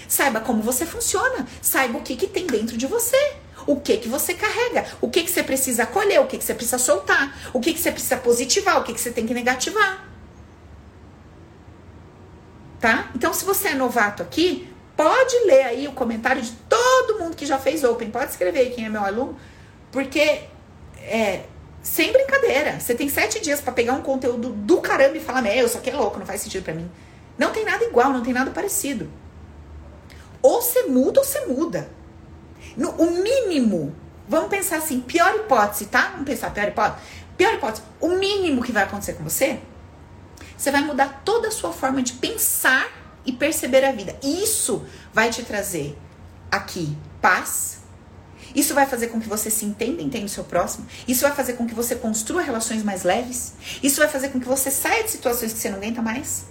Saiba 0.09 0.41
como 0.41 0.61
você 0.61 0.85
funciona, 0.85 1.47
saiba 1.63 1.99
o 1.99 2.03
que, 2.03 2.17
que 2.17 2.27
tem 2.27 2.49
dentro 2.49 2.77
de 2.77 2.87
você. 2.89 3.35
O 3.65 3.77
que 3.77 3.97
que 3.97 4.09
você 4.09 4.35
carrega, 4.35 4.87
o 5.01 5.09
que 5.09 5.23
que 5.23 5.31
você 5.31 5.43
precisa 5.45 5.85
acolher, 5.85 6.21
o 6.21 6.27
que 6.27 6.39
que 6.39 6.45
você 6.45 6.55
precisa 6.55 6.79
soltar, 6.79 7.51
o 7.53 7.61
que 7.61 7.73
que 7.73 7.79
você 7.79 7.93
precisa 7.93 8.17
positivar, 8.17 8.81
o 8.81 8.83
que 8.83 8.93
que 8.95 9.01
você 9.01 9.13
tem 9.13 9.25
que 9.27 9.35
negativar. 9.35 10.08
Tá? 12.81 13.11
Então, 13.15 13.33
se 13.33 13.45
você 13.45 13.69
é 13.69 13.75
novato 13.75 14.23
aqui, 14.23 14.73
pode 14.97 15.37
ler 15.47 15.65
aí 15.65 15.89
o 15.89 15.93
comentário 15.93 16.41
de 16.41 16.53
todo 16.69 17.19
mundo 17.19 17.37
que 17.37 17.45
já 17.45 17.59
fez 17.59 17.83
Open. 17.85 18.11
Pode 18.11 18.31
escrever 18.31 18.61
aí 18.61 18.71
quem 18.71 18.87
é 18.87 18.89
meu 18.89 19.05
aluno, 19.05 19.37
porque 19.91 20.43
é, 21.01 21.45
sem 21.83 22.13
brincadeira. 22.13 22.79
Você 22.79 22.95
tem 22.95 23.09
sete 23.09 23.41
dias 23.41 23.61
para 23.61 23.73
pegar 23.73 23.95
um 23.95 24.03
conteúdo 24.03 24.51
do 24.51 24.81
caramba 24.81 25.17
e 25.17 25.21
falar, 25.21 25.43
meu, 25.43 25.67
isso 25.67 25.79
aqui 25.79 25.91
é 25.91 25.95
louco, 25.95 26.19
não 26.19 26.27
faz 26.27 26.41
sentido 26.41 26.65
para 26.65 26.75
mim. 26.75 26.91
Não 27.37 27.51
tem 27.51 27.65
nada 27.65 27.85
igual, 27.85 28.13
não 28.13 28.23
tem 28.23 28.33
nada 28.33 28.51
parecido. 28.51 29.09
Ou 30.43 30.61
você 30.61 30.85
muda 30.85 31.21
ou 31.21 31.27
você 31.27 31.47
muda. 31.47 31.89
No, 32.77 32.91
o 32.91 33.23
mínimo, 33.23 33.95
vamos 34.29 34.49
pensar 34.49 34.77
assim, 34.77 35.01
pior 35.01 35.35
hipótese, 35.35 35.87
tá? 35.87 36.11
Vamos 36.13 36.27
pensar 36.27 36.51
pior 36.51 36.69
hipótese. 36.69 37.03
Pior 37.37 37.55
hipótese, 37.55 37.83
o 38.01 38.09
mínimo 38.11 38.63
que 38.63 38.73
vai 38.73 38.83
acontecer 38.85 39.15
com 39.15 39.25
você, 39.25 39.61
você 40.59 40.73
vai 40.73 40.83
mudar 40.83 41.23
toda 41.25 41.49
a 41.49 41.51
sua 41.53 41.73
forma 41.73 42.03
de 42.03 42.15
pensar 42.15 42.89
e 43.25 43.31
perceber 43.33 43.85
a 43.85 43.93
vida. 43.93 44.19
Isso 44.21 44.85
vai 45.15 45.31
te 45.31 45.45
trazer 45.45 45.97
aqui 46.51 46.99
paz, 47.23 47.79
isso 48.55 48.75
vai 48.75 48.87
fazer 48.87 49.09
com 49.09 49.21
que 49.21 49.29
você 49.29 49.51
se 49.51 49.65
entenda, 49.65 50.03
entenda 50.03 50.27
o 50.27 50.29
seu 50.29 50.43
próximo. 50.43 50.85
Isso 51.07 51.23
vai 51.23 51.33
fazer 51.33 51.53
com 51.53 51.65
que 51.65 51.75
você 51.75 51.95
construa 51.95 52.43
relações 52.43 52.83
mais 52.83 53.05
leves. 53.05 53.53
Isso 53.83 54.01
vai 54.01 54.09
fazer 54.09 54.31
com 54.31 54.41
que 54.41 54.49
você 54.49 54.69
saia 54.69 55.05
de 55.05 55.11
situações 55.11 55.53
que 55.53 55.61
você 55.61 55.69
não 55.69 55.79
aguenta 55.79 56.03
mais, 56.03 56.47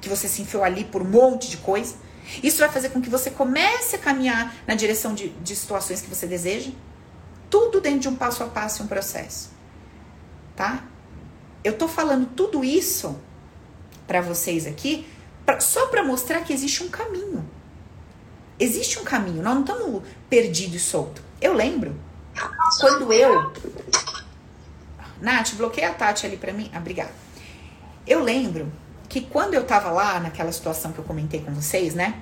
que 0.00 0.08
você 0.08 0.26
se 0.26 0.40
enfiou 0.40 0.64
ali 0.64 0.84
por 0.84 1.02
um 1.02 1.10
monte 1.10 1.50
de 1.50 1.58
coisa. 1.58 1.94
Isso 2.42 2.58
vai 2.58 2.70
fazer 2.70 2.90
com 2.90 3.02
que 3.02 3.10
você 3.10 3.30
comece 3.30 3.96
a 3.96 3.98
caminhar 3.98 4.54
na 4.66 4.74
direção 4.74 5.12
de, 5.12 5.28
de 5.28 5.54
situações 5.54 6.00
que 6.00 6.08
você 6.08 6.26
deseja. 6.26 6.70
Tudo 7.50 7.80
dentro 7.80 8.00
de 8.00 8.08
um 8.08 8.14
passo 8.14 8.42
a 8.42 8.46
passo 8.46 8.80
e 8.80 8.84
um 8.84 8.88
processo. 8.88 9.50
Tá? 10.56 10.84
Eu 11.62 11.76
tô 11.76 11.88
falando 11.88 12.26
tudo 12.26 12.64
isso 12.64 13.20
para 14.10 14.20
vocês 14.20 14.66
aqui 14.66 15.06
pra, 15.46 15.60
só 15.60 15.86
para 15.86 16.02
mostrar 16.02 16.40
que 16.40 16.52
existe 16.52 16.82
um 16.82 16.88
caminho. 16.88 17.48
Existe 18.58 18.98
um 18.98 19.04
caminho, 19.04 19.40
nós 19.40 19.54
não 19.54 19.60
estamos 19.60 20.02
perdidos 20.28 20.74
e 20.74 20.80
soltos. 20.80 21.22
Eu 21.40 21.54
lembro 21.54 21.94
quando 22.80 23.12
eu. 23.12 23.52
Nath, 25.20 25.54
bloqueia 25.54 25.90
a 25.90 25.94
Tati 25.94 26.26
ali 26.26 26.36
pra 26.36 26.52
mim. 26.52 26.68
Ah, 26.74 26.78
obrigada. 26.78 27.12
Eu 28.04 28.20
lembro 28.20 28.72
que 29.08 29.20
quando 29.20 29.54
eu 29.54 29.64
tava 29.64 29.92
lá 29.92 30.18
naquela 30.18 30.50
situação 30.50 30.90
que 30.90 30.98
eu 30.98 31.04
comentei 31.04 31.40
com 31.40 31.54
vocês, 31.54 31.94
né? 31.94 32.20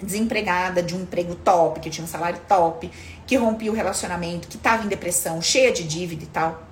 Desempregada, 0.00 0.80
de 0.80 0.94
um 0.94 1.02
emprego 1.02 1.34
top, 1.34 1.80
que 1.80 1.90
tinha 1.90 2.04
um 2.04 2.08
salário 2.08 2.40
top, 2.46 2.88
que 3.26 3.34
rompi 3.34 3.68
o 3.68 3.72
relacionamento, 3.72 4.46
que 4.46 4.58
tava 4.58 4.84
em 4.84 4.88
depressão, 4.88 5.42
cheia 5.42 5.72
de 5.72 5.82
dívida 5.82 6.22
e 6.22 6.28
tal. 6.28 6.62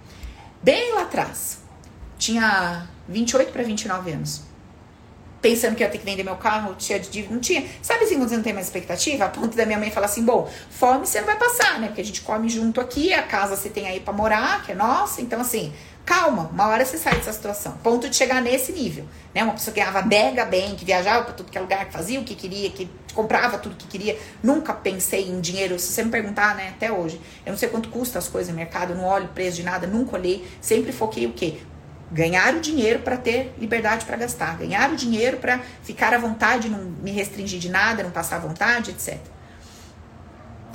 Bem 0.63 0.95
lá 0.95 1.03
atrás. 1.03 1.59
Tinha 2.17 2.89
28 3.09 3.53
para 3.53 3.63
29 3.63 4.13
anos 4.13 4.55
pensando 5.45 5.77
que 5.77 5.83
ia 5.83 5.91
ter 5.91 5.99
que 5.99 6.07
vender 6.07 6.25
meu 6.25 6.37
carro, 6.37 6.75
cheio 6.79 6.99
de 6.99 7.11
dívida, 7.11 7.35
não 7.35 7.41
tinha. 7.41 7.67
Sabe 7.83 8.05
assim, 8.05 8.17
quando 8.17 8.31
você 8.31 8.37
não 8.37 8.43
tem 8.43 8.55
mais 8.55 8.65
expectativa? 8.65 9.27
A 9.27 9.29
ponto 9.29 9.55
da 9.55 9.67
minha 9.67 9.79
mãe 9.79 9.91
falar 9.91 10.07
assim, 10.07 10.25
bom, 10.25 10.51
fome 10.71 11.07
você 11.07 11.21
não 11.21 11.27
vai 11.27 11.37
passar, 11.37 11.79
né? 11.79 11.89
Porque 11.89 12.01
a 12.01 12.05
gente 12.05 12.23
come 12.23 12.49
junto 12.49 12.81
aqui, 12.81 13.13
a 13.13 13.23
casa 13.23 13.55
você 13.55 13.69
tem 13.69 13.87
aí 13.87 14.01
para 14.01 14.15
morar, 14.15 14.65
que 14.65 14.73
é 14.73 14.75
nossa. 14.75 15.21
Então, 15.21 15.43
assim, 15.43 15.71
calma, 16.07 16.49
uma 16.51 16.67
hora 16.69 16.83
você 16.83 16.97
sai 16.97 17.17
dessa 17.17 17.31
situação. 17.31 17.73
Ponto 17.83 18.09
de 18.09 18.17
chegar 18.17 18.41
nesse 18.41 18.73
nível, 18.73 19.07
né? 19.35 19.45
Uma 19.45 19.53
pessoa 19.53 19.75
que 19.75 19.81
ganhava 19.81 20.01
mega 20.01 20.47
bem, 20.47 20.77
que 20.77 20.85
viajava 20.87 21.25
para 21.25 21.35
tudo 21.35 21.51
que 21.51 21.59
é 21.59 21.61
lugar, 21.61 21.85
que 21.85 21.93
fazia 21.93 22.19
o 22.19 22.25
que 22.25 22.35
queria, 22.35 22.71
que 22.71 22.89
comprava 23.13 23.59
tudo 23.59 23.77
que 23.77 23.87
queria. 23.87 24.19
Nunca 24.43 24.73
pensei 24.73 25.29
em 25.29 25.43
dinheiro. 25.43 25.79
Se 25.79 25.93
você 25.93 26.03
me 26.03 26.11
perguntar, 26.11 26.55
né, 26.55 26.71
até 26.71 26.91
hoje, 26.91 27.21
eu 27.45 27.53
não 27.53 27.59
sei 27.59 27.69
quanto 27.69 27.91
custa 27.91 28.19
as 28.19 28.29
coisas 28.29 28.51
no 28.51 28.59
mercado, 28.59 28.95
não 28.95 29.05
olho 29.05 29.29
preço 29.29 29.59
de 29.59 29.63
nada, 29.63 29.87
nunca 29.87 30.17
olhei. 30.17 30.43
Sempre 30.63 30.91
foquei 30.91 31.27
o 31.27 31.35
quê? 31.35 31.59
Ganhar 32.15 32.55
o 32.55 32.61
dinheiro 32.61 33.01
para 33.01 33.17
ter 33.17 33.53
liberdade 33.59 34.05
para 34.05 34.17
gastar, 34.17 34.57
ganhar 34.57 34.91
o 34.93 34.97
dinheiro 34.97 35.39
para 35.39 35.61
ficar 35.83 36.15
à 36.15 36.19
vontade, 36.19 36.69
não 36.69 36.79
me 36.79 37.11
restringir 37.11 37.59
de 37.59 37.69
nada, 37.69 38.05
não 38.05 38.12
passar 38.12 38.37
à 38.37 38.39
vontade, 38.39 38.93
etc. 38.93 39.19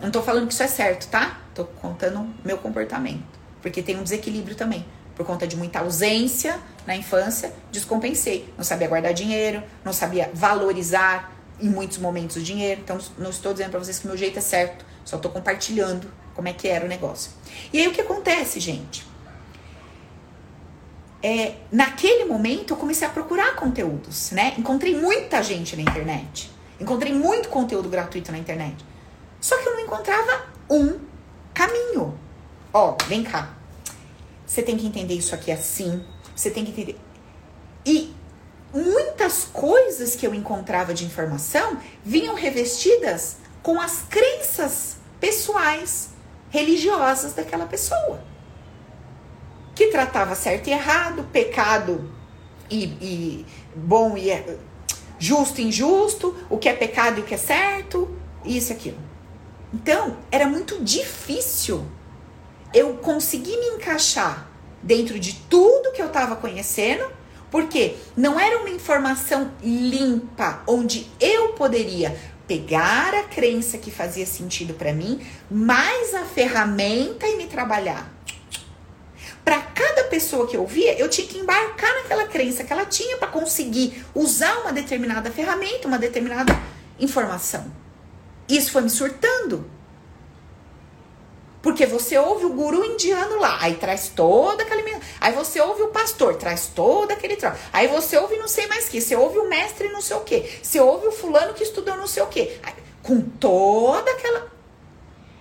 Não 0.02 0.12
tô 0.12 0.22
falando 0.22 0.48
que 0.48 0.54
isso 0.54 0.64
é 0.64 0.68
certo, 0.68 1.08
tá? 1.08 1.40
Tô 1.56 1.64
contando 1.64 2.30
meu 2.44 2.58
comportamento, 2.58 3.24
porque 3.62 3.82
tem 3.82 3.98
um 3.98 4.04
desequilíbrio 4.04 4.56
também. 4.56 4.86
Por 5.16 5.26
conta 5.26 5.48
de 5.48 5.56
muita 5.56 5.80
ausência 5.80 6.60
na 6.86 6.96
infância, 6.96 7.54
descompensei. 7.72 8.54
Não 8.58 8.64
sabia 8.64 8.88
guardar 8.88 9.14
dinheiro, 9.14 9.64
não 9.84 9.94
sabia 9.94 10.30
valorizar 10.34 11.34
em 11.60 11.70
muitos 11.70 11.98
momentos 11.98 12.36
o 12.36 12.42
dinheiro. 12.42 12.82
Então, 12.82 12.98
não 13.18 13.30
estou 13.30 13.54
dizendo 13.54 13.72
para 13.72 13.80
vocês 13.80 14.00
que 14.00 14.08
meu 14.08 14.18
jeito 14.18 14.40
é 14.40 14.42
certo, 14.42 14.86
só 15.06 15.16
estou 15.16 15.32
compartilhando 15.32 16.12
como 16.36 16.48
é 16.48 16.54
que 16.54 16.68
era 16.68 16.86
o 16.86 16.88
negócio. 16.88 17.32
E 17.72 17.80
aí 17.80 17.88
o 17.88 17.92
que 17.92 18.02
acontece, 18.02 18.60
gente? 18.60 19.06
É, 21.22 21.56
naquele 21.72 22.26
momento 22.26 22.74
eu 22.74 22.78
comecei 22.78 23.08
a 23.08 23.12
procurar 23.12 23.56
conteúdos, 23.56 24.32
né? 24.32 24.54
Encontrei 24.58 24.96
muita 24.96 25.44
gente 25.44 25.76
na 25.76 25.82
internet. 25.82 26.50
Encontrei 26.80 27.14
muito 27.14 27.50
conteúdo 27.50 27.90
gratuito 27.90 28.32
na 28.32 28.38
internet. 28.38 28.86
Só 29.42 29.58
que 29.58 29.68
eu 29.68 29.74
não 29.74 29.82
encontrava 29.82 30.46
um 30.70 30.98
caminho. 31.54 32.18
Ó, 32.74 32.96
vem 33.08 33.24
cá. 33.24 33.54
Você 34.46 34.62
tem 34.62 34.78
que 34.78 34.88
entender 34.88 35.14
isso 35.14 35.36
aqui 35.36 35.52
assim. 35.52 36.04
Você 36.34 36.50
tem 36.50 36.64
que 36.64 36.72
entender. 36.72 36.98
E 37.86 38.14
muitas 38.74 39.44
coisas 39.44 40.16
que 40.16 40.26
eu 40.26 40.34
encontrava 40.34 40.94
de 40.94 41.06
informação 41.06 41.78
vinham 42.04 42.34
revestidas 42.34 43.38
com 43.62 43.80
as 43.82 44.04
crenças 44.10 44.98
pessoais, 45.20 46.12
religiosas 46.50 47.34
daquela 47.34 47.66
pessoa 47.66 48.29
que 49.80 49.88
tratava 49.88 50.36
certo 50.36 50.68
e 50.68 50.74
errado, 50.74 51.24
pecado 51.32 52.12
e, 52.70 52.84
e 53.02 53.46
bom 53.74 54.18
e 54.18 54.30
é, 54.30 54.58
justo 55.18 55.62
e 55.62 55.68
injusto, 55.68 56.36
o 56.50 56.58
que 56.58 56.68
é 56.68 56.74
pecado 56.74 57.20
e 57.20 57.22
o 57.22 57.26
que 57.26 57.36
é 57.36 57.38
certo, 57.38 58.14
isso 58.44 58.74
e 58.74 58.76
aquilo. 58.76 58.98
Então, 59.74 60.18
era 60.30 60.46
muito 60.50 60.84
difícil 60.84 61.86
eu 62.74 62.96
conseguir 62.96 63.56
me 63.56 63.68
encaixar 63.78 64.50
dentro 64.84 65.18
de 65.18 65.34
tudo 65.50 65.94
que 65.94 66.02
eu 66.02 66.08
estava 66.08 66.36
conhecendo, 66.36 67.10
porque 67.50 67.96
não 68.18 68.38
era 68.38 68.60
uma 68.60 68.70
informação 68.70 69.50
limpa 69.64 70.62
onde 70.68 71.10
eu 71.22 71.54
poderia 71.54 72.20
pegar 72.46 73.14
a 73.14 73.24
crença 73.24 73.78
que 73.78 73.92
fazia 73.92 74.26
sentido 74.26 74.74
para 74.74 74.92
mim, 74.92 75.26
mais 75.50 76.14
a 76.14 76.26
ferramenta 76.26 77.26
e 77.26 77.38
me 77.38 77.48
trabalhar 77.48 78.19
para 79.44 79.62
cada 79.62 80.04
pessoa 80.06 80.48
que 80.48 80.56
eu 80.56 80.66
via, 80.66 80.98
eu 81.00 81.10
tinha 81.10 81.28
que 81.28 81.38
embarcar 81.38 81.94
naquela 81.96 82.28
crença 82.28 82.64
que 82.64 82.72
ela 82.72 82.86
tinha 82.86 83.18
para 83.18 83.28
conseguir 83.28 84.06
usar 84.14 84.60
uma 84.60 84.72
determinada 84.72 85.32
ferramenta, 85.32 85.88
uma 85.88 85.98
determinada 85.98 86.58
informação. 87.00 87.72
Isso 88.48 88.72
foi 88.72 88.82
me 88.82 88.90
surtando. 88.90 89.70
Porque 91.62 91.86
você 91.86 92.18
ouve 92.18 92.46
o 92.46 92.54
guru 92.54 92.86
indiano 92.86 93.38
lá, 93.38 93.58
aí 93.62 93.76
traz 93.76 94.10
toda 94.16 94.64
aquela. 94.64 94.82
Aí 95.20 95.34
você 95.34 95.60
ouve 95.60 95.82
o 95.84 95.90
pastor, 95.90 96.36
traz 96.36 96.68
todo 96.68 97.12
aquele 97.12 97.36
troço. 97.36 97.58
Aí 97.74 97.88
você 97.88 98.18
ouve 98.18 98.38
não 98.38 98.48
sei 98.48 98.66
mais 98.68 98.88
que. 98.88 99.02
Você 99.02 99.16
ouve 99.16 99.40
o 99.40 99.50
mestre 99.50 99.90
não 99.90 100.02
sei 100.02 100.16
o 100.16 100.22
que. 100.22 100.60
Você 100.64 100.80
ouve 100.80 101.08
o 101.08 101.12
fulano 101.12 101.54
que 101.54 101.64
estudou 101.64 101.98
não 101.98 102.08
sei 102.08 102.24
o 102.24 102.28
que. 102.28 102.60
Com 103.04 103.20
toda 103.22 104.10
aquela 104.10 104.48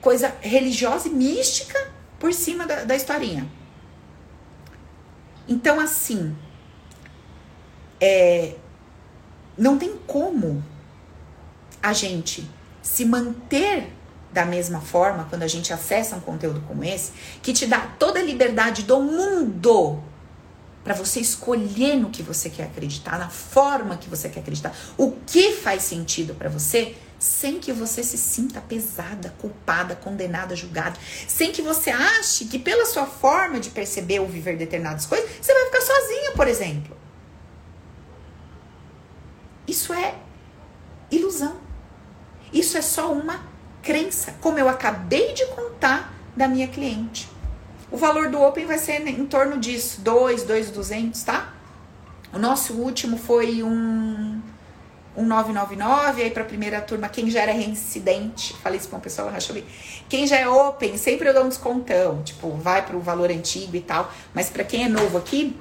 coisa 0.01 0.35
religiosa 0.41 1.09
e 1.09 1.11
mística 1.13 1.79
por 2.19 2.35
cima 2.35 2.67
da, 2.67 2.83
da 2.85 2.97
historinha. 2.97 3.49
Então, 5.49 5.81
assim, 5.81 6.37
é, 8.01 8.55
não 9.57 9.79
tem 9.79 9.97
como 10.07 10.63
a 11.83 11.93
gente 11.93 12.49
se 12.83 13.05
manter 13.05 13.93
da 14.33 14.45
mesma 14.45 14.81
forma 14.81 15.27
quando 15.29 15.43
a 15.43 15.49
gente 15.49 15.73
acessa 15.73 16.15
um 16.17 16.21
conteúdo 16.21 16.63
como 16.69 16.85
esse, 16.85 17.13
que 17.43 17.53
te 17.53 17.67
dá 17.67 17.81
toda 17.99 18.21
a 18.21 18.23
liberdade 18.23 18.83
do 18.83 19.01
mundo 19.01 20.03
para 20.85 20.95
você 20.95 21.21
escolher 21.21 21.97
no 21.97 22.11
que 22.11 22.23
você 22.23 22.49
quer 22.49 22.65
acreditar, 22.65 23.19
na 23.19 23.29
forma 23.29 23.97
que 23.97 24.09
você 24.09 24.29
quer 24.29 24.41
acreditar, 24.41 24.75
o 24.97 25.13
que 25.27 25.53
faz 25.53 25.83
sentido 25.83 26.35
para 26.35 26.49
você 26.49 26.95
sem 27.19 27.59
que 27.59 27.73
você 27.73 28.03
se 28.03 28.17
sinta 28.17 28.61
pesada, 28.61 29.35
culpada, 29.39 29.97
condenada, 29.97 30.55
julgada, 30.55 30.99
sem 31.27 31.51
que 31.51 31.61
você 31.61 31.91
ache 31.91 32.45
que 32.45 32.59
pela 32.59 32.87
sua 32.87 33.07
forma 33.07 33.59
de 33.59 33.71
perceber 33.71 34.21
ou 34.21 34.29
viver 34.29 34.57
determinadas 34.57 35.07
coisas, 35.07 35.29
você 35.41 35.53
vai 35.53 35.65
ficar 35.65 35.81
sozinha, 35.81 36.33
por 36.33 36.47
exemplo. 36.47 36.97
Isso 39.67 39.93
é 39.93 40.15
ilusão. 41.11 41.57
Isso 42.53 42.79
é 42.79 42.83
só 42.83 43.13
uma 43.13 43.47
crença, 43.83 44.35
como 44.41 44.59
eu 44.59 44.69
acabei 44.69 45.33
de 45.33 45.45
contar 45.47 46.15
da 46.37 46.47
minha 46.47 46.69
cliente. 46.69 47.29
O 47.91 47.97
valor 47.97 48.31
do 48.31 48.41
Open 48.41 48.67
vai 48.67 48.79
ser 48.79 49.07
em 49.07 49.27
torno 49.27 49.59
disso, 49.59 50.01
2, 50.03 50.45
2,200, 50.45 51.23
tá? 51.23 51.53
O 52.33 52.39
nosso 52.39 52.75
último 52.75 53.17
foi 53.17 53.63
um, 53.63 54.41
um 55.19 55.27
999, 55.27 56.23
aí 56.23 56.31
pra 56.31 56.45
primeira 56.45 56.81
turma, 56.81 57.09
quem 57.09 57.29
já 57.29 57.43
era 57.43 57.53
reincidente, 57.53 58.55
falei 58.63 58.79
isso 58.79 58.89
pra 58.89 58.97
uma 58.97 59.03
pessoa, 59.03 59.33
eu 59.37 59.55
ver. 59.55 59.67
Quem 60.09 60.27
já 60.27 60.37
é 60.37 60.49
Open, 60.49 60.97
sempre 60.97 61.29
eu 61.29 61.35
dou 61.35 61.45
um 61.45 61.49
descontão, 61.49 62.23
tipo, 62.23 62.51
vai 62.53 62.85
pro 62.87 63.01
valor 63.01 63.31
antigo 63.31 63.75
e 63.75 63.81
tal, 63.81 64.13
mas 64.33 64.49
pra 64.49 64.63
quem 64.63 64.85
é 64.85 64.89
novo 64.89 65.19
aqui, 65.19 65.59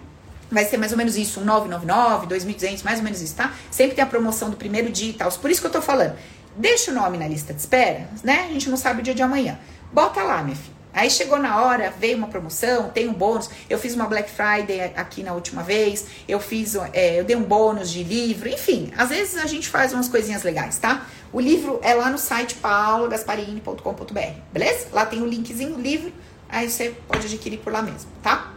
vai 0.52 0.64
ser 0.64 0.78
mais 0.78 0.92
ou 0.92 0.98
menos 0.98 1.18
isso, 1.18 1.40
um 1.42 1.46
999, 1.46 2.28
2.200, 2.28 2.84
mais 2.84 3.00
ou 3.00 3.04
menos 3.04 3.22
isso, 3.22 3.36
tá? 3.36 3.54
Sempre 3.72 3.96
tem 3.96 4.04
a 4.04 4.08
promoção 4.08 4.50
do 4.50 4.56
primeiro 4.56 4.92
dia 4.92 5.10
e 5.10 5.14
tal, 5.14 5.32
por 5.32 5.50
isso 5.50 5.60
que 5.60 5.68
eu 5.68 5.72
tô 5.72 5.82
falando. 5.82 6.16
Deixa 6.56 6.92
o 6.92 6.94
nome 6.94 7.18
na 7.18 7.28
lista 7.28 7.54
de 7.54 7.60
espera, 7.60 8.08
né? 8.24 8.48
A 8.50 8.54
gente 8.54 8.70
não 8.70 8.78
sabe 8.78 9.02
o 9.02 9.04
dia 9.04 9.14
de 9.14 9.22
amanhã. 9.22 9.60
Bota 9.92 10.24
lá, 10.24 10.42
minha 10.44 10.56
filha. 10.56 10.77
Aí 10.98 11.12
chegou 11.12 11.38
na 11.38 11.62
hora, 11.62 11.94
veio 12.00 12.18
uma 12.18 12.28
promoção, 12.28 12.90
tem 12.90 13.08
um 13.08 13.14
bônus. 13.14 13.52
Eu 13.70 13.78
fiz 13.78 13.94
uma 13.94 14.08
Black 14.08 14.32
Friday 14.32 14.82
aqui 14.96 15.22
na 15.22 15.32
última 15.32 15.62
vez. 15.62 16.08
Eu 16.28 16.40
fiz, 16.40 16.76
é, 16.92 17.20
eu 17.20 17.24
dei 17.24 17.36
um 17.36 17.44
bônus 17.44 17.92
de 17.92 18.04
livro. 18.04 18.50
Enfim, 18.50 18.92
às 18.98 19.10
vezes 19.10 19.38
a 19.38 19.46
gente 19.46 19.70
faz 19.70 19.94
umas 19.94 20.10
coisinhas 20.10 20.42
legais, 20.42 20.80
tá? 20.80 21.06
O 21.32 21.40
livro 21.40 21.80
é 21.84 21.94
lá 21.94 22.10
no 22.10 22.18
site 22.18 22.56
paulagasparini.com.br, 22.56 24.42
beleza? 24.52 24.88
Lá 24.92 25.06
tem 25.06 25.22
o 25.22 25.28
linkzinho 25.28 25.76
do 25.76 25.80
livro. 25.80 26.12
Aí 26.50 26.68
você 26.68 26.96
pode 27.08 27.28
adquirir 27.28 27.60
por 27.60 27.72
lá 27.72 27.84
mesmo, 27.84 28.10
tá? 28.24 28.52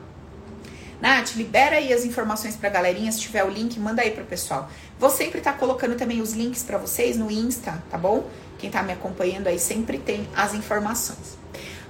Nath, 0.99 1.35
libera 1.37 1.77
aí 1.77 1.93
as 1.93 2.07
informações 2.07 2.57
pra 2.57 2.71
galerinha. 2.71 3.13
Se 3.13 3.21
tiver 3.21 3.45
o 3.45 3.51
link, 3.51 3.79
manda 3.79 4.01
aí 4.01 4.13
pro 4.13 4.25
pessoal. 4.25 4.71
Vou 4.99 5.11
sempre 5.11 5.41
estar 5.41 5.53
tá 5.53 5.59
colocando 5.59 5.95
também 5.95 6.23
os 6.23 6.33
links 6.33 6.63
para 6.63 6.79
vocês 6.79 7.19
no 7.19 7.31
Insta, 7.31 7.83
tá 7.91 7.99
bom? 7.99 8.27
Quem 8.59 8.71
tá 8.71 8.83
me 8.83 8.95
acompanhando 8.95 9.47
aí 9.47 9.59
sempre 9.59 9.99
tem 9.99 10.27
as 10.35 10.55
informações. 10.55 11.40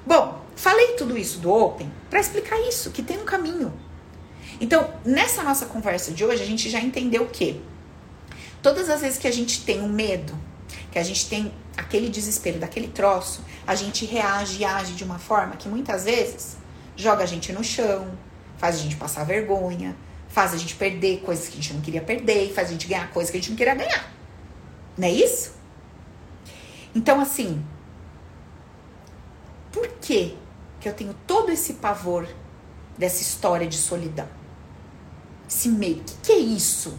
Bom, 0.07 0.43
falei 0.57 0.95
tudo 0.95 1.17
isso 1.17 1.39
do 1.39 1.53
Open 1.53 1.91
para 2.09 2.21
explicar 2.21 2.59
isso, 2.61 2.91
que 2.91 3.03
tem 3.03 3.19
um 3.19 3.25
caminho. 3.25 3.73
Então, 4.61 4.93
nessa 5.05 5.43
nossa 5.43 5.67
conversa 5.67 6.13
de 6.13 6.25
hoje, 6.25 6.43
a 6.43 6.47
gente 6.47 6.69
já 6.69 6.81
entendeu 6.81 7.27
que 7.27 7.61
todas 8.63 8.91
as 8.91 9.01
vezes 9.01 9.19
que 9.19 9.27
a 9.27 9.33
gente 9.33 9.65
tem 9.65 9.81
um 9.81 9.89
medo, 9.89 10.37
que 10.91 10.99
a 10.99 11.03
gente 11.03 11.29
tem 11.29 11.53
aquele 11.77 12.09
desespero 12.09 12.59
daquele 12.59 12.89
troço, 12.89 13.43
a 13.67 13.75
gente 13.75 14.05
reage 14.05 14.61
e 14.61 14.65
age 14.65 14.93
de 14.93 15.05
uma 15.05 15.19
forma 15.19 15.57
que 15.57 15.69
muitas 15.69 16.05
vezes 16.05 16.57
joga 16.97 17.25
a 17.25 17.27
gente 17.27 17.53
no 17.53 17.65
chão, 17.65 18.11
faz 18.59 18.77
a 18.77 18.79
gente 18.79 18.97
passar 18.97 19.25
vergonha, 19.25 19.97
faz 20.29 20.53
a 20.53 20.57
gente 20.57 20.75
perder 20.75 21.21
coisas 21.21 21.49
que 21.49 21.53
a 21.53 21.57
gente 21.57 21.73
não 21.73 21.81
queria 21.81 22.03
perder, 22.03 22.53
faz 22.53 22.69
a 22.69 22.73
gente 22.73 22.87
ganhar 22.87 23.11
coisas 23.11 23.31
que 23.31 23.39
a 23.39 23.41
gente 23.41 23.51
não 23.51 23.57
queria 23.57 23.75
ganhar. 23.75 24.13
Não 24.99 25.09
é 25.09 25.11
isso? 25.11 25.53
Então, 26.95 27.21
assim, 27.21 27.65
por 29.73 29.89
que, 30.01 30.37
que 30.81 30.89
eu 30.89 30.93
tenho 30.93 31.15
todo 31.27 31.51
esse 31.51 31.75
pavor 31.75 32.29
dessa 32.97 33.23
história 33.23 33.67
de 33.67 33.77
solidão? 33.77 34.29
Esse 35.49 35.69
medo. 35.69 36.01
O 36.01 36.05
que, 36.05 36.15
que 36.23 36.33
é 36.33 36.39
isso? 36.39 36.97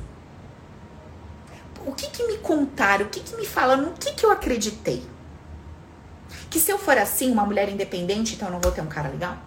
O 1.86 1.91
que, 1.93 2.07
que 2.07 2.28
me 2.28 2.38
contaram? 2.38 3.05
O 3.05 3.09
que, 3.09 3.19
que 3.19 3.36
me 3.36 3.45
falaram? 3.45 3.89
O 3.89 3.93
que, 3.93 4.13
que 4.13 4.26
eu 4.26 4.32
acreditei? 4.32 5.03
Que 6.49 6.59
se 6.59 6.72
eu 6.72 6.78
for 6.78 6.97
assim, 6.97 7.32
uma 7.32 7.45
mulher 7.45 7.69
independente, 7.69 8.36
então 8.36 8.47
eu 8.49 8.53
não 8.53 8.61
vou 8.61 8.72
ter 8.72 8.82
um 8.82 8.88
cara 8.88 9.09
legal? 9.09 9.38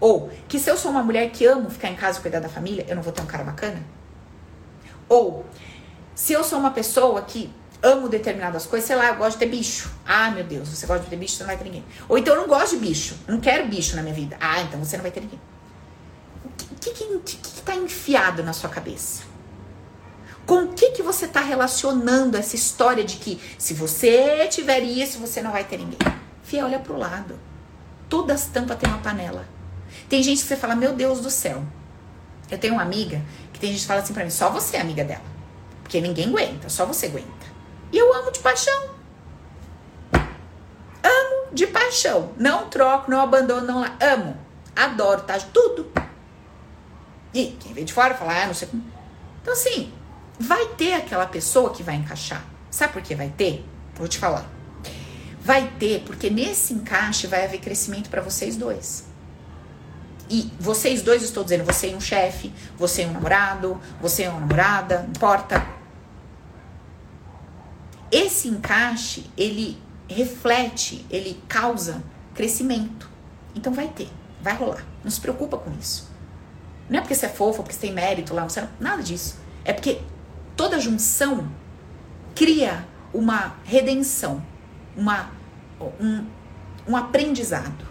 Ou 0.00 0.30
que 0.48 0.58
se 0.58 0.70
eu 0.70 0.76
sou 0.76 0.90
uma 0.90 1.02
mulher 1.02 1.30
que 1.30 1.44
amo 1.46 1.70
ficar 1.70 1.88
em 1.88 1.96
casa 1.96 2.18
e 2.18 2.22
cuidar 2.22 2.40
da 2.40 2.48
família, 2.48 2.84
eu 2.88 2.96
não 2.96 3.02
vou 3.02 3.12
ter 3.12 3.22
um 3.22 3.26
cara 3.26 3.44
bacana? 3.44 3.82
Ou 5.08 5.44
se 6.14 6.32
eu 6.32 6.42
sou 6.42 6.58
uma 6.58 6.70
pessoa 6.70 7.22
que 7.22 7.52
amo 7.86 8.08
determinadas 8.08 8.66
coisas, 8.66 8.86
sei 8.86 8.96
lá, 8.96 9.08
eu 9.08 9.16
gosto 9.16 9.38
de 9.38 9.46
ter 9.46 9.50
bicho. 9.50 9.90
Ah, 10.06 10.30
meu 10.30 10.44
Deus, 10.44 10.68
você 10.68 10.86
gosta 10.86 11.04
de 11.04 11.10
ter 11.10 11.16
bicho, 11.16 11.36
você 11.36 11.42
não 11.42 11.48
vai 11.48 11.56
ter 11.56 11.64
ninguém. 11.64 11.84
Ou 12.08 12.18
então 12.18 12.34
eu 12.34 12.40
não 12.40 12.48
gosto 12.48 12.76
de 12.76 12.86
bicho, 12.86 13.16
não 13.26 13.40
quero 13.40 13.66
bicho 13.68 13.96
na 13.96 14.02
minha 14.02 14.14
vida. 14.14 14.36
Ah, 14.40 14.60
então 14.62 14.82
você 14.82 14.96
não 14.96 15.02
vai 15.02 15.10
ter 15.10 15.20
ninguém. 15.20 15.40
O 16.72 16.74
que, 16.80 16.90
que, 16.90 17.18
que, 17.18 17.36
que 17.36 17.62
tá 17.62 17.74
enfiado 17.74 18.42
na 18.42 18.52
sua 18.52 18.70
cabeça? 18.70 19.22
Com 20.44 20.64
o 20.64 20.68
que, 20.68 20.92
que 20.92 21.02
você 21.02 21.26
tá 21.26 21.40
relacionando 21.40 22.36
essa 22.36 22.54
história 22.54 23.02
de 23.02 23.16
que 23.16 23.40
se 23.58 23.74
você 23.74 24.46
tiver 24.46 24.80
isso, 24.82 25.18
você 25.18 25.42
não 25.42 25.50
vai 25.50 25.64
ter 25.64 25.78
ninguém? 25.78 25.98
Fia, 26.44 26.64
olha 26.64 26.78
pro 26.78 26.96
lado. 26.96 27.38
Todas 28.08 28.42
as 28.42 28.48
tampas 28.48 28.78
têm 28.78 28.88
uma 28.88 29.00
panela. 29.00 29.44
Tem 30.08 30.22
gente 30.22 30.40
que 30.40 30.46
você 30.46 30.56
fala, 30.56 30.76
meu 30.76 30.92
Deus 30.92 31.20
do 31.20 31.30
céu. 31.30 31.64
Eu 32.48 32.58
tenho 32.58 32.74
uma 32.74 32.82
amiga 32.82 33.20
que 33.52 33.58
tem 33.58 33.70
gente 33.70 33.80
que 33.80 33.86
fala 33.86 34.00
assim 34.00 34.14
pra 34.14 34.22
mim, 34.22 34.30
só 34.30 34.48
você 34.50 34.76
é 34.76 34.80
amiga 34.80 35.02
dela. 35.02 35.24
Porque 35.82 36.00
ninguém 36.00 36.28
aguenta, 36.28 36.68
só 36.68 36.86
você 36.86 37.06
aguenta. 37.06 37.35
E 37.92 37.98
eu 37.98 38.12
amo 38.14 38.30
de 38.30 38.40
paixão. 38.40 38.90
Amo 41.02 41.48
de 41.52 41.66
paixão. 41.66 42.32
Não 42.36 42.68
troco, 42.68 43.10
não 43.10 43.20
abandono, 43.20 43.66
não 43.66 43.84
amo. 44.00 44.36
Adoro, 44.74 45.22
tá? 45.22 45.38
Tudo. 45.38 45.90
E 47.32 47.56
quem 47.60 47.72
vê 47.72 47.84
de 47.84 47.92
fora 47.92 48.14
fala, 48.14 48.42
ah, 48.42 48.46
não 48.46 48.54
sei 48.54 48.68
como. 48.68 48.84
Então, 49.42 49.52
assim, 49.52 49.92
vai 50.38 50.66
ter 50.68 50.94
aquela 50.94 51.26
pessoa 51.26 51.70
que 51.70 51.82
vai 51.82 51.96
encaixar. 51.96 52.44
Sabe 52.70 52.92
por 52.92 53.02
que 53.02 53.14
vai 53.14 53.28
ter? 53.30 53.64
Vou 53.94 54.08
te 54.08 54.18
falar. 54.18 54.44
Vai 55.40 55.70
ter, 55.78 56.00
porque 56.00 56.28
nesse 56.28 56.74
encaixe 56.74 57.26
vai 57.26 57.44
haver 57.44 57.60
crescimento 57.60 58.10
para 58.10 58.20
vocês 58.20 58.56
dois. 58.56 59.06
E 60.28 60.50
vocês 60.58 61.02
dois, 61.02 61.22
estou 61.22 61.44
dizendo, 61.44 61.64
você 61.64 61.90
é 61.90 61.96
um 61.96 62.00
chefe, 62.00 62.52
você 62.76 63.02
é 63.02 63.06
um 63.06 63.12
namorado, 63.12 63.80
você 64.00 64.24
é 64.24 64.28
uma 64.28 64.40
namorada, 64.40 65.06
importa 65.08 65.75
esse 68.10 68.48
encaixe, 68.48 69.30
ele 69.36 69.78
reflete, 70.08 71.04
ele 71.10 71.42
causa 71.48 72.02
crescimento. 72.34 73.08
Então 73.54 73.72
vai 73.72 73.88
ter, 73.88 74.08
vai 74.40 74.54
rolar. 74.54 74.84
Não 75.02 75.10
se 75.10 75.20
preocupa 75.20 75.56
com 75.56 75.72
isso. 75.72 76.10
Não 76.88 76.98
é 76.98 77.00
porque 77.00 77.14
você 77.14 77.26
é 77.26 77.28
fofo, 77.28 77.62
porque 77.62 77.74
você 77.74 77.80
tem 77.80 77.92
mérito 77.92 78.34
lá, 78.34 78.44
você 78.44 78.60
não, 78.60 78.68
nada 78.78 79.02
disso. 79.02 79.38
É 79.64 79.72
porque 79.72 80.00
toda 80.56 80.78
junção 80.78 81.50
cria 82.34 82.86
uma 83.12 83.56
redenção, 83.64 84.44
uma, 84.96 85.30
um, 86.00 86.24
um 86.86 86.96
aprendizado. 86.96 87.84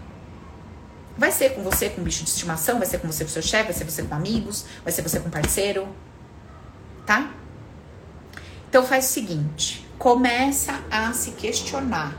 Vai 1.18 1.32
ser 1.32 1.54
com 1.54 1.62
você 1.62 1.90
com 1.90 2.02
bicho 2.02 2.24
de 2.24 2.30
estimação, 2.30 2.78
vai 2.78 2.86
ser 2.86 2.98
com 2.98 3.06
você 3.06 3.24
com 3.24 3.30
seu 3.30 3.42
chefe, 3.42 3.64
vai 3.64 3.72
ser 3.72 3.84
você 3.84 4.02
com 4.02 4.14
amigos, 4.14 4.66
vai 4.82 4.92
ser 4.92 5.02
você 5.02 5.18
com 5.18 5.30
parceiro, 5.30 5.88
tá? 7.06 7.30
Então 8.68 8.84
faz 8.84 9.06
o 9.06 9.08
seguinte, 9.08 9.85
começa 9.98 10.82
a 10.90 11.12
se 11.12 11.32
questionar. 11.32 12.16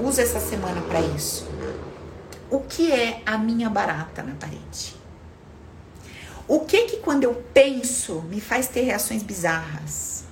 Usa 0.00 0.22
essa 0.22 0.40
semana 0.40 0.80
para 0.82 1.00
isso. 1.00 1.46
O 2.50 2.60
que 2.60 2.92
é 2.92 3.22
a 3.26 3.36
minha 3.36 3.68
barata 3.68 4.22
na 4.22 4.34
parede? 4.34 4.94
O 6.48 6.60
que 6.60 6.84
que 6.84 6.96
quando 6.98 7.24
eu 7.24 7.34
penso 7.52 8.22
me 8.22 8.40
faz 8.40 8.68
ter 8.68 8.82
reações 8.82 9.22
bizarras? 9.22 10.24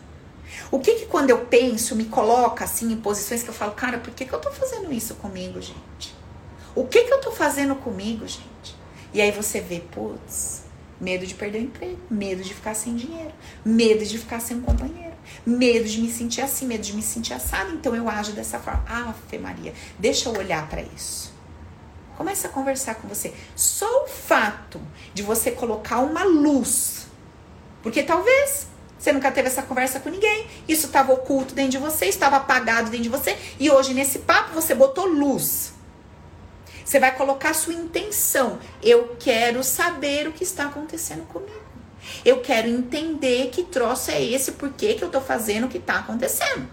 O 0.70 0.78
que 0.78 0.94
que 0.94 1.06
quando 1.06 1.30
eu 1.30 1.44
penso 1.46 1.94
me 1.94 2.04
coloca 2.04 2.64
assim 2.64 2.92
em 2.92 2.96
posições 2.96 3.42
que 3.42 3.50
eu 3.50 3.54
falo, 3.54 3.72
cara, 3.72 3.98
por 3.98 4.12
que 4.14 4.24
que 4.24 4.32
eu 4.32 4.40
tô 4.40 4.50
fazendo 4.50 4.92
isso 4.92 5.16
comigo, 5.16 5.60
gente? 5.60 6.14
O 6.74 6.86
que 6.86 7.04
que 7.04 7.12
eu 7.12 7.20
tô 7.20 7.30
fazendo 7.30 7.74
comigo, 7.76 8.26
gente? 8.26 8.76
E 9.12 9.20
aí 9.20 9.30
você 9.30 9.60
vê, 9.60 9.80
putz, 9.80 10.62
medo 11.00 11.26
de 11.26 11.34
perder 11.34 11.58
o 11.58 11.62
emprego, 11.62 11.98
medo 12.10 12.42
de 12.42 12.54
ficar 12.54 12.74
sem 12.74 12.96
dinheiro, 12.96 13.32
medo 13.64 14.04
de 14.04 14.18
ficar 14.18 14.40
sem 14.40 14.56
um 14.56 14.62
companheiro 14.62 15.13
medo 15.44 15.88
de 15.88 16.00
me 16.00 16.10
sentir 16.10 16.40
assim, 16.40 16.66
medo 16.66 16.82
de 16.82 16.94
me 16.94 17.02
sentir 17.02 17.34
assado, 17.34 17.72
então 17.72 17.94
eu 17.94 18.08
ajo 18.08 18.32
dessa 18.32 18.58
forma. 18.58 18.84
Ah, 18.88 19.14
Fê 19.28 19.38
Maria, 19.38 19.72
deixa 19.98 20.28
eu 20.28 20.36
olhar 20.36 20.68
para 20.68 20.82
isso. 20.82 21.32
Começa 22.16 22.48
a 22.48 22.50
conversar 22.50 22.96
com 22.96 23.08
você. 23.08 23.32
Só 23.56 24.04
o 24.04 24.06
fato 24.06 24.80
de 25.12 25.22
você 25.22 25.50
colocar 25.50 25.98
uma 25.98 26.24
luz, 26.24 27.06
porque 27.82 28.02
talvez 28.02 28.68
você 28.98 29.12
nunca 29.12 29.30
teve 29.30 29.48
essa 29.48 29.62
conversa 29.62 30.00
com 30.00 30.08
ninguém, 30.08 30.46
isso 30.66 30.86
estava 30.86 31.12
oculto 31.12 31.54
dentro 31.54 31.72
de 31.72 31.78
você, 31.78 32.06
estava 32.06 32.36
apagado 32.36 32.88
dentro 32.90 33.02
de 33.02 33.08
você, 33.10 33.36
e 33.58 33.70
hoje 33.70 33.92
nesse 33.92 34.20
papo 34.20 34.54
você 34.54 34.74
botou 34.74 35.06
luz. 35.06 35.74
Você 36.84 37.00
vai 37.00 37.14
colocar 37.14 37.54
sua 37.54 37.72
intenção. 37.72 38.58
Eu 38.82 39.16
quero 39.18 39.64
saber 39.64 40.28
o 40.28 40.32
que 40.32 40.44
está 40.44 40.66
acontecendo 40.66 41.26
comigo. 41.26 41.63
Eu 42.24 42.40
quero 42.40 42.68
entender 42.68 43.50
que 43.50 43.64
troço 43.64 44.10
é 44.10 44.22
esse, 44.22 44.52
por 44.52 44.70
que, 44.70 44.94
que 44.94 45.04
eu 45.04 45.10
tô 45.10 45.20
fazendo 45.20 45.64
o 45.64 45.68
que 45.68 45.78
tá 45.78 45.98
acontecendo. 45.98 46.68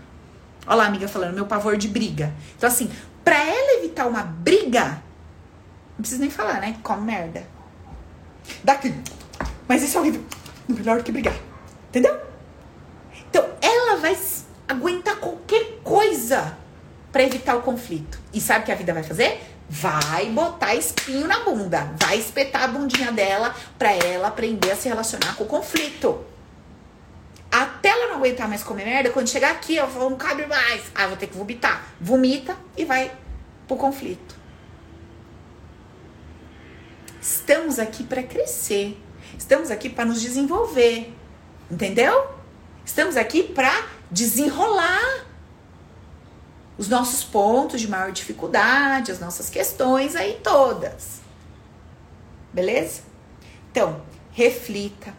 Olha 0.65 0.75
lá, 0.75 0.85
amiga 0.85 1.07
falando, 1.07 1.33
meu 1.33 1.45
pavor 1.45 1.77
de 1.77 1.87
briga. 1.87 2.33
Então, 2.57 2.67
assim, 2.67 2.89
pra 3.23 3.37
ela 3.37 3.79
evitar 3.79 4.07
uma 4.07 4.23
briga, 4.23 5.01
não 5.91 6.01
precisa 6.01 6.21
nem 6.21 6.29
falar, 6.29 6.61
né? 6.61 6.77
Come 6.83 7.03
merda. 7.03 7.43
Daqui. 8.63 8.93
Mas 9.67 9.83
isso 9.83 9.97
é 9.97 10.01
horrível. 10.01 10.23
Melhor 10.67 10.97
do 10.97 11.03
que 11.03 11.11
brigar. 11.11 11.35
Entendeu? 11.89 12.19
Então, 13.29 13.45
ela 13.61 13.97
vai 13.97 14.17
aguentar 14.67 15.17
qualquer 15.17 15.79
coisa 15.83 16.57
para 17.11 17.23
evitar 17.23 17.55
o 17.55 17.61
conflito. 17.61 18.19
E 18.33 18.39
sabe 18.39 18.61
o 18.61 18.65
que 18.65 18.71
a 18.71 18.75
vida 18.75 18.93
vai 18.93 19.03
fazer? 19.03 19.41
Vai 19.71 20.25
botar 20.25 20.75
espinho 20.75 21.25
na 21.25 21.39
bunda, 21.39 21.93
vai 21.97 22.19
espetar 22.19 22.63
a 22.63 22.67
bundinha 22.67 23.09
dela 23.09 23.55
para 23.79 23.93
ela 23.93 24.27
aprender 24.27 24.69
a 24.69 24.75
se 24.75 24.89
relacionar 24.89 25.37
com 25.37 25.45
o 25.45 25.47
conflito. 25.47 26.25
Até 27.49 27.87
ela 27.87 28.09
não 28.09 28.17
aguentar 28.17 28.49
mais 28.49 28.63
comer 28.63 28.83
merda, 28.83 29.11
quando 29.11 29.29
chegar 29.29 29.51
aqui, 29.51 29.77
ela 29.77 29.87
fala, 29.87 30.09
não 30.09 30.17
cabe 30.17 30.45
mais. 30.45 30.83
Ah, 30.93 31.07
vou 31.07 31.15
ter 31.15 31.27
que 31.27 31.37
vomitar. 31.37 31.85
Vomita 32.01 32.57
e 32.75 32.83
vai 32.83 33.13
pro 33.65 33.77
conflito. 33.77 34.35
Estamos 37.21 37.79
aqui 37.79 38.03
para 38.03 38.23
crescer. 38.23 39.01
Estamos 39.37 39.71
aqui 39.71 39.89
para 39.89 40.03
nos 40.03 40.21
desenvolver. 40.21 41.15
Entendeu? 41.69 42.27
Estamos 42.83 43.15
aqui 43.15 43.43
para 43.43 43.71
desenrolar 44.09 45.30
os 46.77 46.87
nossos 46.87 47.23
pontos 47.23 47.79
de 47.81 47.87
maior 47.87 48.11
dificuldade, 48.11 49.11
as 49.11 49.19
nossas 49.19 49.49
questões 49.49 50.15
aí 50.15 50.39
todas. 50.43 51.21
Beleza? 52.53 53.01
Então, 53.71 54.01
reflita, 54.31 55.13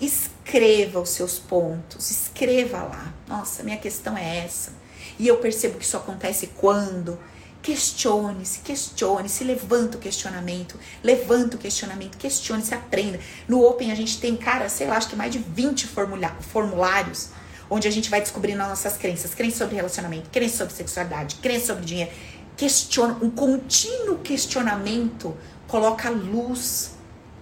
escreva 0.00 1.00
os 1.00 1.10
seus 1.10 1.38
pontos, 1.38 2.10
escreva 2.10 2.82
lá. 2.82 3.12
Nossa, 3.28 3.62
minha 3.62 3.78
questão 3.78 4.16
é 4.16 4.38
essa. 4.38 4.72
E 5.18 5.28
eu 5.28 5.36
percebo 5.38 5.78
que 5.78 5.84
isso 5.84 5.96
acontece 5.96 6.48
quando 6.56 7.18
Questione-se, 7.62 8.58
questione-se, 8.58 9.44
levanta 9.44 9.96
o 9.96 10.00
questionamento, 10.00 10.76
levanta 11.00 11.54
o 11.54 11.58
questionamento, 11.58 12.18
questione-se, 12.18 12.74
aprenda. 12.74 13.20
No 13.46 13.64
Open 13.64 13.92
a 13.92 13.94
gente 13.94 14.18
tem, 14.18 14.36
cara, 14.36 14.68
sei 14.68 14.88
lá, 14.88 14.96
acho 14.96 15.08
que 15.08 15.14
mais 15.14 15.30
de 15.30 15.38
20 15.38 15.86
formulários 15.86 17.28
onde 17.72 17.88
a 17.88 17.90
gente 17.90 18.10
vai 18.10 18.20
descobrindo 18.20 18.60
as 18.62 18.68
nossas 18.68 18.98
crenças, 18.98 19.34
crenças 19.34 19.58
sobre 19.58 19.76
relacionamento, 19.76 20.28
crenças 20.28 20.58
sobre 20.58 20.74
sexualidade, 20.74 21.36
crenças 21.36 21.68
sobre 21.68 21.84
dinheiro. 21.86 22.10
Questiona, 22.54 23.16
um 23.22 23.30
contínuo 23.30 24.18
questionamento 24.18 25.34
coloca 25.66 26.10
luz 26.10 26.92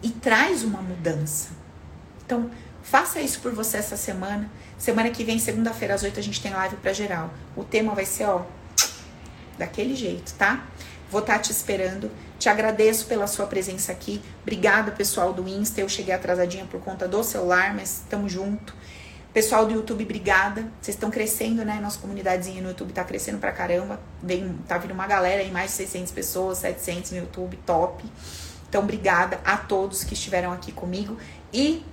e 0.00 0.08
traz 0.08 0.62
uma 0.62 0.80
mudança. 0.80 1.48
Então, 2.24 2.48
faça 2.80 3.20
isso 3.20 3.40
por 3.40 3.52
você 3.52 3.78
essa 3.78 3.96
semana. 3.96 4.48
Semana 4.78 5.10
que 5.10 5.24
vem, 5.24 5.36
segunda-feira 5.36 5.94
às 5.94 6.04
8, 6.04 6.20
a 6.20 6.22
gente 6.22 6.40
tem 6.40 6.52
live 6.52 6.76
para 6.76 6.92
geral. 6.92 7.34
O 7.56 7.64
tema 7.64 7.92
vai 7.92 8.06
ser, 8.06 8.26
ó, 8.26 8.42
daquele 9.58 9.96
jeito, 9.96 10.32
tá? 10.34 10.64
Vou 11.10 11.22
estar 11.22 11.34
tá 11.34 11.38
te 11.40 11.50
esperando. 11.50 12.08
Te 12.38 12.48
agradeço 12.48 13.06
pela 13.06 13.26
sua 13.26 13.46
presença 13.46 13.90
aqui. 13.90 14.22
Obrigada, 14.42 14.92
pessoal 14.92 15.32
do 15.32 15.48
Insta. 15.48 15.80
Eu 15.80 15.88
cheguei 15.88 16.14
atrasadinha 16.14 16.66
por 16.66 16.80
conta 16.80 17.08
do 17.08 17.22
celular, 17.24 17.74
mas 17.74 18.02
estamos 18.04 18.30
junto. 18.30 18.79
Pessoal 19.32 19.64
do 19.64 19.72
YouTube, 19.72 20.02
obrigada. 20.02 20.62
Vocês 20.80 20.96
estão 20.96 21.08
crescendo, 21.08 21.64
né? 21.64 21.78
Nossa 21.80 21.98
comunidadezinha 22.00 22.60
no 22.60 22.70
YouTube 22.70 22.92
tá 22.92 23.04
crescendo 23.04 23.38
pra 23.38 23.52
caramba. 23.52 24.00
Vem, 24.20 24.58
tá 24.66 24.76
vindo 24.76 24.92
uma 24.92 25.06
galera 25.06 25.40
aí, 25.40 25.52
mais 25.52 25.70
de 25.70 25.76
600 25.76 26.12
pessoas, 26.12 26.58
700 26.58 27.12
no 27.12 27.18
YouTube, 27.18 27.56
top. 27.64 28.04
Então, 28.68 28.82
obrigada 28.82 29.38
a 29.44 29.56
todos 29.56 30.02
que 30.02 30.14
estiveram 30.14 30.52
aqui 30.52 30.72
comigo. 30.72 31.16
E 31.52 31.84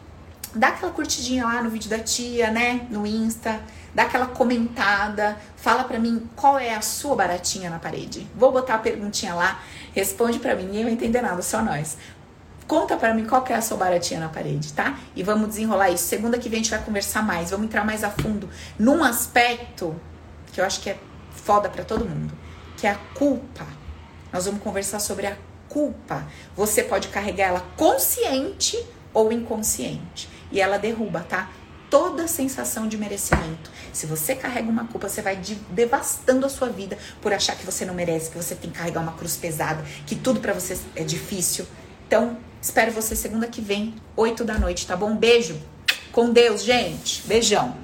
dá 0.55 0.69
aquela 0.69 0.91
curtidinha 0.91 1.45
lá 1.45 1.61
no 1.61 1.69
vídeo 1.69 1.89
da 1.89 1.99
tia, 1.99 2.49
né? 2.49 2.87
No 2.89 3.05
Insta 3.05 3.61
dá 3.97 4.03
aquela 4.03 4.27
comentada, 4.27 5.39
fala 5.55 5.83
para 5.83 5.97
mim 5.97 6.29
qual 6.35 6.59
é 6.59 6.75
a 6.75 6.81
sua 6.81 7.15
baratinha 7.15 7.67
na 7.67 7.79
parede. 7.79 8.27
Vou 8.35 8.51
botar 8.51 8.75
a 8.75 8.77
perguntinha 8.77 9.33
lá, 9.33 9.59
responde 9.91 10.37
para 10.37 10.55
mim, 10.55 10.65
ninguém 10.65 10.83
vai 10.83 10.93
entender 10.93 11.19
nada, 11.19 11.41
só 11.41 11.63
nós. 11.63 11.97
Conta 12.67 12.97
para 12.97 13.13
mim 13.13 13.25
qual 13.25 13.43
que 13.43 13.53
é 13.53 13.55
a 13.55 13.61
sua 13.61 13.77
baratinha 13.77 14.19
na 14.19 14.27
parede, 14.27 14.73
tá? 14.73 14.99
E 15.15 15.23
vamos 15.23 15.47
desenrolar 15.47 15.89
isso. 15.89 16.03
Segunda 16.03 16.37
que 16.37 16.49
vem 16.49 16.59
a 16.59 16.63
gente 16.63 16.71
vai 16.71 16.83
conversar 16.83 17.21
mais, 17.23 17.51
vamos 17.51 17.65
entrar 17.65 17.85
mais 17.85 18.03
a 18.03 18.09
fundo 18.09 18.49
num 18.77 19.03
aspecto 19.03 19.95
que 20.51 20.59
eu 20.59 20.65
acho 20.65 20.81
que 20.81 20.89
é 20.89 20.97
foda 21.31 21.69
para 21.69 21.85
todo 21.85 22.03
mundo, 22.03 22.33
que 22.75 22.85
é 22.85 22.91
a 22.91 22.95
culpa. 23.15 23.65
Nós 24.33 24.45
vamos 24.45 24.61
conversar 24.61 24.99
sobre 24.99 25.27
a 25.27 25.37
culpa. 25.69 26.27
Você 26.55 26.83
pode 26.83 27.07
carregar 27.07 27.47
ela 27.47 27.65
consciente 27.77 28.77
ou 29.13 29.31
inconsciente. 29.31 30.29
E 30.51 30.59
ela 30.59 30.77
derruba, 30.77 31.21
tá? 31.21 31.49
toda 31.89 32.27
sensação 32.27 32.87
de 32.87 32.97
merecimento. 32.97 33.71
Se 33.93 34.05
você 34.05 34.35
carrega 34.35 34.69
uma 34.69 34.85
culpa, 34.87 35.07
você 35.07 35.21
vai 35.21 35.39
devastando 35.69 36.45
a 36.45 36.49
sua 36.49 36.69
vida 36.69 36.97
por 37.21 37.33
achar 37.33 37.55
que 37.55 37.65
você 37.65 37.85
não 37.85 37.93
merece, 37.93 38.29
que 38.29 38.37
você 38.37 38.55
tem 38.55 38.69
que 38.69 38.77
carregar 38.77 38.99
uma 38.99 39.13
cruz 39.13 39.37
pesada, 39.37 39.83
que 40.05 40.15
tudo 40.15 40.39
para 40.39 40.53
você 40.53 40.77
é 40.95 41.03
difícil. 41.03 41.65
Então, 42.07 42.37
espero 42.61 42.89
você 42.93 43.17
segunda 43.17 43.47
que 43.47 43.59
vem, 43.59 43.93
8 44.15 44.45
da 44.45 44.57
noite, 44.57 44.87
tá 44.87 44.95
bom? 44.95 45.13
Beijo. 45.13 45.59
Com 46.13 46.31
Deus, 46.31 46.63
gente. 46.63 47.21
Beijão. 47.27 47.75